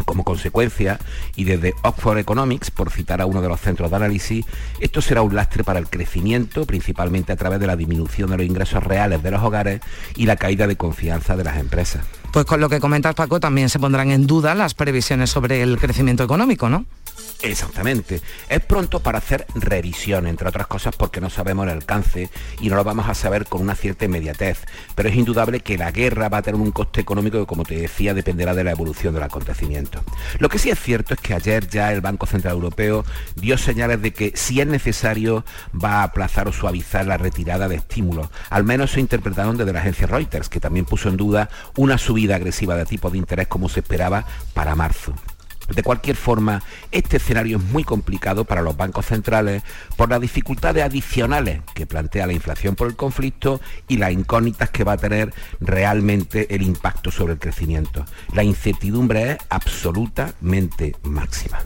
Como 0.04 0.24
consecuencia, 0.24 0.98
y 1.36 1.44
desde 1.44 1.74
Oxford 1.82 2.18
Economics, 2.18 2.70
por 2.70 2.90
citar 2.90 3.20
a 3.20 3.26
uno 3.26 3.42
de 3.42 3.48
los 3.48 3.60
centros 3.60 3.90
de 3.90 3.96
análisis, 3.96 4.44
esto 4.80 5.00
será 5.00 5.22
un 5.22 5.34
lastre 5.34 5.64
para 5.64 5.78
el 5.78 5.88
crecimiento, 5.88 6.66
principalmente 6.66 7.32
a 7.32 7.36
través 7.36 7.60
de 7.60 7.66
la 7.66 7.76
disminución 7.76 8.30
de 8.30 8.38
los 8.38 8.46
ingresos 8.46 8.82
reales 8.82 9.22
de 9.22 9.30
los 9.30 9.42
hogares 9.42 9.80
y 10.16 10.26
la 10.26 10.36
caída 10.36 10.66
de 10.66 10.76
confianza 10.76 11.36
de 11.36 11.44
las 11.44 11.58
empresas. 11.58 12.04
Pues 12.32 12.46
con 12.46 12.60
lo 12.60 12.70
que 12.70 12.80
comentas, 12.80 13.14
Paco, 13.14 13.40
también 13.40 13.68
se 13.68 13.78
pondrán 13.78 14.10
en 14.10 14.26
duda 14.26 14.54
las 14.54 14.72
previsiones 14.72 15.28
sobre 15.28 15.62
el 15.62 15.78
crecimiento 15.78 16.24
económico, 16.24 16.70
¿no? 16.70 16.86
Exactamente. 17.42 18.20
Es 18.48 18.60
pronto 18.60 19.00
para 19.00 19.18
hacer 19.18 19.46
revisión, 19.54 20.28
entre 20.28 20.48
otras 20.48 20.68
cosas 20.68 20.94
porque 20.96 21.20
no 21.20 21.28
sabemos 21.28 21.66
el 21.66 21.72
alcance 21.72 22.30
y 22.60 22.68
no 22.68 22.76
lo 22.76 22.84
vamos 22.84 23.08
a 23.08 23.14
saber 23.14 23.46
con 23.46 23.60
una 23.60 23.74
cierta 23.74 24.04
inmediatez. 24.04 24.60
Pero 24.94 25.08
es 25.08 25.16
indudable 25.16 25.60
que 25.60 25.76
la 25.76 25.90
guerra 25.90 26.28
va 26.28 26.38
a 26.38 26.42
tener 26.42 26.60
un 26.60 26.70
coste 26.70 27.00
económico 27.00 27.40
que, 27.40 27.46
como 27.46 27.64
te 27.64 27.76
decía, 27.76 28.14
dependerá 28.14 28.54
de 28.54 28.62
la 28.62 28.70
evolución 28.70 29.12
del 29.12 29.24
acontecimiento. 29.24 30.02
Lo 30.38 30.48
que 30.48 30.58
sí 30.58 30.70
es 30.70 30.78
cierto 30.78 31.14
es 31.14 31.20
que 31.20 31.34
ayer 31.34 31.68
ya 31.68 31.92
el 31.92 32.00
Banco 32.00 32.26
Central 32.26 32.54
Europeo 32.54 33.04
dio 33.34 33.58
señales 33.58 34.00
de 34.00 34.12
que, 34.12 34.32
si 34.36 34.60
es 34.60 34.66
necesario, 34.66 35.44
va 35.72 36.00
a 36.00 36.02
aplazar 36.04 36.46
o 36.46 36.52
suavizar 36.52 37.06
la 37.06 37.18
retirada 37.18 37.66
de 37.66 37.74
estímulos. 37.74 38.28
Al 38.50 38.62
menos 38.62 38.92
se 38.92 39.00
interpretaron 39.00 39.56
desde 39.56 39.72
la 39.72 39.80
agencia 39.80 40.06
Reuters, 40.06 40.48
que 40.48 40.60
también 40.60 40.84
puso 40.84 41.08
en 41.08 41.16
duda 41.16 41.50
una 41.76 41.98
subida 41.98 42.21
agresiva 42.30 42.76
de 42.76 42.84
tipo 42.84 43.10
de 43.10 43.18
interés 43.18 43.48
como 43.48 43.68
se 43.68 43.80
esperaba 43.80 44.24
para 44.54 44.74
marzo. 44.74 45.14
De 45.68 45.82
cualquier 45.82 46.16
forma, 46.16 46.62
este 46.90 47.16
escenario 47.16 47.56
es 47.56 47.64
muy 47.64 47.84
complicado 47.84 48.44
para 48.44 48.62
los 48.62 48.76
bancos 48.76 49.06
centrales 49.06 49.62
por 49.96 50.10
las 50.10 50.20
dificultades 50.20 50.84
adicionales 50.84 51.62
que 51.74 51.86
plantea 51.86 52.26
la 52.26 52.32
inflación 52.32 52.74
por 52.74 52.88
el 52.88 52.96
conflicto 52.96 53.60
y 53.88 53.96
las 53.96 54.12
incógnitas 54.12 54.70
que 54.70 54.84
va 54.84 54.92
a 54.92 54.96
tener 54.96 55.32
realmente 55.60 56.54
el 56.54 56.62
impacto 56.62 57.10
sobre 57.10 57.34
el 57.34 57.38
crecimiento. 57.38 58.04
La 58.34 58.42
incertidumbre 58.42 59.32
es 59.32 59.38
absolutamente 59.48 60.96
máxima. 61.04 61.60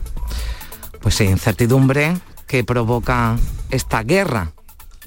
Pues 1.01 1.15
sí, 1.15 1.25
incertidumbre 1.25 2.17
que 2.47 2.63
provoca 2.63 3.35
esta 3.71 4.03
guerra, 4.03 4.53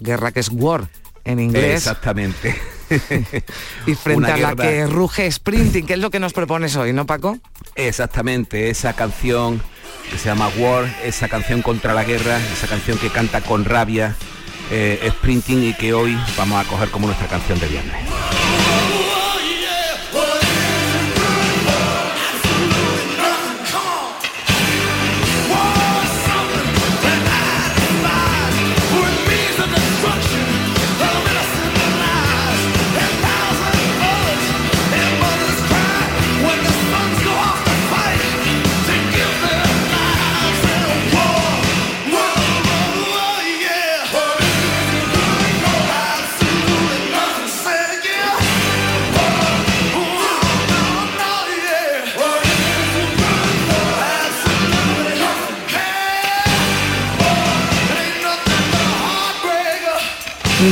guerra 0.01 0.33
que 0.33 0.41
es 0.41 0.51
war 0.51 0.89
en 1.25 1.41
inglés. 1.41 1.77
Exactamente. 1.77 2.55
Y 3.87 3.95
frente 3.95 4.17
Una 4.17 4.35
a 4.35 4.37
la 4.37 4.57
que 4.57 4.87
ruge 4.87 5.31
Sprinting, 5.31 5.87
que 5.87 5.95
es 5.95 5.99
lo 5.99 6.11
que 6.11 6.21
nos 6.21 6.33
propones 6.33 6.77
hoy, 6.77 6.93
¿no, 6.93 7.07
Paco? 7.07 7.39
Exactamente, 7.75 8.71
esa 8.71 8.95
canción 8.95 9.63
que 10.11 10.19
se 10.19 10.29
llama 10.29 10.51
War, 10.59 10.85
esa 11.05 11.29
canción 11.29 11.63
contra 11.63 11.95
la 11.95 12.05
guerra, 12.05 12.39
esa 12.53 12.67
canción 12.67 12.99
que 12.99 13.11
canta 13.11 13.41
con 13.41 13.65
rabia 13.65 14.17
eh, 14.71 15.09
Sprinting 15.11 15.65
y 15.65 15.75
que 15.75 15.93
hoy 15.93 16.19
vamos 16.37 16.65
a 16.65 16.69
coger 16.69 16.91
como 16.91 17.07
nuestra 17.07 17.29
canción 17.29 17.59
de 17.59 17.67
viernes. 17.69 17.97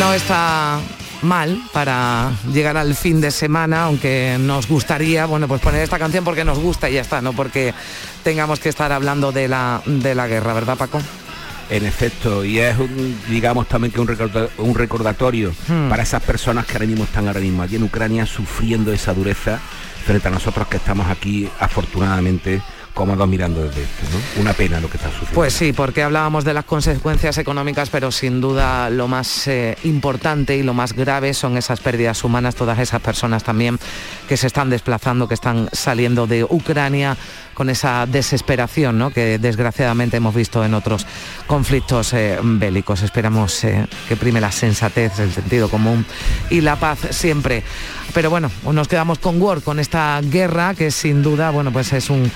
No 0.08 0.14
está 0.14 0.80
mal 1.20 1.60
para 1.70 2.32
llegar 2.50 2.78
al 2.78 2.94
fin 2.94 3.20
de 3.20 3.30
semana, 3.30 3.82
aunque 3.82 4.38
nos 4.40 4.66
gustaría, 4.66 5.26
bueno, 5.26 5.46
pues 5.46 5.60
poner 5.60 5.82
esta 5.82 5.98
canción 5.98 6.24
porque 6.24 6.46
nos 6.46 6.58
gusta 6.58 6.88
y 6.88 6.94
ya 6.94 7.02
está, 7.02 7.20
no 7.20 7.34
porque 7.34 7.74
tengamos 8.24 8.58
que 8.58 8.70
estar 8.70 8.90
hablando 8.90 9.32
de 9.32 9.48
la, 9.48 9.82
de 9.84 10.14
la 10.14 10.26
guerra, 10.26 10.54
¿verdad 10.54 10.78
Paco? 10.78 11.02
En 11.68 11.84
efecto, 11.84 12.42
y 12.42 12.58
es 12.58 12.78
un, 12.78 13.20
digamos 13.28 13.68
también 13.68 13.92
que 13.92 14.00
un, 14.00 14.08
un 14.56 14.74
recordatorio 14.74 15.52
hmm. 15.68 15.90
para 15.90 16.04
esas 16.04 16.22
personas 16.22 16.64
que 16.64 16.72
ahora 16.72 16.86
mismo 16.86 17.04
están 17.04 17.26
ahora 17.26 17.40
mismo 17.40 17.62
aquí 17.62 17.76
en 17.76 17.82
Ucrania 17.82 18.24
sufriendo 18.24 18.94
esa 18.94 19.12
dureza 19.12 19.60
frente 20.06 20.26
a 20.26 20.30
nosotros 20.30 20.68
que 20.68 20.78
estamos 20.78 21.06
aquí 21.08 21.50
afortunadamente 21.60 22.62
cómodos 22.98 23.28
mirando 23.28 23.62
desde 23.62 23.84
esto, 23.84 24.02
¿no? 24.10 24.40
Una 24.42 24.52
pena 24.54 24.80
lo 24.80 24.90
que 24.90 24.96
está 24.96 25.08
sucediendo. 25.08 25.36
Pues 25.36 25.52
sí, 25.52 25.72
porque 25.72 26.02
hablábamos 26.02 26.44
de 26.44 26.52
las 26.52 26.64
consecuencias 26.64 27.38
económicas, 27.38 27.90
pero 27.90 28.10
sin 28.10 28.40
duda 28.40 28.90
lo 28.90 29.06
más 29.06 29.46
eh, 29.46 29.78
importante 29.84 30.56
y 30.56 30.64
lo 30.64 30.74
más 30.74 30.94
grave 30.94 31.32
son 31.32 31.56
esas 31.56 31.78
pérdidas 31.78 32.24
humanas, 32.24 32.56
todas 32.56 32.76
esas 32.80 33.00
personas 33.00 33.44
también 33.44 33.78
que 34.28 34.36
se 34.36 34.48
están 34.48 34.68
desplazando, 34.68 35.28
que 35.28 35.34
están 35.34 35.68
saliendo 35.72 36.26
de 36.26 36.42
Ucrania 36.42 37.16
con 37.54 37.70
esa 37.70 38.04
desesperación 38.06 38.98
¿no? 38.98 39.10
que 39.10 39.38
desgraciadamente 39.38 40.16
hemos 40.16 40.34
visto 40.34 40.64
en 40.64 40.74
otros 40.74 41.06
conflictos 41.46 42.12
eh, 42.14 42.36
bélicos. 42.42 43.02
Esperamos 43.02 43.62
eh, 43.62 43.86
que 44.08 44.16
prime 44.16 44.40
la 44.40 44.50
sensatez, 44.50 45.20
el 45.20 45.30
sentido 45.30 45.68
común 45.68 46.04
y 46.50 46.62
la 46.62 46.74
paz 46.76 46.98
siempre. 47.10 47.62
Pero 48.12 48.28
bueno, 48.28 48.50
nos 48.72 48.88
quedamos 48.88 49.20
con 49.20 49.40
Word, 49.40 49.62
con 49.62 49.78
esta 49.78 50.20
guerra 50.20 50.74
que 50.74 50.90
sin 50.90 51.22
duda, 51.22 51.50
bueno, 51.52 51.72
pues 51.72 51.92
es 51.92 52.10
un 52.10 52.30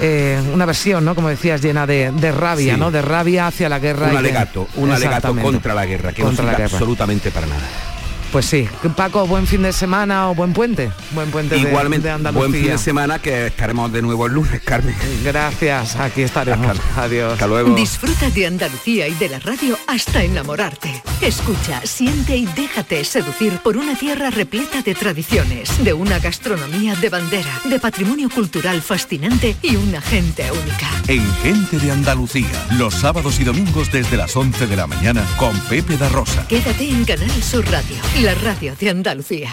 eh, 0.00 0.40
una 0.52 0.66
versión, 0.66 1.04
¿no? 1.04 1.14
Como 1.14 1.28
decías, 1.28 1.62
llena 1.62 1.86
de, 1.86 2.10
rabia, 2.32 2.76
¿no? 2.76 2.90
De 2.90 3.02
rabia 3.02 3.46
hacia 3.46 3.68
la 3.68 3.78
guerra. 3.78 4.08
Un 4.10 4.16
alegato, 4.16 4.68
un 4.76 4.90
alegato 4.90 5.34
contra 5.36 5.74
la 5.74 5.86
guerra, 5.86 6.12
que 6.12 6.22
contra 6.22 6.44
no 6.44 6.50
guerra. 6.52 6.64
absolutamente 6.64 7.30
para 7.30 7.46
nada. 7.46 7.91
Pues 8.32 8.46
sí, 8.46 8.66
Paco, 8.96 9.26
buen 9.26 9.46
fin 9.46 9.60
de 9.60 9.74
semana 9.74 10.30
o 10.30 10.34
buen 10.34 10.54
puente. 10.54 10.90
Buen 11.10 11.30
puente 11.30 11.58
Igualmente, 11.58 12.08
de, 12.08 12.14
Andalucía. 12.14 12.48
Buen 12.48 12.62
fin 12.62 12.70
de 12.72 12.78
semana 12.78 13.18
que 13.18 13.48
estaremos 13.48 13.92
de 13.92 14.00
nuevo 14.00 14.24
el 14.24 14.32
lunes, 14.32 14.62
Carmen. 14.62 14.96
Gracias, 15.22 15.96
aquí 15.96 16.22
estaremos. 16.22 16.78
Adiós. 16.96 17.34
Hasta 17.34 17.46
luego. 17.46 17.74
Disfruta 17.74 18.30
de 18.30 18.46
Andalucía 18.46 19.06
y 19.06 19.14
de 19.14 19.28
la 19.28 19.38
radio 19.38 19.78
hasta 19.86 20.24
enamorarte. 20.24 21.02
Escucha, 21.20 21.82
siente 21.84 22.34
y 22.34 22.46
déjate 22.46 23.04
seducir 23.04 23.58
por 23.58 23.76
una 23.76 23.94
tierra 23.96 24.30
repleta 24.30 24.80
de 24.80 24.94
tradiciones, 24.94 25.84
de 25.84 25.92
una 25.92 26.18
gastronomía 26.18 26.94
de 26.94 27.10
bandera, 27.10 27.60
de 27.64 27.78
patrimonio 27.80 28.30
cultural 28.30 28.80
fascinante 28.80 29.56
y 29.60 29.76
una 29.76 30.00
gente 30.00 30.50
única. 30.50 30.88
En 31.06 31.30
Gente 31.42 31.78
de 31.78 31.92
Andalucía, 31.92 32.66
los 32.78 32.94
sábados 32.94 33.40
y 33.40 33.44
domingos 33.44 33.92
desde 33.92 34.16
las 34.16 34.34
11 34.34 34.66
de 34.66 34.76
la 34.76 34.86
mañana 34.86 35.22
con 35.36 35.58
Pepe 35.68 35.98
da 35.98 36.08
Rosa. 36.08 36.46
Quédate 36.48 36.88
en 36.88 37.04
Canal 37.04 37.30
Sur 37.42 37.68
Radio 37.70 37.96
la 38.22 38.34
radio 38.36 38.76
de 38.78 38.88
Andalucía. 38.88 39.50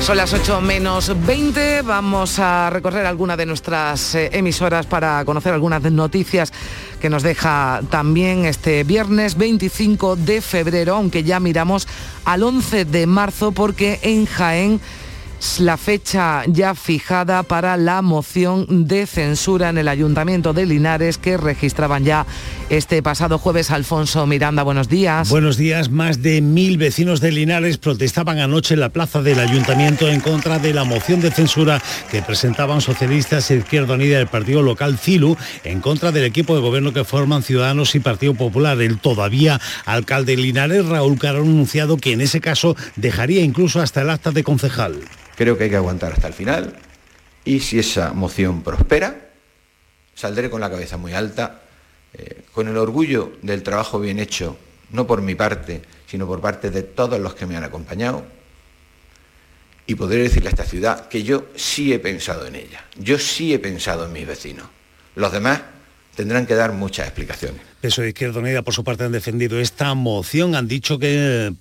Son 0.00 0.16
las 0.16 0.32
8 0.32 0.62
menos 0.62 1.12
20. 1.26 1.82
Vamos 1.82 2.38
a 2.38 2.70
recorrer 2.70 3.04
algunas 3.04 3.36
de 3.36 3.44
nuestras 3.44 4.14
eh, 4.14 4.30
emisoras 4.32 4.86
para 4.86 5.22
conocer 5.26 5.52
algunas 5.52 5.82
noticias 5.82 6.50
que 6.98 7.10
nos 7.10 7.22
deja 7.22 7.82
también 7.90 8.46
este 8.46 8.82
viernes 8.84 9.36
25 9.36 10.16
de 10.16 10.40
febrero, 10.40 10.94
aunque 10.94 11.24
ya 11.24 11.40
miramos 11.40 11.86
al 12.24 12.42
11 12.42 12.86
de 12.86 13.06
marzo 13.06 13.52
porque 13.52 13.98
en 14.02 14.24
Jaén 14.24 14.80
la 15.60 15.76
fecha 15.76 16.44
ya 16.46 16.74
fijada 16.74 17.42
para 17.42 17.76
la 17.76 18.02
moción 18.02 18.86
de 18.86 19.06
censura 19.06 19.68
en 19.68 19.78
el 19.78 19.88
Ayuntamiento 19.88 20.52
de 20.52 20.66
Linares 20.66 21.18
que 21.18 21.36
registraban 21.36 22.04
ya 22.04 22.26
este 22.70 23.02
pasado 23.02 23.38
jueves. 23.38 23.70
Alfonso 23.70 24.26
Miranda, 24.26 24.62
buenos 24.62 24.88
días. 24.88 25.28
Buenos 25.28 25.56
días. 25.56 25.90
Más 25.90 26.22
de 26.22 26.40
mil 26.40 26.78
vecinos 26.78 27.20
de 27.20 27.32
Linares 27.32 27.78
protestaban 27.78 28.38
anoche 28.38 28.74
en 28.74 28.80
la 28.80 28.88
plaza 28.88 29.22
del 29.22 29.38
Ayuntamiento 29.38 30.08
en 30.08 30.20
contra 30.20 30.58
de 30.58 30.74
la 30.74 30.84
moción 30.84 31.20
de 31.20 31.30
censura 31.30 31.80
que 32.10 32.22
presentaban 32.22 32.80
socialistas 32.80 33.50
e 33.50 33.56
Izquierda 33.56 33.94
Unida 33.94 34.18
del 34.18 34.26
partido 34.26 34.62
local 34.62 34.98
CILU 34.98 35.36
en 35.64 35.80
contra 35.80 36.12
del 36.12 36.24
equipo 36.24 36.54
de 36.54 36.60
gobierno 36.60 36.92
que 36.92 37.04
forman 37.04 37.42
Ciudadanos 37.42 37.94
y 37.94 38.00
Partido 38.00 38.34
Popular. 38.34 38.80
El 38.80 38.98
todavía 38.98 39.60
alcalde 39.84 40.36
de 40.36 40.42
Linares, 40.42 40.86
Raúl 40.86 41.18
Caro, 41.18 41.38
ha 41.38 41.42
anunciado 41.42 41.96
que 41.96 42.12
en 42.12 42.20
ese 42.20 42.40
caso 42.40 42.76
dejaría 42.96 43.42
incluso 43.42 43.80
hasta 43.80 44.02
el 44.02 44.10
acta 44.10 44.32
de 44.32 44.42
concejal. 44.42 45.00
Creo 45.36 45.56
que 45.56 45.64
hay 45.64 45.70
que 45.70 45.76
aguantar 45.76 46.12
hasta 46.12 46.26
el 46.28 46.34
final 46.34 46.74
y 47.44 47.60
si 47.60 47.78
esa 47.78 48.12
moción 48.12 48.62
prospera, 48.62 49.30
saldré 50.14 50.50
con 50.50 50.60
la 50.60 50.70
cabeza 50.70 50.96
muy 50.96 51.12
alta, 51.12 51.62
eh, 52.18 52.42
con 52.52 52.68
el 52.68 52.76
orgullo 52.76 53.32
del 53.42 53.62
trabajo 53.62 54.00
bien 54.00 54.18
hecho, 54.18 54.56
no 54.90 55.06
por 55.06 55.20
mi 55.22 55.34
parte, 55.34 55.82
sino 56.06 56.26
por 56.26 56.40
parte 56.40 56.70
de 56.70 56.82
todos 56.82 57.20
los 57.20 57.34
que 57.34 57.46
me 57.46 57.56
han 57.56 57.64
acompañado, 57.64 58.24
y 59.86 59.94
podré 59.94 60.22
decirle 60.22 60.48
a 60.48 60.50
esta 60.50 60.64
ciudad 60.64 61.08
que 61.08 61.22
yo 61.22 61.46
sí 61.54 61.92
he 61.92 61.98
pensado 61.98 62.46
en 62.46 62.56
ella, 62.56 62.84
yo 62.96 63.18
sí 63.18 63.52
he 63.52 63.58
pensado 63.58 64.06
en 64.06 64.12
mis 64.12 64.26
vecinos. 64.26 64.66
Los 65.14 65.32
demás 65.32 65.60
tendrán 66.14 66.46
que 66.46 66.54
dar 66.54 66.72
muchas 66.72 67.06
explicaciones. 67.06 67.62
Eso 67.82 68.02
de 68.02 68.08
Izquierda 68.08 68.40
Unida, 68.40 68.62
por 68.62 68.74
su 68.74 68.84
parte, 68.84 69.04
han 69.04 69.12
defendido 69.12 69.60
esta 69.60 69.94
moción. 69.94 70.54
Han 70.54 70.66
dicho 70.66 70.98
que 70.98 71.52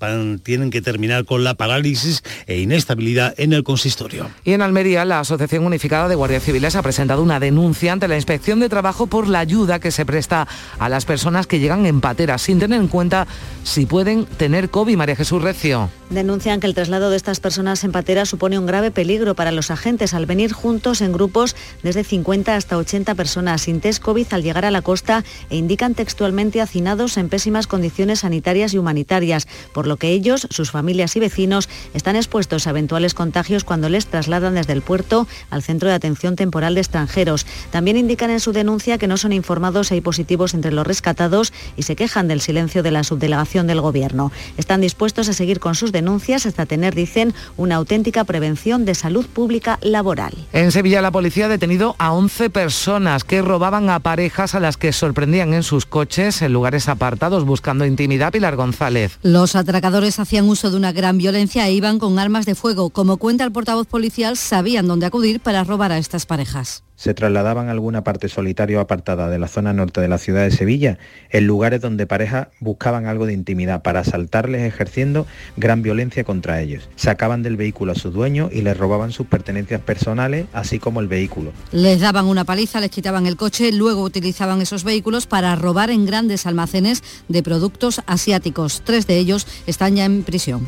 tienen 0.44 0.72
que 0.72 0.82
terminar 0.82 1.26
con 1.26 1.44
la 1.44 1.56
parálisis 1.56 2.24
e 2.48 2.60
inestabilidad 2.60 3.34
en 3.38 3.54
el 3.54 3.64
consistorio. 3.64 4.30
Y 4.44 4.54
en 4.54 4.62
Almería, 4.62 5.04
la 5.06 5.20
Asociación 5.20 5.66
Unificada 5.66 6.08
de 6.08 6.16
Guardias 6.16 6.44
Civiles 6.44 6.76
ha 6.76 6.82
presentado 6.82 7.22
una 7.22 7.40
denuncia 7.40 7.92
ante 7.92 8.08
la 8.08 8.16
Inspección 8.16 8.60
de 8.60 8.70
Trabajo 8.70 9.08
por 9.08 9.28
la 9.28 9.40
ayuda 9.40 9.80
que 9.80 9.92
se 9.92 10.06
presta 10.06 10.48
a 10.80 10.90
las 10.90 11.06
personas 11.06 11.48
que 11.48 11.60
llegan 11.60 11.86
en 11.86 12.02
patera, 12.02 12.38
sin 12.38 12.60
tener 12.60 12.80
en 12.80 12.88
cuenta 12.88 13.28
si 13.64 13.86
pueden 13.86 14.26
tener 14.26 14.70
COVID. 14.70 14.96
María 14.96 15.16
Jesús 15.16 15.42
Recio. 15.42 15.90
Denuncian 16.10 16.60
que 16.60 16.68
el 16.68 16.76
traslado 16.76 17.10
de 17.10 17.18
estas 17.18 17.40
personas 17.40 17.84
en 17.84 17.92
patera 17.92 18.26
supone 18.26 18.60
un 18.60 18.66
grave 18.66 18.92
peligro 18.92 19.36
para 19.36 19.52
los 19.52 19.72
agentes 19.72 20.14
al 20.14 20.28
venir 20.28 20.54
juntos 20.54 21.02
en 21.02 21.12
grupos 21.12 21.56
desde 21.84 22.04
50 22.04 22.56
hasta 22.56 22.78
80 22.78 23.16
personas 23.16 23.64
sin 23.64 23.82
test 23.82 24.02
COVID 24.02 24.28
al 24.32 24.44
llegar 24.44 24.66
a 24.66 24.72
la 24.72 24.82
costa 24.82 25.24
e 25.50 25.58
indican 25.58 25.94
textualmente 26.06 26.62
hacinados 26.62 27.18
en 27.18 27.30
pésimas 27.30 27.66
condiciones 27.66 28.20
sanitarias 28.20 28.76
y 28.76 28.78
humanitarias, 28.78 29.48
por 29.74 29.88
lo 29.88 29.98
que 29.98 30.10
ellos, 30.10 30.48
sus 30.52 30.70
familias 30.70 31.16
y 31.16 31.20
vecinos 31.20 31.68
están 31.96 32.16
expuestos 32.16 32.68
a 32.68 32.70
eventuales 32.70 33.16
contagios 33.16 33.64
cuando 33.64 33.90
les 33.90 34.06
trasladan 34.06 34.54
desde 34.54 34.74
el 34.74 34.84
puerto 34.84 35.28
al 35.50 35.64
Centro 35.64 35.90
de 35.90 35.96
Atención 35.96 36.36
Temporal 36.36 36.76
de 36.76 36.82
Extranjeros. 36.82 37.48
También 37.72 37.98
indican 37.98 38.30
en 38.30 38.40
su 38.40 38.52
denuncia 38.52 39.00
que 39.00 39.08
no 39.08 39.18
son 39.18 39.34
informados 39.34 39.88
si 39.88 39.96
hay 39.96 40.02
positivos 40.02 40.54
entre 40.54 40.72
los 40.72 40.86
rescatados 40.86 41.52
y 41.76 41.82
se 41.82 41.96
quejan 41.96 42.28
del 42.28 42.40
silencio 42.40 42.84
de 42.84 42.92
la 42.92 43.04
subdelegación 43.04 43.66
del 43.66 43.82
Gobierno. 43.82 44.32
Están 44.58 44.82
dispuestos 44.82 45.28
a 45.28 45.34
seguir 45.34 45.60
con 45.60 45.74
sus 45.74 45.92
denuncias 45.92 46.46
hasta 46.46 46.68
tener, 46.68 46.94
dicen, 46.94 47.34
una 47.58 47.78
auténtica 47.78 48.26
prevención 48.26 48.86
de 48.86 48.94
salud 48.94 49.26
pública 49.26 49.80
laboral. 49.82 50.34
En 50.54 50.72
Sevilla 50.72 51.02
la 51.02 51.10
policía 51.10 51.46
ha 51.46 51.50
detenido 51.50 51.96
a 51.98 52.14
11 52.14 52.52
personas 52.52 53.24
que 53.24 53.42
robaban 53.42 53.90
a 53.90 54.02
parejas 54.02 54.54
a 54.54 54.60
las 54.60 54.78
que 54.78 54.94
sorprendían 54.94 55.56
en 55.56 55.64
sus 55.64 55.88
coches 55.96 56.42
en 56.42 56.52
lugares 56.52 56.90
apartados 56.90 57.46
buscando 57.46 57.86
intimidad. 57.86 58.34
Pilar 58.34 58.58
González. 58.58 59.18
Los 59.24 59.56
atracadores 59.56 60.20
hacían 60.20 60.44
uso 60.44 60.70
de 60.70 60.76
una 60.76 60.92
gran 60.92 61.18
violencia 61.18 61.66
e 61.66 61.72
iban 61.72 62.00
con 62.00 62.20
armas 62.20 62.46
de 62.46 62.54
fuego. 62.54 62.90
Como 62.90 63.16
cuenta 63.16 63.46
el 63.46 63.54
portavoz 63.54 63.88
policial, 63.88 64.36
sabían 64.36 64.90
dónde 64.90 65.06
acudir 65.06 65.40
para 65.40 65.64
robar 65.64 65.94
a 65.94 65.98
estas 65.98 66.26
parejas 66.26 66.85
se 66.96 67.14
trasladaban 67.14 67.68
a 67.68 67.72
alguna 67.72 68.04
parte 68.04 68.30
solitaria 68.30 68.78
o 68.78 68.82
apartada 68.82 69.30
de 69.30 69.40
la 69.40 69.48
zona 69.48 69.74
norte 69.74 70.02
de 70.02 70.08
la 70.08 70.18
ciudad 70.18 70.44
de 70.44 70.52
Sevilla, 70.52 70.98
en 71.30 71.48
lugares 71.48 71.82
donde 71.82 72.08
parejas 72.08 72.48
buscaban 72.60 73.06
algo 73.06 73.26
de 73.26 73.34
intimidad 73.34 73.82
para 73.82 74.02
asaltarles 74.02 74.62
ejerciendo 74.64 75.26
gran 75.58 75.82
violencia 75.82 76.24
contra 76.24 76.62
ellos. 76.62 76.90
Sacaban 76.96 77.44
del 77.44 77.58
vehículo 77.58 77.92
a 77.92 77.96
su 77.96 78.12
dueño 78.12 78.50
y 78.52 78.62
les 78.62 78.78
robaban 78.78 79.12
sus 79.12 79.28
pertenencias 79.28 79.82
personales, 79.82 80.46
así 80.54 80.80
como 80.80 81.00
el 81.00 81.08
vehículo. 81.08 81.52
Les 81.72 82.00
daban 82.00 82.26
una 82.26 82.46
paliza, 82.46 82.80
les 82.80 82.92
quitaban 82.92 83.26
el 83.26 83.36
coche, 83.38 83.72
luego 83.72 84.04
utilizaban 84.04 84.62
esos 84.62 84.84
vehículos 84.84 85.28
para 85.28 85.56
robar 85.56 85.90
en 85.90 86.06
grandes 86.06 86.46
almacenes 86.46 87.04
de 87.28 87.44
productos 87.44 88.02
asiáticos. 88.06 88.82
Tres 88.84 89.08
de 89.08 89.18
ellos 89.18 89.48
están 89.68 89.96
ya 89.96 90.06
en 90.06 90.24
prisión. 90.24 90.68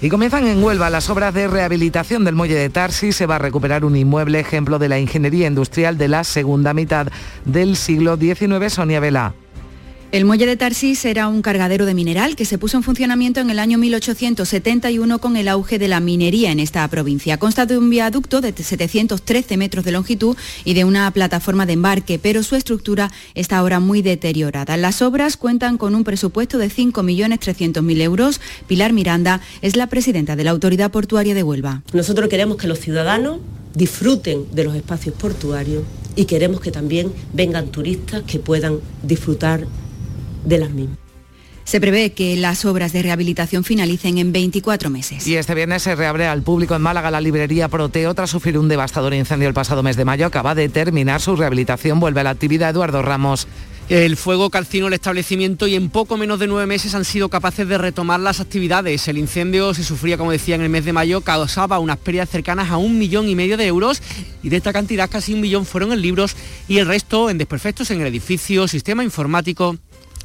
Y 0.00 0.08
comienzan 0.08 0.46
en 0.46 0.62
Huelva 0.62 0.90
las 0.90 1.08
obras 1.08 1.32
de 1.32 1.48
rehabilitación 1.48 2.24
del 2.24 2.34
muelle 2.34 2.56
de 2.56 2.68
Tarsis. 2.68 3.16
Se 3.16 3.26
va 3.26 3.36
a 3.36 3.38
recuperar 3.38 3.84
un 3.84 3.96
inmueble 3.96 4.40
ejemplo 4.40 4.78
de 4.78 4.88
la 4.88 4.98
ingeniería 4.98 5.46
industrial 5.46 5.96
de 5.96 6.08
la 6.08 6.24
segunda 6.24 6.74
mitad 6.74 7.08
del 7.44 7.76
siglo 7.76 8.16
XIX. 8.16 8.72
Sonia 8.72 9.00
Vela. 9.00 9.34
El 10.14 10.24
muelle 10.24 10.46
de 10.46 10.56
Tarsis 10.56 11.04
era 11.06 11.26
un 11.26 11.42
cargadero 11.42 11.86
de 11.86 11.92
mineral 11.92 12.36
que 12.36 12.44
se 12.44 12.56
puso 12.56 12.76
en 12.76 12.84
funcionamiento 12.84 13.40
en 13.40 13.50
el 13.50 13.58
año 13.58 13.78
1871 13.78 15.18
con 15.18 15.36
el 15.36 15.48
auge 15.48 15.76
de 15.80 15.88
la 15.88 15.98
minería 15.98 16.52
en 16.52 16.60
esta 16.60 16.86
provincia. 16.86 17.36
Consta 17.38 17.66
de 17.66 17.76
un 17.76 17.90
viaducto 17.90 18.40
de 18.40 18.52
713 18.52 19.56
metros 19.56 19.84
de 19.84 19.90
longitud 19.90 20.36
y 20.64 20.74
de 20.74 20.84
una 20.84 21.10
plataforma 21.10 21.66
de 21.66 21.72
embarque, 21.72 22.20
pero 22.20 22.44
su 22.44 22.54
estructura 22.54 23.10
está 23.34 23.58
ahora 23.58 23.80
muy 23.80 24.02
deteriorada. 24.02 24.76
Las 24.76 25.02
obras 25.02 25.36
cuentan 25.36 25.78
con 25.78 25.96
un 25.96 26.04
presupuesto 26.04 26.58
de 26.58 26.70
5.300.000 26.70 28.00
euros. 28.00 28.40
Pilar 28.68 28.92
Miranda 28.92 29.40
es 29.62 29.74
la 29.74 29.88
presidenta 29.88 30.36
de 30.36 30.44
la 30.44 30.52
Autoridad 30.52 30.92
Portuaria 30.92 31.34
de 31.34 31.42
Huelva. 31.42 31.82
Nosotros 31.92 32.28
queremos 32.28 32.56
que 32.56 32.68
los 32.68 32.78
ciudadanos 32.78 33.40
disfruten 33.74 34.44
de 34.52 34.62
los 34.62 34.76
espacios 34.76 35.16
portuarios 35.16 35.82
y 36.14 36.26
queremos 36.26 36.60
que 36.60 36.70
también 36.70 37.12
vengan 37.32 37.66
turistas 37.72 38.22
que 38.22 38.38
puedan 38.38 38.78
disfrutar 39.02 39.66
de 40.44 40.58
las 40.58 40.70
mismas. 40.70 40.98
Se 41.64 41.80
prevé 41.80 42.12
que 42.12 42.36
las 42.36 42.66
obras 42.66 42.92
de 42.92 43.02
rehabilitación 43.02 43.64
finalicen 43.64 44.18
en 44.18 44.32
24 44.32 44.90
meses. 44.90 45.26
Y 45.26 45.36
este 45.36 45.54
viernes 45.54 45.82
se 45.82 45.94
reabre 45.96 46.26
al 46.26 46.42
público 46.42 46.76
en 46.76 46.82
Málaga 46.82 47.10
la 47.10 47.22
librería 47.22 47.68
Proteo 47.68 48.14
tras 48.14 48.30
sufrir 48.30 48.58
un 48.58 48.68
devastador 48.68 49.14
incendio 49.14 49.48
el 49.48 49.54
pasado 49.54 49.82
mes 49.82 49.96
de 49.96 50.04
mayo. 50.04 50.26
Acaba 50.26 50.54
de 50.54 50.68
terminar 50.68 51.22
su 51.22 51.36
rehabilitación. 51.36 52.00
Vuelve 52.00 52.20
a 52.20 52.24
la 52.24 52.30
actividad 52.30 52.70
Eduardo 52.70 53.00
Ramos. 53.00 53.48
El 53.88 54.16
fuego 54.16 54.48
calcinó 54.48 54.88
el 54.88 54.94
establecimiento 54.94 55.66
y 55.66 55.74
en 55.74 55.90
poco 55.90 56.16
menos 56.16 56.38
de 56.38 56.46
nueve 56.46 56.66
meses 56.66 56.94
han 56.94 57.04
sido 57.04 57.28
capaces 57.28 57.68
de 57.68 57.76
retomar 57.76 58.18
las 58.18 58.40
actividades. 58.40 59.08
El 59.08 59.18
incendio 59.18 59.74
se 59.74 59.84
sufría, 59.84 60.16
como 60.16 60.32
decía, 60.32 60.54
en 60.54 60.62
el 60.62 60.70
mes 60.70 60.86
de 60.86 60.94
mayo, 60.94 61.20
causaba 61.20 61.78
unas 61.78 61.98
pérdidas 61.98 62.30
cercanas 62.30 62.70
a 62.70 62.78
un 62.78 62.98
millón 62.98 63.28
y 63.28 63.34
medio 63.34 63.58
de 63.58 63.66
euros 63.66 64.02
y 64.42 64.48
de 64.48 64.56
esta 64.56 64.72
cantidad 64.72 65.10
casi 65.10 65.34
un 65.34 65.42
millón 65.42 65.66
fueron 65.66 65.92
en 65.92 66.00
libros 66.00 66.34
y 66.66 66.78
el 66.78 66.86
resto 66.86 67.28
en 67.28 67.36
desperfectos 67.36 67.90
en 67.90 68.00
el 68.00 68.06
edificio, 68.06 68.68
sistema 68.68 69.04
informático 69.04 69.76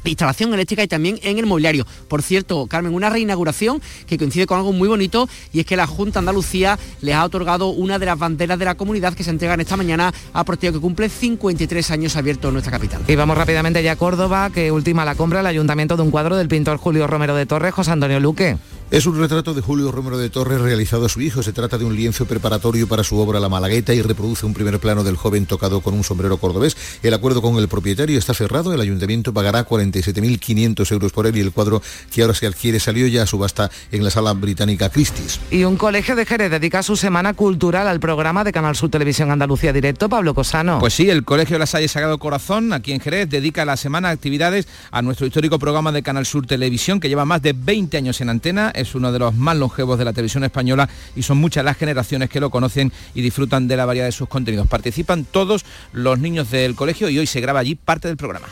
instalación 0.04 0.54
eléctrica 0.54 0.82
y 0.82 0.88
también 0.88 1.18
en 1.22 1.38
el 1.38 1.46
mobiliario. 1.46 1.86
Por 2.08 2.22
cierto, 2.22 2.66
Carmen, 2.66 2.94
una 2.94 3.10
reinauguración 3.10 3.82
que 4.06 4.18
coincide 4.18 4.46
con 4.46 4.58
algo 4.58 4.72
muy 4.72 4.88
bonito 4.88 5.28
y 5.52 5.60
es 5.60 5.66
que 5.66 5.76
la 5.76 5.86
Junta 5.86 6.18
Andalucía 6.18 6.78
les 7.00 7.14
ha 7.14 7.24
otorgado 7.24 7.68
una 7.68 7.98
de 7.98 8.06
las 8.06 8.18
banderas 8.18 8.58
de 8.58 8.64
la 8.64 8.74
comunidad 8.74 9.14
que 9.14 9.24
se 9.24 9.30
entregan 9.30 9.60
esta 9.60 9.76
mañana 9.76 10.12
a 10.32 10.44
Proteo, 10.44 10.72
que 10.72 10.80
cumple 10.80 11.08
53 11.08 11.90
años 11.90 12.16
abierto 12.16 12.48
en 12.48 12.54
nuestra 12.54 12.72
capital. 12.72 13.02
Y 13.06 13.16
vamos 13.16 13.36
rápidamente 13.36 13.82
ya 13.82 13.92
a 13.92 13.96
Córdoba, 13.96 14.50
que 14.50 14.72
ultima 14.72 15.04
la 15.04 15.14
compra 15.14 15.40
el 15.40 15.46
ayuntamiento 15.46 15.96
de 15.96 16.02
un 16.02 16.10
cuadro 16.10 16.36
del 16.36 16.48
pintor 16.48 16.78
Julio 16.78 17.06
Romero 17.06 17.34
de 17.34 17.46
Torres, 17.46 17.74
José 17.74 17.90
Antonio 17.92 18.20
Luque. 18.20 18.56
Es 18.90 19.06
un 19.06 19.16
retrato 19.16 19.54
de 19.54 19.60
Julio 19.60 19.92
Romero 19.92 20.18
de 20.18 20.30
Torres 20.30 20.60
realizado 20.60 21.06
a 21.06 21.08
su 21.08 21.20
hijo. 21.20 21.44
Se 21.44 21.52
trata 21.52 21.78
de 21.78 21.84
un 21.84 21.94
lienzo 21.94 22.26
preparatorio 22.26 22.88
para 22.88 23.04
su 23.04 23.18
obra 23.18 23.38
La 23.38 23.48
Malagueta 23.48 23.94
y 23.94 24.02
reproduce 24.02 24.46
un 24.46 24.52
primer 24.52 24.80
plano 24.80 25.04
del 25.04 25.14
joven 25.14 25.46
tocado 25.46 25.80
con 25.80 25.94
un 25.94 26.02
sombrero 26.02 26.38
cordobés. 26.38 26.76
El 27.04 27.14
acuerdo 27.14 27.40
con 27.40 27.54
el 27.58 27.68
propietario 27.68 28.18
está 28.18 28.34
cerrado. 28.34 28.74
El 28.74 28.80
ayuntamiento 28.80 29.32
pagará 29.32 29.64
47.500 29.64 30.90
euros 30.90 31.12
por 31.12 31.28
él 31.28 31.36
y 31.36 31.40
el 31.40 31.52
cuadro 31.52 31.80
que 32.12 32.22
ahora 32.22 32.34
se 32.34 32.48
adquiere 32.48 32.80
salió 32.80 33.06
ya 33.06 33.22
a 33.22 33.26
subasta 33.26 33.70
en 33.92 34.02
la 34.02 34.10
sala 34.10 34.32
británica 34.32 34.90
Christie's. 34.90 35.38
Y 35.52 35.62
un 35.62 35.76
colegio 35.76 36.16
de 36.16 36.26
Jerez 36.26 36.50
dedica 36.50 36.82
su 36.82 36.96
semana 36.96 37.34
cultural 37.34 37.86
al 37.86 38.00
programa 38.00 38.42
de 38.42 38.50
Canal 38.50 38.74
Sur 38.74 38.90
Televisión 38.90 39.30
Andalucía 39.30 39.72
Directo. 39.72 40.08
Pablo 40.08 40.34
Cosano. 40.34 40.80
Pues 40.80 40.94
sí, 40.94 41.08
el 41.08 41.22
Colegio 41.22 41.54
de 41.54 41.60
la 41.60 41.66
Salle 41.66 41.86
Sagrado 41.86 42.18
Corazón, 42.18 42.72
aquí 42.72 42.90
en 42.90 42.98
Jerez, 42.98 43.28
dedica 43.30 43.64
la 43.64 43.76
semana 43.76 44.08
de 44.08 44.14
actividades 44.14 44.66
a 44.90 45.00
nuestro 45.00 45.28
histórico 45.28 45.60
programa 45.60 45.92
de 45.92 46.02
Canal 46.02 46.26
Sur 46.26 46.48
Televisión, 46.48 46.98
que 46.98 47.08
lleva 47.08 47.24
más 47.24 47.40
de 47.40 47.52
20 47.52 47.96
años 47.96 48.20
en 48.20 48.30
antena. 48.30 48.72
Es 48.80 48.94
uno 48.94 49.12
de 49.12 49.18
los 49.18 49.34
más 49.34 49.56
longevos 49.56 49.98
de 49.98 50.04
la 50.04 50.12
televisión 50.12 50.44
española 50.44 50.88
y 51.14 51.22
son 51.22 51.38
muchas 51.38 51.64
las 51.64 51.76
generaciones 51.76 52.30
que 52.30 52.40
lo 52.40 52.50
conocen 52.50 52.92
y 53.14 53.22
disfrutan 53.22 53.68
de 53.68 53.76
la 53.76 53.86
variedad 53.86 54.06
de 54.06 54.12
sus 54.12 54.28
contenidos. 54.28 54.66
Participan 54.66 55.24
todos 55.24 55.64
los 55.92 56.18
niños 56.18 56.50
del 56.50 56.74
colegio 56.74 57.08
y 57.08 57.18
hoy 57.18 57.26
se 57.26 57.40
graba 57.40 57.60
allí 57.60 57.74
parte 57.74 58.08
del 58.08 58.16
programa. 58.16 58.48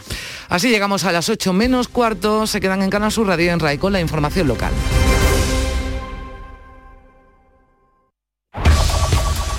Así 0.48 0.68
llegamos 0.68 1.04
a 1.04 1.12
las 1.12 1.28
8 1.28 1.52
menos 1.52 1.88
cuarto, 1.88 2.46
se 2.46 2.60
quedan 2.60 2.82
en 2.82 2.90
Canal 2.90 3.12
Sur 3.12 3.26
Radio 3.26 3.52
en 3.52 3.60
RAI 3.60 3.78
con 3.78 3.92
la 3.92 4.00
información 4.00 4.48
local. 4.48 4.72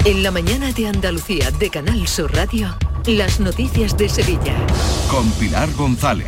En 0.05 0.23
la 0.23 0.31
mañana 0.31 0.71
de 0.71 0.87
Andalucía 0.87 1.51
de 1.51 1.69
Canal 1.69 2.07
Sur 2.07 2.33
Radio, 2.33 2.73
las 3.05 3.39
noticias 3.41 3.97
de 3.97 4.07
Sevilla. 4.07 4.55
Con 5.11 5.29
Pilar 5.31 5.71
González. 5.73 6.27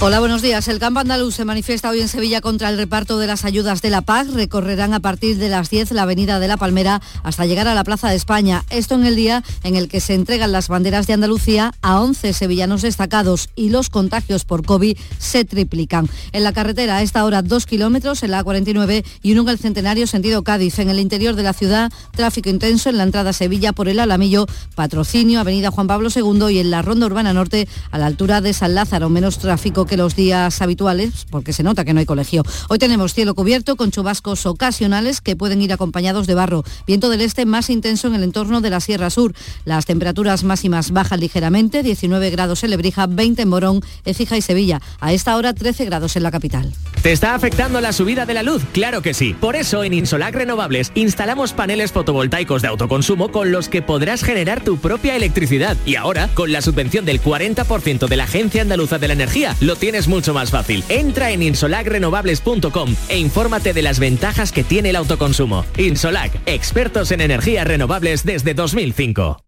Hola, 0.00 0.20
buenos 0.20 0.42
días. 0.42 0.68
El 0.68 0.78
campo 0.78 1.00
andaluz 1.00 1.34
se 1.34 1.44
manifiesta 1.44 1.90
hoy 1.90 2.00
en 2.00 2.06
Sevilla 2.06 2.40
contra 2.40 2.68
el 2.68 2.76
reparto 2.76 3.18
de 3.18 3.26
las 3.26 3.44
ayudas 3.44 3.82
de 3.82 3.90
la 3.90 4.00
PAC. 4.00 4.28
Recorrerán 4.32 4.94
a 4.94 5.00
partir 5.00 5.38
de 5.38 5.48
las 5.48 5.70
10 5.70 5.90
la 5.90 6.02
avenida 6.02 6.38
de 6.38 6.46
la 6.46 6.56
Palmera 6.56 7.02
hasta 7.24 7.46
llegar 7.46 7.66
a 7.66 7.74
la 7.74 7.82
Plaza 7.82 8.08
de 8.08 8.14
España. 8.14 8.64
Esto 8.70 8.94
en 8.94 9.04
el 9.04 9.16
día 9.16 9.42
en 9.64 9.74
el 9.74 9.88
que 9.88 10.00
se 10.00 10.14
entregan 10.14 10.52
las 10.52 10.68
banderas 10.68 11.08
de 11.08 11.14
Andalucía 11.14 11.74
a 11.82 12.00
11 12.00 12.32
sevillanos 12.32 12.82
destacados 12.82 13.48
y 13.56 13.70
los 13.70 13.90
contagios 13.90 14.44
por 14.44 14.64
COVID 14.64 14.96
se 15.18 15.44
triplican. 15.44 16.08
En 16.30 16.44
la 16.44 16.52
carretera 16.52 16.98
a 16.98 17.02
esta 17.02 17.24
hora 17.24 17.42
2 17.42 17.66
kilómetros 17.66 18.22
en 18.22 18.30
la 18.30 18.44
A49 18.44 19.04
y 19.22 19.32
uno 19.32 19.42
en 19.42 19.48
el 19.48 19.58
Centenario 19.58 20.06
sentido 20.06 20.44
Cádiz. 20.44 20.78
En 20.78 20.90
el 20.90 21.00
interior 21.00 21.34
de 21.34 21.42
la 21.42 21.52
ciudad, 21.52 21.92
tráfico 22.12 22.50
intenso 22.50 22.88
en 22.88 22.98
la 22.98 23.02
entrada 23.08 23.30
a 23.30 23.32
Sevilla 23.32 23.72
por 23.72 23.88
el 23.88 23.98
Alamillo, 23.98 24.46
patrocinio, 24.74 25.40
avenida 25.40 25.70
Juan 25.70 25.88
Pablo 25.88 26.08
II 26.14 26.54
y 26.54 26.60
en 26.60 26.70
la 26.70 26.82
Ronda 26.82 27.06
Urbana 27.06 27.32
Norte 27.32 27.66
a 27.90 27.98
la 27.98 28.06
altura 28.06 28.40
de 28.40 28.52
San 28.52 28.74
Lázaro. 28.74 29.08
Menos 29.08 29.38
tráfico 29.38 29.86
que 29.86 29.96
los 29.96 30.14
días 30.14 30.62
habituales, 30.62 31.26
porque 31.30 31.52
se 31.52 31.62
nota 31.62 31.84
que 31.84 31.92
no 31.92 32.00
hay 32.00 32.06
colegio. 32.06 32.44
Hoy 32.68 32.78
tenemos 32.78 33.14
cielo 33.14 33.34
cubierto 33.34 33.76
con 33.76 33.90
chubascos 33.90 34.46
ocasionales 34.46 35.20
que 35.20 35.36
pueden 35.36 35.60
ir 35.62 35.72
acompañados 35.72 36.26
de 36.26 36.34
barro. 36.34 36.64
Viento 36.86 37.08
del 37.08 37.22
este 37.22 37.46
más 37.46 37.70
intenso 37.70 38.06
en 38.08 38.14
el 38.14 38.22
entorno 38.22 38.60
de 38.60 38.70
la 38.70 38.80
Sierra 38.80 39.10
Sur. 39.10 39.34
Las 39.64 39.86
temperaturas 39.86 40.44
máximas 40.44 40.92
bajan 40.92 41.20
ligeramente, 41.20 41.82
19 41.82 42.30
grados 42.30 42.62
en 42.62 42.70
Lebrija, 42.70 43.06
20 43.06 43.42
en 43.42 43.48
Morón, 43.48 43.80
Écija 44.04 44.36
y 44.36 44.42
Sevilla. 44.42 44.80
A 45.00 45.12
esta 45.12 45.36
hora 45.36 45.54
13 45.54 45.84
grados 45.86 46.16
en 46.16 46.22
la 46.22 46.30
capital. 46.30 46.72
¿Te 47.02 47.12
está 47.12 47.34
afectando 47.34 47.80
la 47.80 47.92
subida 47.92 48.26
de 48.26 48.34
la 48.34 48.42
luz? 48.42 48.62
Claro 48.72 49.02
que 49.02 49.14
sí. 49.14 49.34
Por 49.34 49.56
eso 49.56 49.84
en 49.84 49.94
Insolac 49.94 50.34
Renovables 50.34 50.92
instalamos 50.94 51.52
paneles 51.52 51.92
fotovoltaicos 51.92 52.62
de 52.62 52.68
autoconsumo 52.88 53.30
con 53.30 53.52
los 53.52 53.68
que 53.68 53.82
podrás 53.82 54.24
generar 54.24 54.64
tu 54.64 54.78
propia 54.78 55.14
electricidad. 55.14 55.76
Y 55.84 55.96
ahora, 55.96 56.30
con 56.34 56.52
la 56.52 56.62
subvención 56.62 57.04
del 57.04 57.20
40% 57.20 58.08
de 58.08 58.16
la 58.16 58.24
Agencia 58.24 58.62
Andaluza 58.62 58.98
de 58.98 59.08
la 59.08 59.12
Energía, 59.12 59.54
lo 59.60 59.76
tienes 59.76 60.08
mucho 60.08 60.32
más 60.32 60.50
fácil. 60.50 60.82
Entra 60.88 61.30
en 61.30 61.42
insolacrenovables.com 61.42 62.94
e 63.10 63.18
infórmate 63.18 63.74
de 63.74 63.82
las 63.82 63.98
ventajas 63.98 64.52
que 64.52 64.64
tiene 64.64 64.90
el 64.90 64.96
autoconsumo. 64.96 65.66
Insolac, 65.76 66.32
expertos 66.46 67.12
en 67.12 67.20
energías 67.20 67.66
renovables 67.66 68.24
desde 68.24 68.54
2005. 68.54 69.44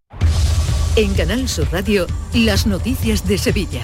En 0.97 1.14
Canal 1.14 1.49
Sur 1.49 1.68
Radio, 1.70 2.07
las 2.34 2.66
noticias 2.66 3.26
de 3.26 3.38
Sevilla. 3.38 3.82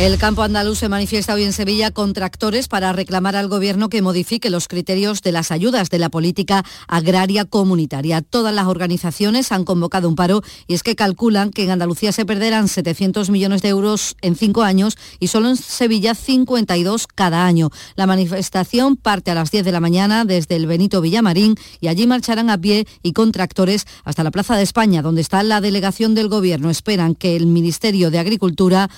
El 0.00 0.16
campo 0.16 0.42
andaluz 0.42 0.78
se 0.78 0.88
manifiesta 0.88 1.34
hoy 1.34 1.44
en 1.44 1.52
Sevilla 1.52 1.90
con 1.90 2.14
tractores 2.14 2.68
para 2.68 2.90
reclamar 2.94 3.36
al 3.36 3.48
gobierno 3.48 3.90
que 3.90 4.00
modifique 4.00 4.48
los 4.48 4.66
criterios 4.66 5.20
de 5.20 5.30
las 5.30 5.50
ayudas 5.50 5.90
de 5.90 5.98
la 5.98 6.08
política 6.08 6.64
agraria 6.88 7.44
comunitaria. 7.44 8.22
Todas 8.22 8.54
las 8.54 8.66
organizaciones 8.66 9.52
han 9.52 9.64
convocado 9.64 10.08
un 10.08 10.14
paro 10.14 10.40
y 10.66 10.72
es 10.72 10.82
que 10.82 10.96
calculan 10.96 11.50
que 11.50 11.64
en 11.64 11.70
Andalucía 11.72 12.12
se 12.12 12.24
perderán 12.24 12.68
700 12.68 13.28
millones 13.28 13.60
de 13.60 13.68
euros 13.68 14.16
en 14.22 14.36
cinco 14.36 14.62
años 14.62 14.96
y 15.18 15.26
solo 15.26 15.50
en 15.50 15.56
Sevilla 15.56 16.14
52 16.14 17.06
cada 17.06 17.44
año. 17.44 17.68
La 17.94 18.06
manifestación 18.06 18.96
parte 18.96 19.32
a 19.32 19.34
las 19.34 19.50
10 19.50 19.66
de 19.66 19.72
la 19.72 19.80
mañana 19.80 20.24
desde 20.24 20.56
el 20.56 20.66
Benito 20.66 21.02
Villamarín 21.02 21.56
y 21.78 21.88
allí 21.88 22.06
marcharán 22.06 22.48
a 22.48 22.58
pie 22.58 22.86
y 23.02 23.12
con 23.12 23.32
tractores 23.32 23.86
hasta 24.04 24.24
la 24.24 24.30
Plaza 24.30 24.56
de 24.56 24.62
España, 24.62 25.02
donde 25.02 25.20
está 25.20 25.42
la 25.42 25.60
delegación 25.60 26.14
del 26.14 26.29
gobierno. 26.30 26.70
Esperan 26.70 27.14
que 27.14 27.36
el 27.36 27.46
Ministerio 27.46 28.10
de 28.10 28.18
Agricultura 28.18 28.88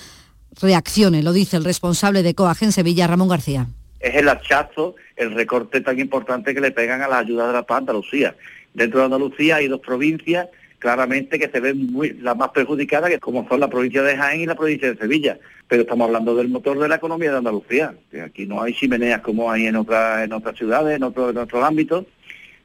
reaccione, 0.61 1.23
lo 1.23 1.33
dice 1.33 1.57
el 1.57 1.65
responsable 1.65 2.23
de 2.23 2.35
COAG 2.35 2.63
en 2.63 2.71
Sevilla, 2.71 3.07
Ramón 3.07 3.27
García. 3.27 3.67
Es 3.99 4.15
el 4.15 4.29
hachazo, 4.29 4.95
el 5.15 5.33
recorte 5.33 5.81
tan 5.81 5.99
importante 5.99 6.53
que 6.53 6.61
le 6.61 6.71
pegan 6.71 7.01
a 7.01 7.07
la 7.07 7.19
ayuda 7.19 7.47
de 7.47 7.53
la 7.53 7.63
paz 7.63 7.79
Andalucía. 7.79 8.35
Dentro 8.73 8.99
de 8.99 9.05
Andalucía 9.05 9.57
hay 9.57 9.67
dos 9.67 9.81
provincias 9.81 10.47
claramente 10.79 11.39
que 11.39 11.47
se 11.47 11.61
ven 11.61 11.91
muy, 11.91 12.13
las 12.13 12.35
más 12.35 12.49
perjudicadas, 12.49 13.09
que 13.09 13.19
como 13.19 13.47
son 13.47 13.61
la 13.61 13.69
provincia 13.69 14.03
de 14.03 14.17
Jaén 14.17 14.41
y 14.41 14.45
la 14.45 14.55
provincia 14.55 14.91
de 14.91 14.97
Sevilla. 14.97 15.39
Pero 15.67 15.83
estamos 15.83 16.07
hablando 16.07 16.35
del 16.35 16.49
motor 16.49 16.77
de 16.77 16.89
la 16.89 16.95
economía 16.95 17.31
de 17.31 17.37
Andalucía. 17.37 17.95
Aquí 18.23 18.45
no 18.45 18.61
hay 18.61 18.73
chimeneas 18.73 19.21
como 19.21 19.49
hay 19.49 19.67
en 19.67 19.77
otras 19.77 20.25
en 20.25 20.33
otras 20.33 20.57
ciudades, 20.57 20.97
en 20.97 21.03
otros 21.03 21.31
en 21.31 21.37
otros 21.37 21.63
ámbitos 21.63 22.05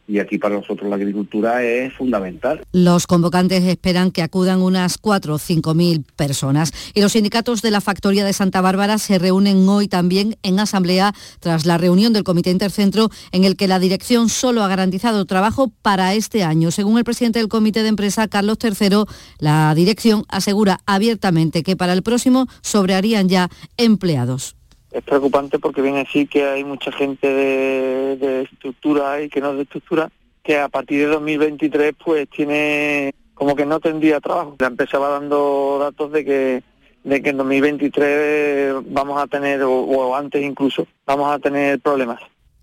y 0.09 0.19
aquí 0.19 0.39
para 0.39 0.57
nosotros 0.57 0.89
la 0.89 0.97
agricultura 0.97 1.63
es 1.63 1.93
fundamental. 1.93 2.63
Los 2.73 3.07
convocantes 3.07 3.63
esperan 3.65 4.11
que 4.11 4.23
acudan 4.23 4.63
unas 4.63 4.97
4 4.97 5.35
o 5.35 5.39
5 5.39 5.75
mil 5.75 6.05
personas. 6.17 6.73
Y 6.95 7.03
los 7.03 7.13
sindicatos 7.13 7.61
de 7.61 7.71
la 7.71 7.83
Factoría 7.83 8.25
de 8.25 8.33
Santa 8.33 8.63
Bárbara 8.63 8.97
se 8.97 9.19
reúnen 9.19 9.69
hoy 9.69 9.87
también 9.87 10.37
en 10.43 10.59
asamblea 10.59 11.15
tras 11.41 11.67
la 11.67 11.77
reunión 11.77 12.15
del 12.15 12.25
Comité 12.25 12.51
Intercentro 12.51 13.11
en 13.33 13.45
el 13.45 13.57
que 13.57 13.69
la 13.69 13.79
dirección 13.79 14.31
solo 14.31 14.63
ha 14.63 14.69
garantizado 14.69 15.27
trabajo 15.27 15.71
para 15.83 16.15
este 16.15 16.43
año. 16.43 16.71
Según 16.71 16.97
el 16.97 17.05
presidente 17.05 17.39
del 17.39 17.49
Comité 17.49 17.83
de 17.83 17.89
Empresa, 17.89 18.29
Carlos 18.29 18.59
III, 18.63 19.05
la 19.39 19.75
dirección 19.75 20.25
asegura 20.29 20.81
abiertamente 20.87 21.63
que 21.63 21.77
para 21.77 21.93
el 21.93 22.03
próximo 22.03 22.47
sobrarían 22.63 23.29
ya 23.29 23.51
empleados 23.77 24.58
es 24.91 25.03
preocupante 25.03 25.59
porque 25.59 25.82
viene 25.82 26.01
a 26.01 26.05
decir 26.05 26.28
que 26.28 26.45
hay 26.45 26.64
mucha 26.64 26.91
gente 26.93 27.26
de, 27.28 28.43
estructura 28.43 29.22
y 29.22 29.28
que 29.28 29.41
no 29.41 29.51
es 29.51 29.57
de 29.57 29.62
estructura, 29.62 30.11
que 30.43 30.59
a 30.59 30.68
partir 30.68 31.01
de 31.01 31.07
2023 31.07 31.95
pues 32.03 32.28
tiene 32.28 33.14
como 33.34 33.55
que 33.55 33.66
no 33.66 33.80
tendría 33.80 34.20
trabajo. 34.20 34.57
La 34.59 34.68
empresa 34.68 34.99
va 34.99 35.11
dando 35.11 35.78
datos 35.80 36.11
de 36.12 36.24
que 36.24 36.62
de 37.05 37.22
que 37.22 37.30
en 37.30 37.36
2023 37.36 38.74
vamos 38.86 39.22
a 39.22 39.26
tener, 39.26 39.62
o, 39.62 39.72
o 39.72 40.16
antes 40.16 40.43
incluso, 40.43 40.86
vamos 41.07 41.32
a 41.32 41.39
tener 41.39 41.80
problemas. 41.80 42.20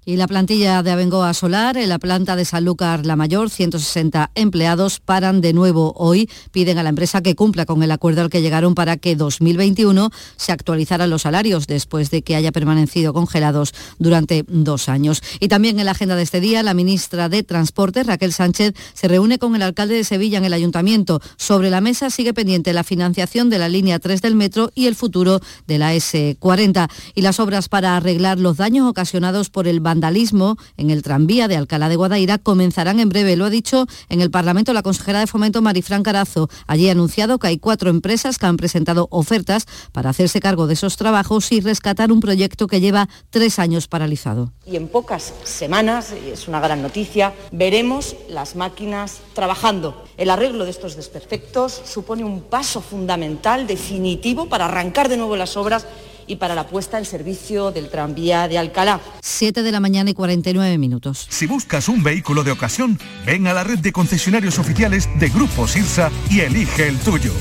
Y 0.07 0.17
la 0.17 0.27
plantilla 0.27 0.83
de 0.83 0.91
Abengoa 0.91 1.33
Solar, 1.33 1.77
en 1.77 1.89
la 1.89 1.97
planta 1.97 2.35
de 2.35 2.45
Sanlúcar 2.45 3.07
La 3.07 3.15
Mayor, 3.15 3.49
160 3.49 4.29
empleados 4.35 4.99
paran 4.99 5.41
de 5.41 5.51
nuevo 5.51 5.93
hoy. 5.95 6.29
Piden 6.51 6.77
a 6.77 6.83
la 6.83 6.89
empresa 6.89 7.23
que 7.23 7.33
cumpla 7.33 7.65
con 7.65 7.81
el 7.81 7.89
acuerdo 7.89 8.21
al 8.21 8.29
que 8.29 8.43
llegaron 8.43 8.75
para 8.75 8.97
que 8.97 9.15
2021 9.15 10.11
se 10.35 10.51
actualizaran 10.51 11.09
los 11.09 11.23
salarios 11.23 11.65
después 11.65 12.11
de 12.11 12.21
que 12.21 12.35
haya 12.35 12.51
permanecido 12.51 13.13
congelados 13.13 13.73
durante 13.97 14.45
dos 14.47 14.89
años. 14.89 15.23
Y 15.39 15.47
también 15.47 15.79
en 15.79 15.85
la 15.85 15.93
agenda 15.93 16.15
de 16.15 16.21
este 16.21 16.39
día, 16.39 16.61
la 16.61 16.75
ministra 16.75 17.27
de 17.27 17.41
Transporte, 17.41 18.03
Raquel 18.03 18.31
Sánchez, 18.31 18.75
se 18.93 19.07
reúne 19.07 19.39
con 19.39 19.55
el 19.55 19.63
alcalde 19.63 19.95
de 19.95 20.03
Sevilla 20.03 20.37
en 20.37 20.45
el 20.45 20.53
ayuntamiento. 20.53 21.19
Sobre 21.35 21.71
la 21.71 21.81
mesa 21.81 22.11
sigue 22.11 22.35
pendiente 22.35 22.73
la 22.73 22.83
financiación 22.83 23.49
de 23.49 23.57
la 23.57 23.69
línea 23.69 23.97
3 23.97 24.21
del 24.21 24.35
metro 24.35 24.69
y 24.75 24.85
el 24.85 24.93
futuro 24.93 25.39
de 25.65 25.79
la 25.79 25.95
S40 25.95 26.91
y 27.15 27.21
las 27.23 27.39
obras 27.39 27.69
para 27.69 27.97
arreglar 27.97 28.37
los 28.37 28.57
daños 28.57 28.87
ocasionados 28.87 29.49
por 29.49 29.67
el 29.67 29.79
vandalismo 29.95 30.57
en 30.75 30.89
el 30.89 31.01
tranvía 31.03 31.47
de 31.47 31.55
Alcalá 31.55 31.87
de 31.87 31.95
Guadaira 31.95 32.37
comenzarán 32.37 32.99
en 32.99 33.07
breve. 33.07 33.37
Lo 33.37 33.45
ha 33.45 33.49
dicho 33.49 33.87
en 34.09 34.19
el 34.19 34.29
Parlamento 34.29 34.73
la 34.73 34.83
consejera 34.83 35.21
de 35.21 35.27
Fomento 35.27 35.61
Marifran 35.61 36.03
Carazo. 36.03 36.49
Allí 36.67 36.89
ha 36.89 36.91
anunciado 36.91 37.39
que 37.39 37.47
hay 37.47 37.59
cuatro 37.59 37.89
empresas 37.89 38.37
que 38.37 38.45
han 38.45 38.57
presentado 38.57 39.07
ofertas 39.09 39.65
para 39.93 40.09
hacerse 40.09 40.41
cargo 40.41 40.67
de 40.67 40.73
esos 40.73 40.97
trabajos 40.97 41.49
y 41.53 41.61
rescatar 41.61 42.11
un 42.11 42.19
proyecto 42.19 42.67
que 42.67 42.81
lleva 42.81 43.07
tres 43.29 43.57
años 43.57 43.87
paralizado. 43.87 44.51
Y 44.65 44.75
en 44.75 44.89
pocas 44.89 45.33
semanas, 45.45 46.11
es 46.11 46.49
una 46.49 46.59
gran 46.59 46.81
noticia, 46.81 47.33
veremos 47.53 48.17
las 48.27 48.57
máquinas 48.57 49.21
trabajando. 49.33 50.03
El 50.17 50.29
arreglo 50.29 50.65
de 50.65 50.71
estos 50.71 50.97
desperfectos 50.97 51.81
supone 51.85 52.25
un 52.25 52.41
paso 52.41 52.81
fundamental, 52.81 53.65
definitivo, 53.65 54.49
para 54.49 54.65
arrancar 54.65 55.07
de 55.07 55.15
nuevo 55.15 55.37
las 55.37 55.55
obras 55.55 55.87
y 56.27 56.37
para 56.37 56.55
la 56.55 56.67
puesta 56.67 56.97
en 56.97 57.05
servicio 57.05 57.71
del 57.71 57.89
tranvía 57.89 58.47
de 58.47 58.57
Alcalá. 58.57 58.99
7 59.21 59.63
de 59.63 59.71
la 59.71 59.79
mañana 59.79 60.09
y 60.09 60.13
49 60.13 60.77
minutos. 60.77 61.27
Si 61.29 61.45
buscas 61.47 61.89
un 61.89 62.03
vehículo 62.03 62.43
de 62.43 62.51
ocasión, 62.51 62.99
ven 63.25 63.47
a 63.47 63.53
la 63.53 63.63
red 63.63 63.79
de 63.79 63.91
concesionarios 63.91 64.59
oficiales 64.59 65.09
de 65.19 65.29
Grupo 65.29 65.67
Sirsa 65.67 66.11
y 66.29 66.41
elige 66.41 66.87
el 66.87 66.97
tuyo. 66.99 67.31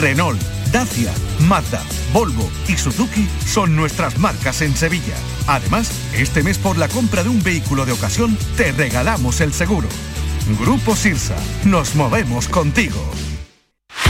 Renault, 0.00 0.40
Dacia, 0.72 1.12
Mazda, 1.48 1.82
Volvo 2.12 2.48
y 2.68 2.76
Suzuki 2.76 3.28
son 3.46 3.76
nuestras 3.76 4.18
marcas 4.18 4.62
en 4.62 4.76
Sevilla. 4.76 5.16
Además, 5.46 5.90
este 6.14 6.42
mes 6.42 6.58
por 6.58 6.78
la 6.78 6.88
compra 6.88 7.22
de 7.22 7.28
un 7.28 7.42
vehículo 7.42 7.86
de 7.86 7.92
ocasión 7.92 8.36
te 8.56 8.72
regalamos 8.72 9.40
el 9.40 9.52
seguro. 9.52 9.88
Grupo 10.60 10.96
Sirsa, 10.96 11.36
nos 11.64 11.94
movemos 11.94 12.48
contigo. 12.48 13.10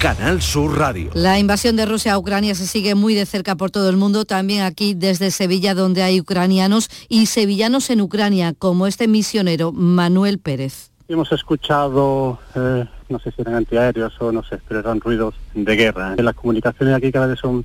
Canal 0.00 0.42
Sur 0.42 0.78
Radio. 0.78 1.10
La 1.14 1.38
invasión 1.38 1.74
de 1.74 1.86
Rusia 1.86 2.12
a 2.12 2.18
Ucrania 2.18 2.54
se 2.54 2.66
sigue 2.66 2.94
muy 2.94 3.14
de 3.14 3.24
cerca 3.24 3.56
por 3.56 3.70
todo 3.70 3.88
el 3.88 3.96
mundo, 3.96 4.26
también 4.26 4.62
aquí 4.62 4.92
desde 4.92 5.30
Sevilla, 5.30 5.74
donde 5.74 6.02
hay 6.02 6.20
ucranianos 6.20 6.90
y 7.08 7.26
sevillanos 7.26 7.88
en 7.88 8.02
Ucrania, 8.02 8.52
como 8.52 8.86
este 8.86 9.08
misionero 9.08 9.72
Manuel 9.72 10.38
Pérez. 10.38 10.90
Hemos 11.08 11.32
escuchado, 11.32 12.38
eh, 12.54 12.84
no 13.08 13.18
sé 13.20 13.30
si 13.30 13.40
eran 13.40 13.54
antiaéreos 13.54 14.12
o 14.20 14.32
no 14.32 14.42
sé, 14.42 14.58
pero 14.68 14.80
eran 14.80 15.00
ruidos 15.00 15.34
de 15.54 15.76
guerra. 15.76 16.14
Las 16.18 16.34
comunicaciones 16.34 16.94
aquí 16.94 17.10
cada 17.10 17.28
vez 17.28 17.38
son 17.38 17.64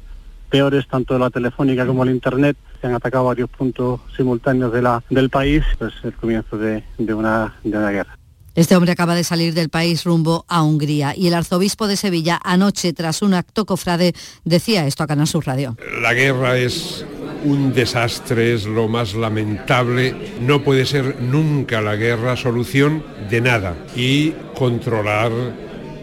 peores, 0.50 0.88
tanto 0.88 1.20
la 1.20 1.30
telefónica 1.32 1.86
como 1.86 2.04
el 2.04 2.12
internet. 2.12 2.56
Se 2.80 2.88
han 2.88 2.94
atacado 2.94 3.26
varios 3.26 3.50
puntos 3.50 4.00
simultáneos 4.16 4.72
de 4.72 4.82
la, 4.82 5.04
del 5.10 5.30
país. 5.30 5.64
Es 5.82 5.94
el 6.04 6.14
comienzo 6.14 6.58
de, 6.58 6.84
de, 6.98 7.14
una, 7.14 7.56
de 7.64 7.78
una 7.78 7.90
guerra. 7.90 8.18
Este 8.54 8.76
hombre 8.76 8.92
acaba 8.92 9.16
de 9.16 9.24
salir 9.24 9.54
del 9.54 9.70
país 9.70 10.04
rumbo 10.04 10.44
a 10.50 10.62
Hungría 10.62 11.14
y 11.16 11.28
el 11.28 11.34
arzobispo 11.34 11.88
de 11.88 11.96
Sevilla 11.96 12.40
anoche, 12.44 12.92
tras 12.92 13.22
un 13.22 13.34
acto 13.34 13.66
cofrade, 13.66 14.14
decía 14.44 14.86
esto 14.86 15.04
a 15.04 15.08
Canal 15.08 15.28
Sur 15.28 15.48
Radio. 15.48 15.78
La 16.02 16.14
guerra 16.14 16.58
es 16.58 17.06
un 17.46 17.74
desastre, 17.74 18.54
es 18.54 18.66
lo 18.66 18.90
más 18.90 19.14
lamentable. 19.14 20.34
No 20.42 20.64
puede 20.64 20.86
ser 20.86 21.22
nunca 21.22 21.82
la 21.82 21.96
guerra 21.96 22.36
solución 22.36 23.06
de 23.30 23.40
nada 23.40 23.76
y 23.96 24.32
controlar 24.54 25.32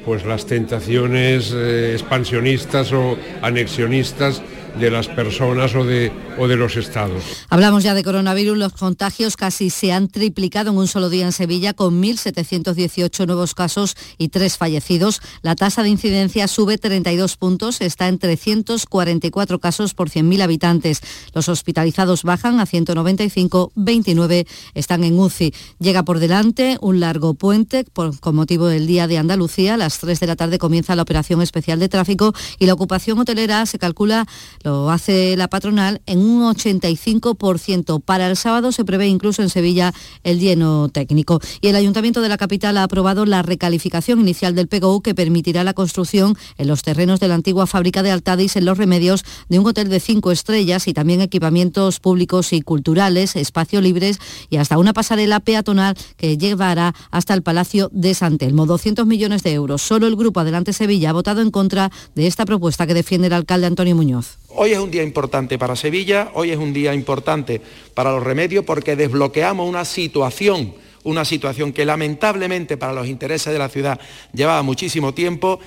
pues 0.06 0.24
las 0.24 0.46
tentaciones 0.46 1.52
eh, 1.54 1.92
expansionistas 1.92 2.92
o 2.92 3.18
anexionistas 3.42 4.40
de 4.78 4.90
las 4.90 5.08
personas 5.08 5.74
o 5.74 5.84
de, 5.84 6.12
o 6.38 6.48
de 6.48 6.56
los 6.56 6.76
estados. 6.76 7.22
Hablamos 7.48 7.82
ya 7.82 7.94
de 7.94 8.04
coronavirus, 8.04 8.56
los 8.56 8.72
contagios 8.72 9.36
casi 9.36 9.70
se 9.70 9.92
han 9.92 10.08
triplicado 10.08 10.70
en 10.70 10.76
un 10.76 10.88
solo 10.88 11.08
día 11.08 11.24
en 11.24 11.32
Sevilla 11.32 11.72
con 11.72 12.00
1.718 12.02 13.26
nuevos 13.26 13.54
casos 13.54 13.96
y 14.18 14.28
tres 14.28 14.56
fallecidos. 14.56 15.20
La 15.42 15.56
tasa 15.56 15.82
de 15.82 15.88
incidencia 15.88 16.48
sube 16.48 16.78
32 16.78 17.36
puntos, 17.36 17.80
está 17.80 18.08
en 18.08 18.18
344 18.18 19.58
casos 19.58 19.94
por 19.94 20.10
100.000 20.10 20.42
habitantes. 20.42 21.00
Los 21.34 21.48
hospitalizados 21.48 22.22
bajan 22.22 22.60
a 22.60 22.66
195, 22.66 23.72
29 23.74 24.46
están 24.74 25.04
en 25.04 25.18
UCI. 25.18 25.54
Llega 25.78 26.02
por 26.02 26.18
delante 26.18 26.78
un 26.80 27.00
largo 27.00 27.34
puente 27.34 27.84
con 27.92 28.34
motivo 28.34 28.66
del 28.66 28.86
Día 28.86 29.06
de 29.06 29.18
Andalucía. 29.18 29.74
A 29.74 29.76
las 29.76 29.98
3 29.98 30.20
de 30.20 30.26
la 30.26 30.36
tarde 30.36 30.58
comienza 30.58 30.96
la 30.96 31.02
operación 31.02 31.42
especial 31.42 31.78
de 31.78 31.88
tráfico 31.88 32.32
y 32.58 32.66
la 32.66 32.74
ocupación 32.74 33.18
hotelera 33.18 33.66
se 33.66 33.78
calcula 33.78 34.26
lo 34.62 34.90
hace 34.90 35.36
la 35.36 35.48
patronal 35.48 36.00
en 36.06 36.18
un 36.18 36.42
85%. 36.42 38.00
Para 38.02 38.28
el 38.28 38.36
sábado 38.36 38.72
se 38.72 38.84
prevé 38.84 39.08
incluso 39.08 39.42
en 39.42 39.50
Sevilla 39.50 39.92
el 40.24 40.40
lleno 40.40 40.88
técnico. 40.88 41.40
Y 41.60 41.68
el 41.68 41.76
Ayuntamiento 41.76 42.20
de 42.20 42.28
la 42.28 42.36
capital 42.36 42.76
ha 42.76 42.82
aprobado 42.82 43.26
la 43.26 43.42
recalificación 43.42 44.20
inicial 44.20 44.54
del 44.54 44.68
PGU 44.68 45.02
que 45.02 45.14
permitirá 45.14 45.64
la 45.64 45.74
construcción 45.74 46.36
en 46.56 46.68
los 46.68 46.82
terrenos 46.82 47.20
de 47.20 47.28
la 47.28 47.34
antigua 47.34 47.66
fábrica 47.66 48.02
de 48.02 48.10
Altadis 48.10 48.56
en 48.56 48.64
Los 48.64 48.78
Remedios 48.78 49.24
de 49.48 49.58
un 49.58 49.66
hotel 49.66 49.88
de 49.88 50.00
cinco 50.00 50.32
estrellas 50.32 50.88
y 50.88 50.94
también 50.94 51.20
equipamientos 51.20 52.00
públicos 52.00 52.52
y 52.52 52.62
culturales, 52.62 53.36
espacios 53.36 53.82
libres 53.82 54.18
y 54.50 54.56
hasta 54.56 54.78
una 54.78 54.92
pasarela 54.92 55.40
peatonal 55.40 55.96
que 56.16 56.36
llevará 56.36 56.94
hasta 57.10 57.34
el 57.34 57.42
Palacio 57.42 57.90
de 57.92 58.14
San 58.14 58.38
Telmo. 58.38 58.66
200 58.66 59.06
millones 59.06 59.42
de 59.42 59.52
euros. 59.52 59.82
Solo 59.82 60.06
el 60.06 60.16
Grupo 60.16 60.40
Adelante 60.40 60.72
Sevilla 60.72 61.10
ha 61.10 61.12
votado 61.12 61.40
en 61.40 61.50
contra 61.50 61.90
de 62.14 62.26
esta 62.26 62.44
propuesta 62.44 62.86
que 62.86 62.94
defiende 62.94 63.28
el 63.28 63.32
alcalde 63.32 63.66
Antonio 63.66 63.96
Muñoz. 63.96 64.38
Hoy 64.60 64.72
es 64.72 64.80
un 64.80 64.90
día 64.90 65.04
importante 65.04 65.56
para 65.56 65.76
Sevilla, 65.76 66.32
hoy 66.34 66.50
es 66.50 66.56
un 66.56 66.72
día 66.72 66.92
importante 66.92 67.60
para 67.94 68.10
los 68.10 68.24
remedios 68.24 68.64
porque 68.64 68.96
desbloqueamos 68.96 69.68
una 69.68 69.84
situación, 69.84 70.74
una 71.04 71.24
situación 71.24 71.72
que 71.72 71.84
lamentablemente 71.84 72.76
para 72.76 72.92
los 72.92 73.06
intereses 73.06 73.52
de 73.52 73.58
la 73.60 73.68
ciudad 73.68 74.00
llevaba 74.32 74.62
muchísimo 74.62 75.14
tiempo 75.14 75.60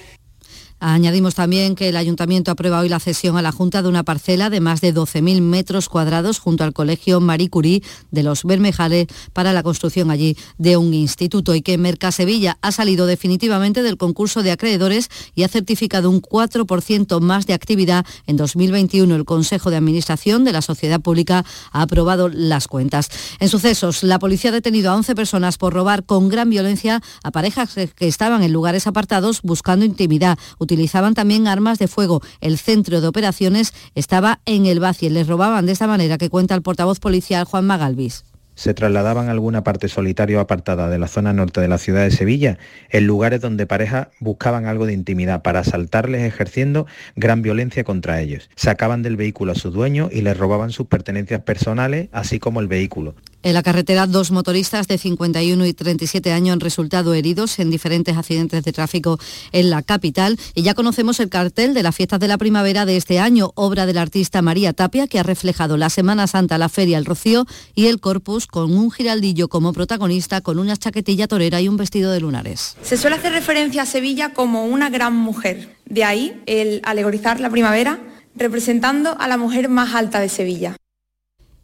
Añadimos 0.84 1.36
también 1.36 1.75
que 1.75 1.89
el 1.89 1.95
Ayuntamiento 1.95 2.49
aprueba 2.49 2.79
hoy 2.79 2.89
la 2.89 2.99
cesión 2.99 3.38
a 3.38 3.43
la 3.43 3.51
Junta 3.51 3.84
de 3.84 3.88
una 3.88 4.01
parcela 4.01 4.49
de 4.49 4.61
más 4.61 4.82
de 4.82 4.95
12.000 4.95 5.39
metros 5.39 5.88
cuadrados 5.88 6.39
junto 6.39 6.63
al 6.63 6.73
Colegio 6.73 7.19
Marie 7.19 7.51
Curie 7.51 7.84
de 8.09 8.23
los 8.23 8.43
Bermejales 8.43 9.05
para 9.32 9.53
la 9.53 9.61
construcción 9.61 10.09
allí 10.09 10.36
de 10.57 10.77
un 10.77 10.95
instituto 10.95 11.53
y 11.53 11.61
que 11.61 11.77
Mercasevilla 11.77 12.57
ha 12.63 12.71
salido 12.71 13.05
definitivamente 13.05 13.84
del 13.84 13.97
concurso 13.97 14.41
de 14.41 14.49
acreedores 14.49 15.09
y 15.36 15.43
ha 15.43 15.49
certificado 15.49 16.09
un 16.09 16.19
4% 16.19 17.19
más 17.19 17.45
de 17.45 17.53
actividad 17.53 18.03
en 18.25 18.38
2021. 18.38 19.15
El 19.15 19.25
Consejo 19.25 19.69
de 19.69 19.77
Administración 19.77 20.43
de 20.45 20.51
la 20.51 20.63
Sociedad 20.63 20.99
Pública 20.99 21.45
ha 21.71 21.84
aprobado 21.84 22.27
las 22.27 22.67
cuentas. 22.67 23.09
En 23.39 23.49
sucesos, 23.49 24.01
la 24.01 24.17
policía 24.17 24.49
ha 24.49 24.53
detenido 24.53 24.89
a 24.89 24.95
11 24.95 25.13
personas 25.13 25.59
por 25.59 25.73
robar 25.73 26.05
con 26.05 26.27
gran 26.27 26.49
violencia 26.49 27.03
a 27.21 27.29
parejas 27.29 27.75
que 27.75 28.07
estaban 28.07 28.41
en 28.41 28.51
lugares 28.51 28.88
apartados 28.88 29.43
buscando 29.43 29.86
intimidad 29.86 30.39
utilizaban 30.72 31.13
también 31.13 31.49
armas 31.49 31.80
de 31.80 31.89
fuego. 31.89 32.22
El 32.39 32.57
centro 32.57 33.01
de 33.01 33.07
operaciones 33.07 33.74
estaba 33.93 34.39
en 34.45 34.65
el 34.65 34.80
Baci. 34.80 35.09
Les 35.09 35.28
robaban 35.28 35.65
de 35.65 35.74
esta 35.74 35.86
manera 35.86 36.17
que 36.17 36.30
cuenta 36.30 36.55
el 36.55 36.61
portavoz 36.61 36.99
policial 36.99 37.43
Juan 37.43 37.67
Magalvis 37.67 38.24
se 38.53 38.74
trasladaban 38.76 39.28
a 39.28 39.32
alguna 39.32 39.63
parte 39.63 39.88
solitaria 39.88 40.38
o 40.38 40.41
apartada 40.41 40.88
de 40.88 40.99
la 40.99 41.07
zona 41.07 41.34
norte 41.34 41.61
de 41.61 41.67
la 41.67 41.80
ciudad 41.80 42.03
de 42.03 42.11
Sevilla, 42.11 42.59
en 42.89 43.07
lugares 43.07 43.41
donde 43.41 43.65
parejas 43.65 44.09
buscaban 44.19 44.67
algo 44.67 44.86
de 44.86 44.93
intimidad 44.93 45.41
para 45.41 45.61
asaltarles 45.61 46.22
ejerciendo 46.22 46.86
gran 47.15 47.41
violencia 47.41 47.84
contra 47.84 48.22
ellos. 48.22 48.51
Sacaban 48.55 49.01
del 49.01 49.17
vehículo 49.17 49.53
a 49.53 49.55
su 49.55 49.72
dueño 49.72 50.09
y 50.11 50.22
les 50.22 50.38
robaban 50.38 50.72
sus 50.72 50.86
pertenencias 50.86 51.41
personales, 51.41 52.09
así 52.11 52.39
como 52.39 52.59
el 52.59 52.67
vehículo. 52.67 53.15
En 53.44 53.54
la 53.56 53.64
carretera, 53.64 54.06
dos 54.06 54.30
motoristas 54.32 54.88
de 54.88 54.98
51 54.98 55.66
y 55.66 55.74
37 55.74 56.32
años 56.32 56.54
han 56.54 56.60
resultado 56.60 57.14
heridos 57.14 57.58
en 57.60 57.72
diferentes 57.72 58.16
accidentes 58.16 58.64
de 58.64 58.72
tráfico 58.72 59.20
en 59.52 59.70
la 59.70 59.82
capital. 59.82 60.38
Y 60.54 60.62
ya 60.62 60.76
conocemos 60.76 61.20
el 61.20 61.30
cartel 61.30 61.74
de 61.74 61.82
las 61.82 61.96
fiestas 61.96 62.20
de 62.20 62.28
la 62.28 62.38
primavera 62.38 62.86
de 62.86 62.98
este 62.98 63.20
año, 63.20 63.52
obra 63.56 63.86
del 63.86 63.98
artista 63.98 64.42
María 64.42 64.74
Tapia, 64.74 65.08
que 65.08 65.20
ha 65.20 65.24
reflejado 65.24 65.78
la 65.78 65.89
Semana 65.89 66.28
Santa, 66.28 66.58
la 66.58 66.70
Feria, 66.70 66.98
el 66.98 67.06
Rocío 67.06 67.46
y 67.74 67.88
el 67.88 68.00
Corpus 68.00 68.46
con 68.46 68.72
un 68.78 68.92
giraldillo 68.92 69.48
como 69.48 69.74
protagonista, 69.74 70.42
con 70.42 70.60
una 70.60 70.78
chaquetilla 70.78 71.28
torera 71.28 71.62
y 71.62 71.68
un 71.68 71.78
vestido 71.78 72.12
de 72.12 72.20
lunares. 72.20 72.78
Se 72.84 72.98
suele 72.98 73.16
hacer 73.16 73.34
referencia 73.34 73.84
a 73.84 73.86
Sevilla 73.86 74.34
como 74.34 74.66
una 74.66 74.89
gran 74.89 75.16
mujer. 75.16 75.76
De 75.86 76.04
ahí 76.04 76.42
el 76.46 76.82
alegorizar 76.84 77.39
la 77.39 77.50
primavera 77.50 78.00
representando 78.36 79.18
a 79.20 79.28
la 79.28 79.38
mujer 79.38 79.68
más 79.68 79.94
alta 79.96 80.20
de 80.20 80.30
Sevilla. 80.30 80.76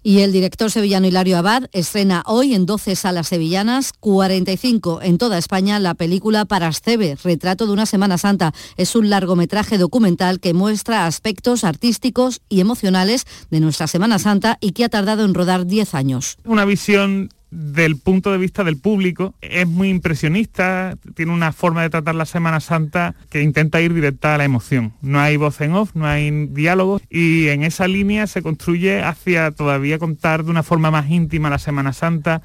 Y 0.08 0.22
el 0.22 0.32
director 0.32 0.72
sevillano 0.72 1.06
Hilario 1.06 1.38
Abad 1.38 1.66
estrena 1.74 2.24
hoy 2.28 2.56
en 2.56 2.66
12 2.66 2.96
salas 2.96 3.28
sevillanas, 3.28 3.92
45 4.00 5.02
en 5.02 5.18
toda 5.18 5.38
España, 5.38 5.80
la 5.80 5.96
película 5.96 6.46
Parascebe, 6.46 7.18
Retrato 7.22 7.68
de 7.68 7.74
una 7.74 7.86
Semana 7.86 8.18
Santa. 8.18 8.54
Es 8.78 8.96
un 8.96 9.10
largometraje 9.10 9.78
documental 9.78 10.40
que 10.40 10.54
muestra 10.54 11.08
aspectos 11.08 11.66
artísticos 11.66 12.40
y 12.48 12.62
emocionales 12.62 13.26
de 13.52 13.60
nuestra 13.60 13.88
Semana 13.88 14.18
Santa 14.18 14.58
y 14.62 14.72
que 14.72 14.86
ha 14.86 14.90
tardado 14.90 15.26
en 15.26 15.34
rodar 15.34 15.66
10 15.66 15.94
años. 15.94 16.38
Una 16.46 16.64
visión 16.64 17.28
del 17.50 17.98
punto 17.98 18.32
de 18.32 18.38
vista 18.38 18.64
del 18.64 18.78
público. 18.78 19.34
Es 19.42 19.68
muy 19.68 19.90
impresionista, 19.90 20.96
tiene 21.16 21.32
una 21.32 21.52
forma 21.52 21.82
de 21.82 21.90
tratar 21.90 22.16
la 22.16 22.26
Semana 22.26 22.60
Santa 22.60 23.16
que 23.30 23.42
intenta 23.42 23.82
ir 23.82 23.94
directa 23.94 24.36
a 24.36 24.38
la 24.38 24.46
emoción. 24.46 24.94
No 25.02 25.20
hay 25.20 25.38
voz 25.38 25.62
en 25.62 25.74
off, 25.74 25.92
no 25.96 26.08
hay 26.08 26.48
diálogos 26.48 27.02
y 27.10 27.48
en 27.48 27.64
esa 27.64 27.88
línea 27.88 28.28
se 28.28 28.42
construye 28.42 29.02
hacia 29.02 29.52
todavía 29.52 30.00
contar 30.00 30.44
de 30.44 30.52
una 30.52 30.64
forma 30.64 30.92
más 30.92 31.10
íntima 31.10 31.50
la 31.50 31.60
Semana 31.60 31.94
Santa, 31.94 32.42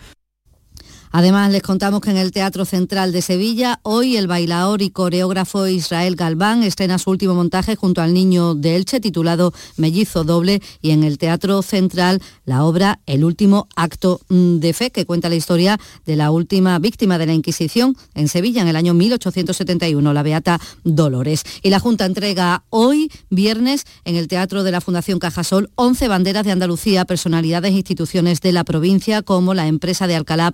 Además, 1.15 1.53
les 1.53 1.61
contamos 1.61 2.01
que 2.01 2.11
en 2.11 2.17
el 2.17 2.33
Teatro 2.33 2.65
Central 2.65 3.13
de 3.13 3.21
Sevilla, 3.21 3.81
hoy 3.83 4.17
el 4.17 4.27
bailador 4.27 4.81
y 4.81 4.89
coreógrafo 4.89 5.67
Israel 5.67 6.17
Galván 6.17 6.63
estrena 6.63 6.99
su 6.99 7.11
último 7.11 7.35
montaje 7.35 7.77
junto 7.77 8.01
al 8.01 8.15
niño 8.15 8.55
de 8.55 8.77
Elche 8.77 8.99
titulado 8.99 9.53
Mellizo 9.77 10.25
Doble 10.25 10.63
y 10.81 10.93
en 10.93 11.05
el 11.05 11.19
Teatro 11.19 11.61
Central 11.61 12.23
la 12.47 12.65
obra 12.65 13.01
El 13.05 13.25
último 13.25 13.69
acto 13.77 14.23
de 14.31 14.73
fe 14.73 14.91
que 14.91 15.05
cuenta 15.05 15.29
la 15.29 15.35
historia 15.35 15.79
de 16.07 16.17
la 16.17 16.31
última 16.31 16.79
víctima 16.79 17.19
de 17.19 17.27
la 17.27 17.35
Inquisición 17.35 17.95
en 18.15 18.29
Sevilla 18.29 18.63
en 18.63 18.69
el 18.69 18.77
año 18.77 18.95
1871, 18.95 20.15
la 20.15 20.23
Beata 20.23 20.61
Dolores. 20.83 21.45
Y 21.63 21.69
la 21.69 21.79
Junta 21.79 22.07
entrega 22.07 22.65
hoy, 22.71 23.11
viernes, 23.29 23.85
en 24.07 24.17
el 24.17 24.29
Teatro 24.29 24.63
de 24.63 24.71
la 24.71 24.81
Fundación 24.81 25.19
Cajasol, 25.19 25.71
11 25.75 26.09
banderas 26.09 26.45
de 26.45 26.53
Andalucía 26.53 27.05
personalidades 27.05 27.73
e 27.73 27.77
instituciones 27.77 28.41
de 28.41 28.53
la 28.53 28.65
provincia 28.65 29.21
como 29.21 29.53
la 29.53 29.67
empresa 29.67 30.07
de 30.07 30.17
Alcalá 30.17 30.53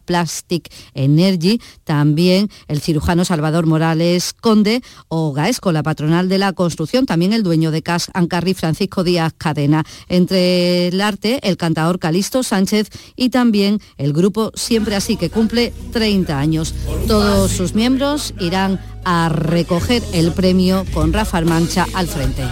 Energy, 0.95 1.61
también 1.85 2.51
el 2.67 2.81
cirujano 2.81 3.25
Salvador 3.25 3.67
Morales 3.67 4.33
Conde 4.33 4.83
o 5.09 5.33
Gaesco, 5.33 5.73
la 5.73 5.83
patronal 5.83 6.29
de 6.29 6.39
la 6.39 6.53
construcción, 6.53 7.07
también 7.07 7.33
el 7.33 7.43
dueño 7.43 7.71
de 7.71 7.83
Cas 7.83 8.11
Ancarri, 8.15 8.55
Francisco 8.55 9.05
Díaz 9.05 9.33
Cadena. 9.37 9.85
Entre 10.09 10.89
el 10.89 11.01
arte, 11.01 11.41
el 11.43 11.57
cantador 11.57 11.99
Calisto 11.99 12.43
Sánchez 12.43 12.89
y 13.17 13.31
también 13.31 13.81
el 13.97 14.13
grupo 14.13 14.53
Siempre 14.55 14.97
Así, 14.97 15.17
que 15.17 15.31
cumple 15.31 15.73
30 15.93 16.39
años. 16.39 16.75
Todos 17.07 17.53
sus 17.53 17.75
miembros 17.75 18.35
irán 18.41 18.81
a 19.05 19.29
recoger 19.29 20.03
el 20.13 20.33
premio 20.33 20.85
con 20.93 21.13
Rafa 21.13 21.41
Mancha 21.43 21.87
al 21.95 22.07
frente. 22.09 22.43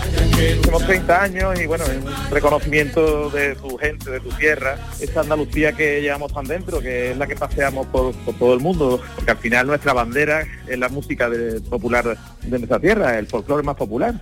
Tenemos 0.61 0.87
30 0.87 1.23
años 1.23 1.61
y 1.61 1.67
bueno, 1.67 1.85
es 1.85 1.97
un 1.97 2.31
reconocimiento 2.31 3.31
de 3.31 3.55
tu 3.57 3.77
gente, 3.79 4.11
de 4.11 4.21
tu 4.21 4.31
tierra, 4.31 4.79
esa 5.01 5.21
Andalucía 5.21 5.73
que 5.73 6.01
llevamos 6.01 6.33
tan 6.33 6.45
dentro, 6.47 6.81
que 6.81 7.11
es 7.11 7.17
la 7.17 7.27
que 7.27 7.37
paseamos 7.37 7.87
por, 7.87 8.15
todo 8.39 8.55
el 8.55 8.61
mundo, 8.61 9.01
porque 9.15 9.31
al 9.31 9.39
final 9.39 9.67
nuestra 9.67 9.93
bandera 9.93 10.47
es 10.67 10.79
la 10.79 10.89
música 10.89 11.31
popular 11.69 12.17
de 12.43 12.59
nuestra 12.59 12.79
tierra, 12.79 13.19
el 13.19 13.27
folclore 13.27 13.63
más 13.63 13.77
popular. 13.77 14.15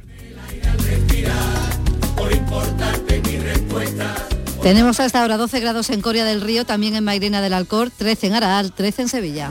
Tenemos 4.63 4.99
hasta 4.99 5.21
ahora 5.21 5.37
12 5.37 5.61
grados 5.61 5.91
en 5.91 6.01
Coria 6.01 6.25
del 6.25 6.41
Río, 6.41 6.65
también 6.65 6.97
en 6.97 7.05
Mairena 7.05 7.43
del 7.43 7.53
Alcor, 7.53 7.91
13 7.91 8.29
en 8.29 8.33
Araal, 8.33 8.73
13 8.73 9.03
en 9.03 9.09
Sevilla. 9.09 9.51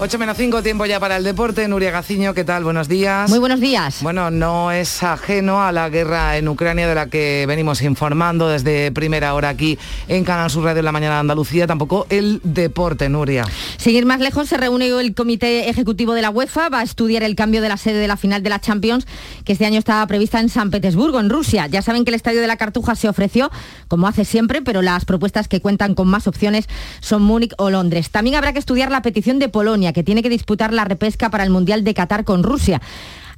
8 0.00 0.16
menos 0.16 0.36
5, 0.36 0.62
tiempo 0.62 0.86
ya 0.86 1.00
para 1.00 1.16
el 1.16 1.24
deporte. 1.24 1.66
Nuria 1.66 1.90
Gaciño, 1.90 2.32
¿qué 2.32 2.44
tal? 2.44 2.62
Buenos 2.62 2.86
días. 2.86 3.28
Muy 3.28 3.40
buenos 3.40 3.58
días. 3.58 4.00
Bueno, 4.00 4.30
no 4.30 4.70
es 4.70 5.02
ajeno 5.02 5.60
a 5.60 5.72
la 5.72 5.88
guerra 5.88 6.36
en 6.36 6.46
Ucrania 6.46 6.86
de 6.86 6.94
la 6.94 7.08
que 7.08 7.46
venimos 7.48 7.82
informando 7.82 8.48
desde 8.48 8.92
primera 8.92 9.34
hora 9.34 9.48
aquí 9.48 9.76
en 10.06 10.22
Canal 10.22 10.50
Sur 10.50 10.62
Radio 10.62 10.78
en 10.78 10.84
la 10.84 10.92
mañana 10.92 11.14
de 11.14 11.20
Andalucía, 11.22 11.66
tampoco 11.66 12.06
el 12.10 12.40
deporte, 12.44 13.08
Nuria. 13.08 13.44
Seguir 13.76 14.06
más 14.06 14.20
lejos, 14.20 14.48
se 14.48 14.56
reúne 14.56 14.86
el 14.86 15.16
Comité 15.16 15.68
Ejecutivo 15.68 16.14
de 16.14 16.22
la 16.22 16.30
UEFA, 16.30 16.68
va 16.68 16.78
a 16.78 16.84
estudiar 16.84 17.24
el 17.24 17.34
cambio 17.34 17.60
de 17.60 17.68
la 17.68 17.76
sede 17.76 17.98
de 17.98 18.06
la 18.06 18.16
final 18.16 18.44
de 18.44 18.50
la 18.50 18.60
Champions, 18.60 19.04
que 19.44 19.54
este 19.54 19.66
año 19.66 19.80
estaba 19.80 20.06
prevista 20.06 20.38
en 20.38 20.48
San 20.48 20.70
Petersburgo, 20.70 21.18
en 21.18 21.28
Rusia. 21.28 21.66
Ya 21.66 21.82
saben 21.82 22.04
que 22.04 22.12
el 22.12 22.14
Estadio 22.14 22.40
de 22.40 22.46
la 22.46 22.56
Cartuja 22.56 22.94
se 22.94 23.08
ofreció, 23.08 23.50
como 23.88 24.06
hace 24.06 24.24
siempre, 24.24 24.62
pero 24.62 24.80
las 24.80 25.04
propuestas 25.04 25.48
que 25.48 25.60
cuentan 25.60 25.96
con 25.96 26.06
más 26.06 26.28
opciones 26.28 26.68
son 27.00 27.22
Múnich 27.22 27.52
o 27.58 27.68
Londres. 27.70 28.10
También 28.10 28.36
habrá 28.36 28.52
que 28.52 28.60
estudiar 28.60 28.92
la 28.92 29.02
petición 29.02 29.40
de 29.40 29.48
Polonia 29.48 29.87
que 29.92 30.02
tiene 30.02 30.22
que 30.22 30.28
disputar 30.28 30.72
la 30.72 30.84
repesca 30.84 31.30
para 31.30 31.44
el 31.44 31.50
Mundial 31.50 31.84
de 31.84 31.94
Qatar 31.94 32.24
con 32.24 32.42
Rusia 32.42 32.80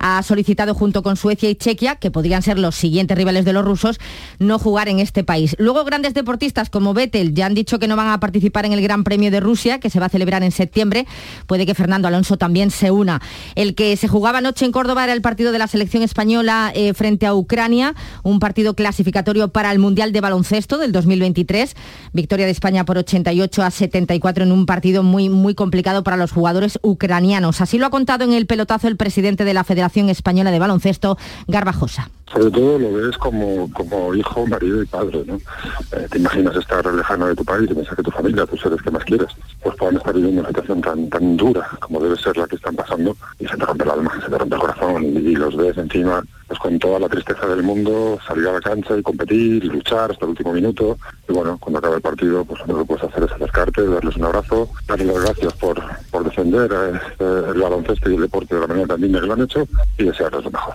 ha 0.00 0.22
solicitado 0.22 0.74
junto 0.74 1.02
con 1.02 1.16
Suecia 1.16 1.48
y 1.48 1.54
Chequia, 1.54 1.96
que 1.96 2.10
podrían 2.10 2.42
ser 2.42 2.58
los 2.58 2.74
siguientes 2.74 3.16
rivales 3.16 3.44
de 3.44 3.52
los 3.52 3.64
rusos, 3.64 4.00
no 4.38 4.58
jugar 4.58 4.88
en 4.88 4.98
este 4.98 5.22
país. 5.22 5.54
Luego 5.58 5.84
grandes 5.84 6.14
deportistas 6.14 6.70
como 6.70 6.94
Vettel 6.94 7.34
ya 7.34 7.46
han 7.46 7.54
dicho 7.54 7.78
que 7.78 7.86
no 7.86 7.96
van 7.96 8.08
a 8.08 8.18
participar 8.18 8.64
en 8.64 8.72
el 8.72 8.80
Gran 8.80 9.04
Premio 9.04 9.30
de 9.30 9.40
Rusia, 9.40 9.78
que 9.78 9.90
se 9.90 10.00
va 10.00 10.06
a 10.06 10.08
celebrar 10.08 10.42
en 10.42 10.52
septiembre. 10.52 11.06
Puede 11.46 11.66
que 11.66 11.74
Fernando 11.74 12.08
Alonso 12.08 12.38
también 12.38 12.70
se 12.70 12.90
una. 12.90 13.20
El 13.54 13.74
que 13.74 13.96
se 13.96 14.08
jugaba 14.08 14.38
anoche 14.38 14.64
en 14.64 14.72
Córdoba 14.72 15.04
era 15.04 15.12
el 15.12 15.20
partido 15.20 15.52
de 15.52 15.58
la 15.58 15.66
selección 15.66 16.02
española 16.02 16.72
eh, 16.74 16.94
frente 16.94 17.26
a 17.26 17.34
Ucrania, 17.34 17.94
un 18.22 18.40
partido 18.40 18.74
clasificatorio 18.74 19.48
para 19.48 19.70
el 19.70 19.78
Mundial 19.78 20.12
de 20.12 20.22
Baloncesto 20.22 20.78
del 20.78 20.92
2023. 20.92 21.76
Victoria 22.14 22.46
de 22.46 22.52
España 22.52 22.86
por 22.86 22.96
88 22.96 23.62
a 23.62 23.70
74 23.70 24.44
en 24.44 24.52
un 24.52 24.64
partido 24.64 25.02
muy, 25.02 25.28
muy 25.28 25.54
complicado 25.54 26.02
para 26.02 26.16
los 26.16 26.32
jugadores 26.32 26.78
ucranianos. 26.82 27.60
Así 27.60 27.76
lo 27.76 27.84
ha 27.84 27.90
contado 27.90 28.24
en 28.24 28.32
el 28.32 28.46
pelotazo 28.46 28.88
el 28.88 28.96
presidente 28.96 29.44
de 29.44 29.52
la 29.52 29.62
Federación 29.62 29.89
Española 29.96 30.50
de 30.50 30.58
Baloncesto, 30.58 31.18
Garbajosa. 31.48 32.10
Sobre 32.32 32.50
todo 32.50 32.78
lo 32.78 32.92
ves 32.92 33.18
como, 33.18 33.68
como 33.72 34.14
hijo, 34.14 34.46
marido 34.46 34.80
y 34.82 34.86
padre, 34.86 35.24
¿no? 35.26 35.36
Eh, 35.36 36.06
te 36.10 36.18
imaginas 36.18 36.54
estar 36.56 36.86
lejano 36.86 37.26
de 37.26 37.34
tu 37.34 37.44
país 37.44 37.68
y 37.68 37.74
pensar 37.74 37.96
que 37.96 38.04
tu 38.04 38.10
familia, 38.12 38.46
tus 38.46 38.60
seres 38.60 38.80
que 38.82 38.90
más 38.90 39.04
quieres, 39.04 39.28
pues 39.62 39.74
puedan 39.76 39.96
estar 39.96 40.14
viviendo 40.14 40.40
una 40.40 40.48
situación 40.48 40.80
tan, 40.80 41.10
tan 41.10 41.36
dura 41.36 41.68
como 41.80 42.00
debe 42.00 42.16
ser 42.16 42.36
la 42.36 42.46
que 42.46 42.54
están 42.54 42.76
pasando 42.76 43.16
y 43.40 43.46
se 43.46 43.56
te 43.56 43.64
rompe 43.64 43.82
el 43.82 43.90
alma, 43.90 44.12
se 44.22 44.30
te 44.30 44.38
rompe 44.38 44.54
el 44.54 44.60
corazón 44.60 45.04
y 45.04 45.34
los 45.34 45.56
ves 45.56 45.76
encima 45.76 46.22
pues 46.50 46.58
con 46.58 46.80
toda 46.80 46.98
la 46.98 47.08
tristeza 47.08 47.46
del 47.46 47.62
mundo, 47.62 48.18
salir 48.26 48.48
a 48.48 48.52
la 48.54 48.60
cancha 48.60 48.96
y 48.98 49.04
competir 49.04 49.64
y 49.64 49.68
luchar 49.68 50.10
hasta 50.10 50.24
el 50.24 50.30
último 50.30 50.52
minuto. 50.52 50.98
Y 51.28 51.32
bueno, 51.32 51.56
cuando 51.58 51.78
acaba 51.78 51.94
el 51.94 52.02
partido, 52.02 52.44
pues 52.44 52.60
lo 52.66 52.78
que 52.78 52.84
puedes 52.86 53.04
hacer 53.04 53.22
es 53.22 53.30
acercarte, 53.30 53.86
darles 53.86 54.16
un 54.16 54.24
abrazo, 54.24 54.68
darles 54.88 55.06
las 55.06 55.22
gracias 55.22 55.52
por, 55.52 55.80
por 56.10 56.24
defender 56.24 56.68
eh, 56.72 57.42
el 57.54 57.60
baloncesto 57.60 58.10
y 58.10 58.16
el 58.16 58.22
deporte 58.22 58.56
de 58.56 58.62
la 58.62 58.66
manera 58.66 58.88
tan 58.88 59.00
digna 59.00 59.20
que 59.20 59.26
lo 59.28 59.34
han 59.34 59.42
hecho 59.42 59.68
y 59.96 60.02
desearles 60.02 60.42
lo 60.42 60.50
mejor. 60.50 60.74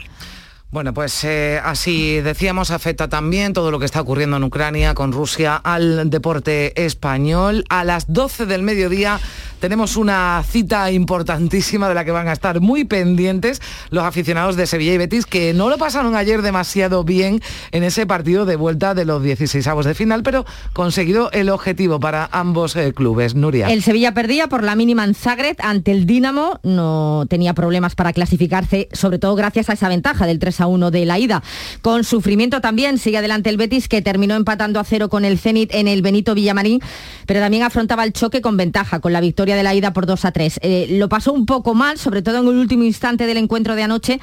Bueno, 0.76 0.94
pues 0.94 1.24
eh, 1.24 1.62
así 1.64 2.20
decíamos, 2.20 2.70
afecta 2.70 3.08
también 3.08 3.54
todo 3.54 3.72
lo 3.72 3.80
que 3.80 3.86
está 3.86 4.02
ocurriendo 4.02 4.36
en 4.36 4.44
Ucrania 4.44 4.94
con 4.94 5.14
Rusia 5.14 5.56
al 5.56 6.10
deporte 6.10 6.86
español. 6.86 7.64
A 7.70 7.86
las 7.86 8.12
12 8.12 8.46
del 8.46 8.62
mediodía 8.62 9.20
tenemos 9.66 9.98
una 9.98 10.44
cita 10.48 10.92
importantísima 10.92 11.90
de 11.90 11.96
la 11.96 12.06
que 12.06 12.12
van 12.12 12.28
a 12.28 12.34
estar 12.34 12.62
muy 12.62 12.84
pendientes 12.84 13.64
los 13.90 14.04
aficionados 14.04 14.56
de 14.58 14.68
Sevilla 14.68 14.94
y 14.94 15.00
Betis, 15.00 15.26
que 15.26 15.56
no 15.56 15.70
lo 15.70 15.80
pasaron 15.80 16.16
ayer 16.16 16.44
demasiado 16.44 17.04
bien 17.04 17.42
en 17.72 17.84
ese 17.84 18.06
partido 18.06 18.46
de 18.46 18.58
vuelta 18.58 18.94
de 18.94 19.06
los 19.06 19.24
16 19.24 19.66
avos 19.66 19.88
de 19.88 19.96
final, 19.96 20.22
pero 20.22 20.46
conseguido 20.74 21.32
el 21.32 21.50
objetivo 21.50 22.00
para 22.00 22.30
ambos 22.32 22.76
eh, 22.76 22.94
clubes. 22.94 23.34
Nuria. 23.34 23.70
El 23.70 23.82
Sevilla 23.82 24.14
perdía 24.14 24.50
por 24.50 24.62
la 24.62 24.76
mínima 24.76 25.04
en 25.04 25.16
Zagreb 25.16 25.56
ante 25.64 25.90
el 25.90 26.06
Dinamo, 26.06 26.60
no 26.62 27.26
tenía 27.28 27.56
problemas 27.56 27.96
para 27.96 28.14
clasificarse, 28.14 28.88
sobre 28.92 29.18
todo 29.18 29.34
gracias 29.36 29.72
a 29.72 29.74
esa 29.74 29.90
ventaja 29.90 30.28
del 30.28 30.38
3 30.38 30.62
a 30.62 30.68
1 30.68 30.92
de 30.92 31.06
la 31.06 31.18
ida. 31.18 31.42
Con 31.82 32.04
sufrimiento 32.04 32.62
también 32.62 33.00
sigue 33.00 33.18
adelante 33.18 33.50
el 33.50 33.58
Betis, 33.58 33.88
que 33.88 34.04
terminó 34.04 34.36
empatando 34.36 34.80
a 34.80 34.84
cero 34.84 35.10
con 35.10 35.26
el 35.26 35.40
Zenit 35.40 35.74
en 35.74 35.88
el 35.88 36.04
Benito 36.04 36.36
Villamarín, 36.36 36.82
pero 37.26 37.40
también 37.40 37.64
afrontaba 37.64 38.04
el 38.04 38.14
choque 38.14 38.42
con 38.42 38.58
ventaja, 38.58 39.00
con 39.00 39.12
la 39.12 39.22
victoria 39.22 39.55
de 39.56 39.64
la 39.64 39.74
ida 39.74 39.94
por 39.94 40.06
2 40.06 40.26
a 40.26 40.32
3. 40.32 40.60
Eh, 40.62 40.88
lo 40.92 41.10
pasó 41.10 41.34
un 41.34 41.46
poco 41.46 41.74
mal, 41.74 41.98
sobre 41.98 42.22
todo 42.22 42.40
en 42.40 42.48
el 42.48 42.58
último 42.58 42.84
instante 42.84 43.26
del 43.26 43.38
encuentro 43.38 43.76
de 43.76 43.84
anoche 43.84 44.20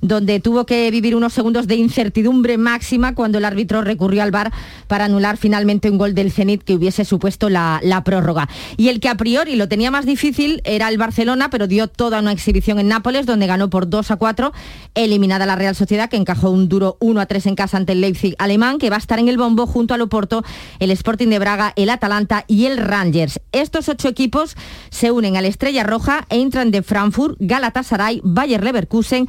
donde 0.00 0.40
tuvo 0.40 0.66
que 0.66 0.90
vivir 0.90 1.16
unos 1.16 1.32
segundos 1.32 1.66
de 1.66 1.76
incertidumbre 1.76 2.58
máxima 2.58 3.14
cuando 3.14 3.38
el 3.38 3.44
árbitro 3.44 3.82
recurrió 3.82 4.22
al 4.22 4.30
VAR 4.30 4.52
para 4.86 5.06
anular 5.06 5.36
finalmente 5.36 5.90
un 5.90 5.98
gol 5.98 6.14
del 6.14 6.32
Zenit 6.32 6.62
que 6.62 6.74
hubiese 6.74 7.04
supuesto 7.04 7.48
la, 7.48 7.80
la 7.82 8.04
prórroga. 8.04 8.48
Y 8.76 8.88
el 8.88 9.00
que 9.00 9.08
a 9.08 9.16
priori 9.16 9.56
lo 9.56 9.68
tenía 9.68 9.90
más 9.90 10.06
difícil 10.06 10.60
era 10.64 10.88
el 10.88 10.98
Barcelona, 10.98 11.50
pero 11.50 11.66
dio 11.66 11.88
toda 11.88 12.20
una 12.20 12.32
exhibición 12.32 12.78
en 12.78 12.88
Nápoles, 12.88 13.26
donde 13.26 13.46
ganó 13.46 13.70
por 13.70 13.88
2 13.88 14.10
a 14.10 14.16
4, 14.16 14.52
eliminada 14.94 15.46
la 15.46 15.56
Real 15.56 15.74
Sociedad, 15.74 16.08
que 16.08 16.16
encajó 16.16 16.50
un 16.50 16.68
duro 16.68 16.96
1 17.00 17.20
a 17.20 17.26
3 17.26 17.46
en 17.46 17.54
casa 17.54 17.76
ante 17.76 17.92
el 17.92 18.00
Leipzig 18.00 18.34
alemán, 18.38 18.78
que 18.78 18.90
va 18.90 18.96
a 18.96 18.98
estar 18.98 19.18
en 19.18 19.28
el 19.28 19.36
bombo 19.38 19.66
junto 19.66 19.94
al 19.94 20.00
Oporto, 20.00 20.44
el 20.78 20.90
Sporting 20.90 21.28
de 21.28 21.38
Braga, 21.38 21.72
el 21.76 21.90
Atalanta 21.90 22.44
y 22.46 22.66
el 22.66 22.78
Rangers. 22.78 23.40
Estos 23.52 23.88
ocho 23.88 24.08
equipos 24.08 24.56
se 24.90 25.10
unen 25.10 25.36
a 25.36 25.42
la 25.42 25.48
Estrella 25.48 25.84
Roja, 25.84 26.26
entran 26.30 26.70
de 26.70 26.82
Frankfurt, 26.82 27.36
Galatasaray, 27.40 28.20
Bayer 28.24 28.62
Leverkusen, 28.62 29.28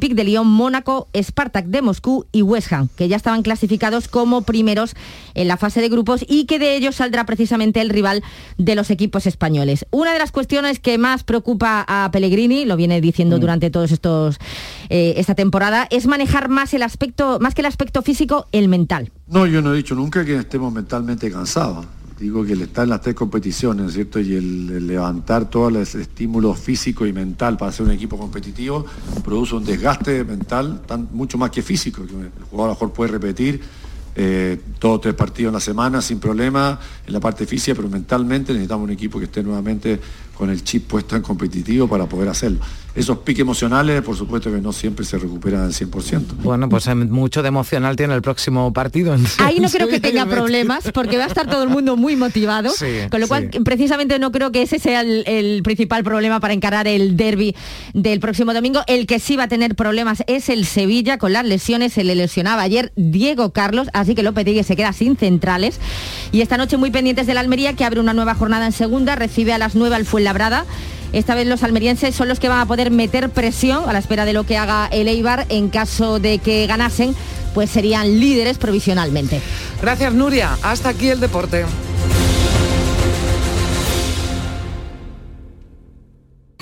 Olympique 0.00 0.16
de 0.16 0.24
Lyon, 0.24 0.46
Mónaco, 0.46 1.08
Spartak 1.14 1.66
de 1.66 1.82
Moscú 1.82 2.24
y 2.32 2.40
West 2.40 2.72
Ham, 2.72 2.88
que 2.96 3.06
ya 3.06 3.16
estaban 3.16 3.42
clasificados 3.42 4.08
como 4.08 4.40
primeros 4.40 4.94
en 5.34 5.46
la 5.46 5.58
fase 5.58 5.82
de 5.82 5.90
grupos 5.90 6.24
y 6.26 6.46
que 6.46 6.58
de 6.58 6.74
ellos 6.74 6.94
saldrá 6.96 7.26
precisamente 7.26 7.82
el 7.82 7.90
rival 7.90 8.22
de 8.56 8.76
los 8.76 8.90
equipos 8.90 9.26
españoles. 9.26 9.84
Una 9.90 10.14
de 10.14 10.18
las 10.18 10.32
cuestiones 10.32 10.80
que 10.80 10.96
más 10.96 11.22
preocupa 11.22 11.84
a 11.86 12.10
Pellegrini, 12.12 12.64
lo 12.64 12.78
viene 12.78 13.02
diciendo 13.02 13.36
mm. 13.36 13.40
durante 13.40 13.68
todos 13.68 13.92
estos 13.92 14.38
eh, 14.88 15.12
esta 15.18 15.34
temporada, 15.34 15.86
es 15.90 16.06
manejar 16.06 16.48
más 16.48 16.72
el 16.72 16.82
aspecto, 16.82 17.38
más 17.38 17.54
que 17.54 17.60
el 17.60 17.66
aspecto 17.66 18.00
físico, 18.00 18.46
el 18.52 18.68
mental. 18.68 19.12
No, 19.28 19.46
yo 19.46 19.60
no 19.60 19.74
he 19.74 19.76
dicho 19.76 19.94
nunca 19.94 20.24
que 20.24 20.36
estemos 20.36 20.72
mentalmente 20.72 21.30
cansados. 21.30 21.84
Digo 22.20 22.44
que 22.44 22.52
el 22.52 22.60
estar 22.60 22.84
en 22.84 22.90
las 22.90 23.00
tres 23.00 23.14
competiciones, 23.14 23.94
¿cierto? 23.94 24.20
Y 24.20 24.34
el, 24.34 24.86
levantar 24.86 25.48
todo 25.48 25.70
el 25.70 25.76
estímulo 25.76 26.52
físico 26.52 27.06
y 27.06 27.14
mental 27.14 27.56
para 27.56 27.72
ser 27.72 27.86
un 27.86 27.92
equipo 27.92 28.18
competitivo 28.18 28.84
produce 29.24 29.54
un 29.54 29.64
desgaste 29.64 30.22
mental 30.24 30.82
tan, 30.86 31.08
mucho 31.12 31.38
más 31.38 31.50
que 31.50 31.62
físico, 31.62 32.04
que 32.06 32.12
el 32.12 32.44
jugador 32.50 32.64
a 32.64 32.66
lo 32.66 32.74
mejor 32.74 32.92
puede 32.92 33.12
repetir 33.12 33.62
eh, 34.14 34.60
todos 34.78 35.00
tres 35.00 35.14
partidos 35.14 35.48
en 35.48 35.54
la 35.54 35.60
semana 35.60 36.02
sin 36.02 36.20
problema 36.20 36.78
en 37.06 37.12
la 37.14 37.20
parte 37.20 37.46
física, 37.46 37.74
pero 37.74 37.88
mentalmente 37.88 38.52
necesitamos 38.52 38.84
un 38.84 38.90
equipo 38.90 39.18
que 39.18 39.24
esté 39.24 39.42
nuevamente 39.42 39.98
con 40.36 40.50
el 40.50 40.62
chip 40.62 40.88
puesto 40.88 41.16
en 41.16 41.22
competitivo 41.22 41.88
para 41.88 42.06
poder 42.06 42.28
hacerlo 42.28 42.60
esos 42.94 43.18
piques 43.18 43.42
emocionales, 43.42 44.02
por 44.02 44.16
supuesto 44.16 44.50
que 44.50 44.60
no 44.60 44.72
siempre 44.72 45.04
se 45.04 45.18
recuperan 45.18 45.62
al 45.62 45.72
100%. 45.72 46.36
Bueno, 46.42 46.68
pues 46.68 46.86
em, 46.88 47.08
mucho 47.08 47.42
de 47.42 47.48
emocional 47.48 47.96
tiene 47.96 48.14
el 48.14 48.22
próximo 48.22 48.72
partido. 48.72 49.16
Ahí 49.38 49.60
no 49.60 49.68
creo 49.68 49.88
que 49.88 50.00
tenga 50.00 50.26
problemas, 50.26 50.84
porque 50.92 51.16
va 51.16 51.24
a 51.24 51.26
estar 51.28 51.48
todo 51.48 51.62
el 51.62 51.68
mundo 51.68 51.96
muy 51.96 52.16
motivado, 52.16 52.70
con 53.10 53.20
lo 53.20 53.28
cual 53.28 53.50
precisamente 53.64 54.18
no 54.18 54.32
creo 54.32 54.50
que 54.52 54.62
ese 54.62 54.78
sea 54.78 55.02
el, 55.02 55.60
principal 55.62 56.02
problema 56.02 56.40
para 56.40 56.54
encarar 56.54 56.88
el 56.88 57.16
derby 57.16 57.54
del 57.94 58.20
próximo 58.20 58.54
domingo. 58.54 58.80
El 58.86 59.06
que 59.06 59.18
sí 59.18 59.36
va 59.36 59.44
a 59.44 59.48
tener 59.48 59.74
problemas 59.74 60.22
es 60.26 60.48
el 60.48 60.64
Sevilla, 60.66 61.18
con 61.18 61.32
las 61.32 61.44
lesiones, 61.44 61.92
se 61.92 62.04
le 62.04 62.14
lesionaba 62.14 62.62
ayer 62.62 62.92
Diego 62.96 63.52
Carlos, 63.52 63.88
así 63.92 64.14
que 64.14 64.22
Lopetegui 64.22 64.62
se 64.62 64.76
queda 64.76 64.92
sin 64.92 65.16
centrales. 65.16 65.78
Y 66.32 66.40
esta 66.40 66.56
noche 66.56 66.76
muy 66.76 66.90
pendientes 66.90 67.26
de 67.26 67.34
la 67.34 67.40
Almería, 67.40 67.74
que 67.74 67.84
abre 67.84 68.00
una 68.00 68.14
nueva 68.14 68.34
jornada 68.34 68.66
en 68.66 68.72
segunda, 68.72 69.16
recibe 69.16 69.52
a 69.52 69.58
las 69.58 69.74
9 69.74 69.94
al 69.96 70.04
Fuenlabrada. 70.04 70.64
Esta 71.12 71.34
vez 71.34 71.46
los 71.46 71.62
almerienses 71.62 72.14
son 72.14 72.28
los 72.28 72.38
que 72.38 72.48
van 72.48 72.60
a 72.60 72.66
poder 72.66 72.90
meter 72.90 73.30
presión 73.30 73.88
a 73.88 73.92
la 73.92 73.98
espera 73.98 74.24
de 74.24 74.32
lo 74.32 74.44
que 74.44 74.56
haga 74.56 74.88
el 74.92 75.08
Eibar 75.08 75.46
en 75.48 75.68
caso 75.68 76.20
de 76.20 76.38
que 76.38 76.66
ganasen, 76.66 77.14
pues 77.54 77.70
serían 77.70 78.20
líderes 78.20 78.58
provisionalmente. 78.58 79.40
Gracias 79.82 80.12
Nuria, 80.12 80.56
hasta 80.62 80.90
aquí 80.90 81.08
el 81.08 81.20
deporte. 81.20 81.64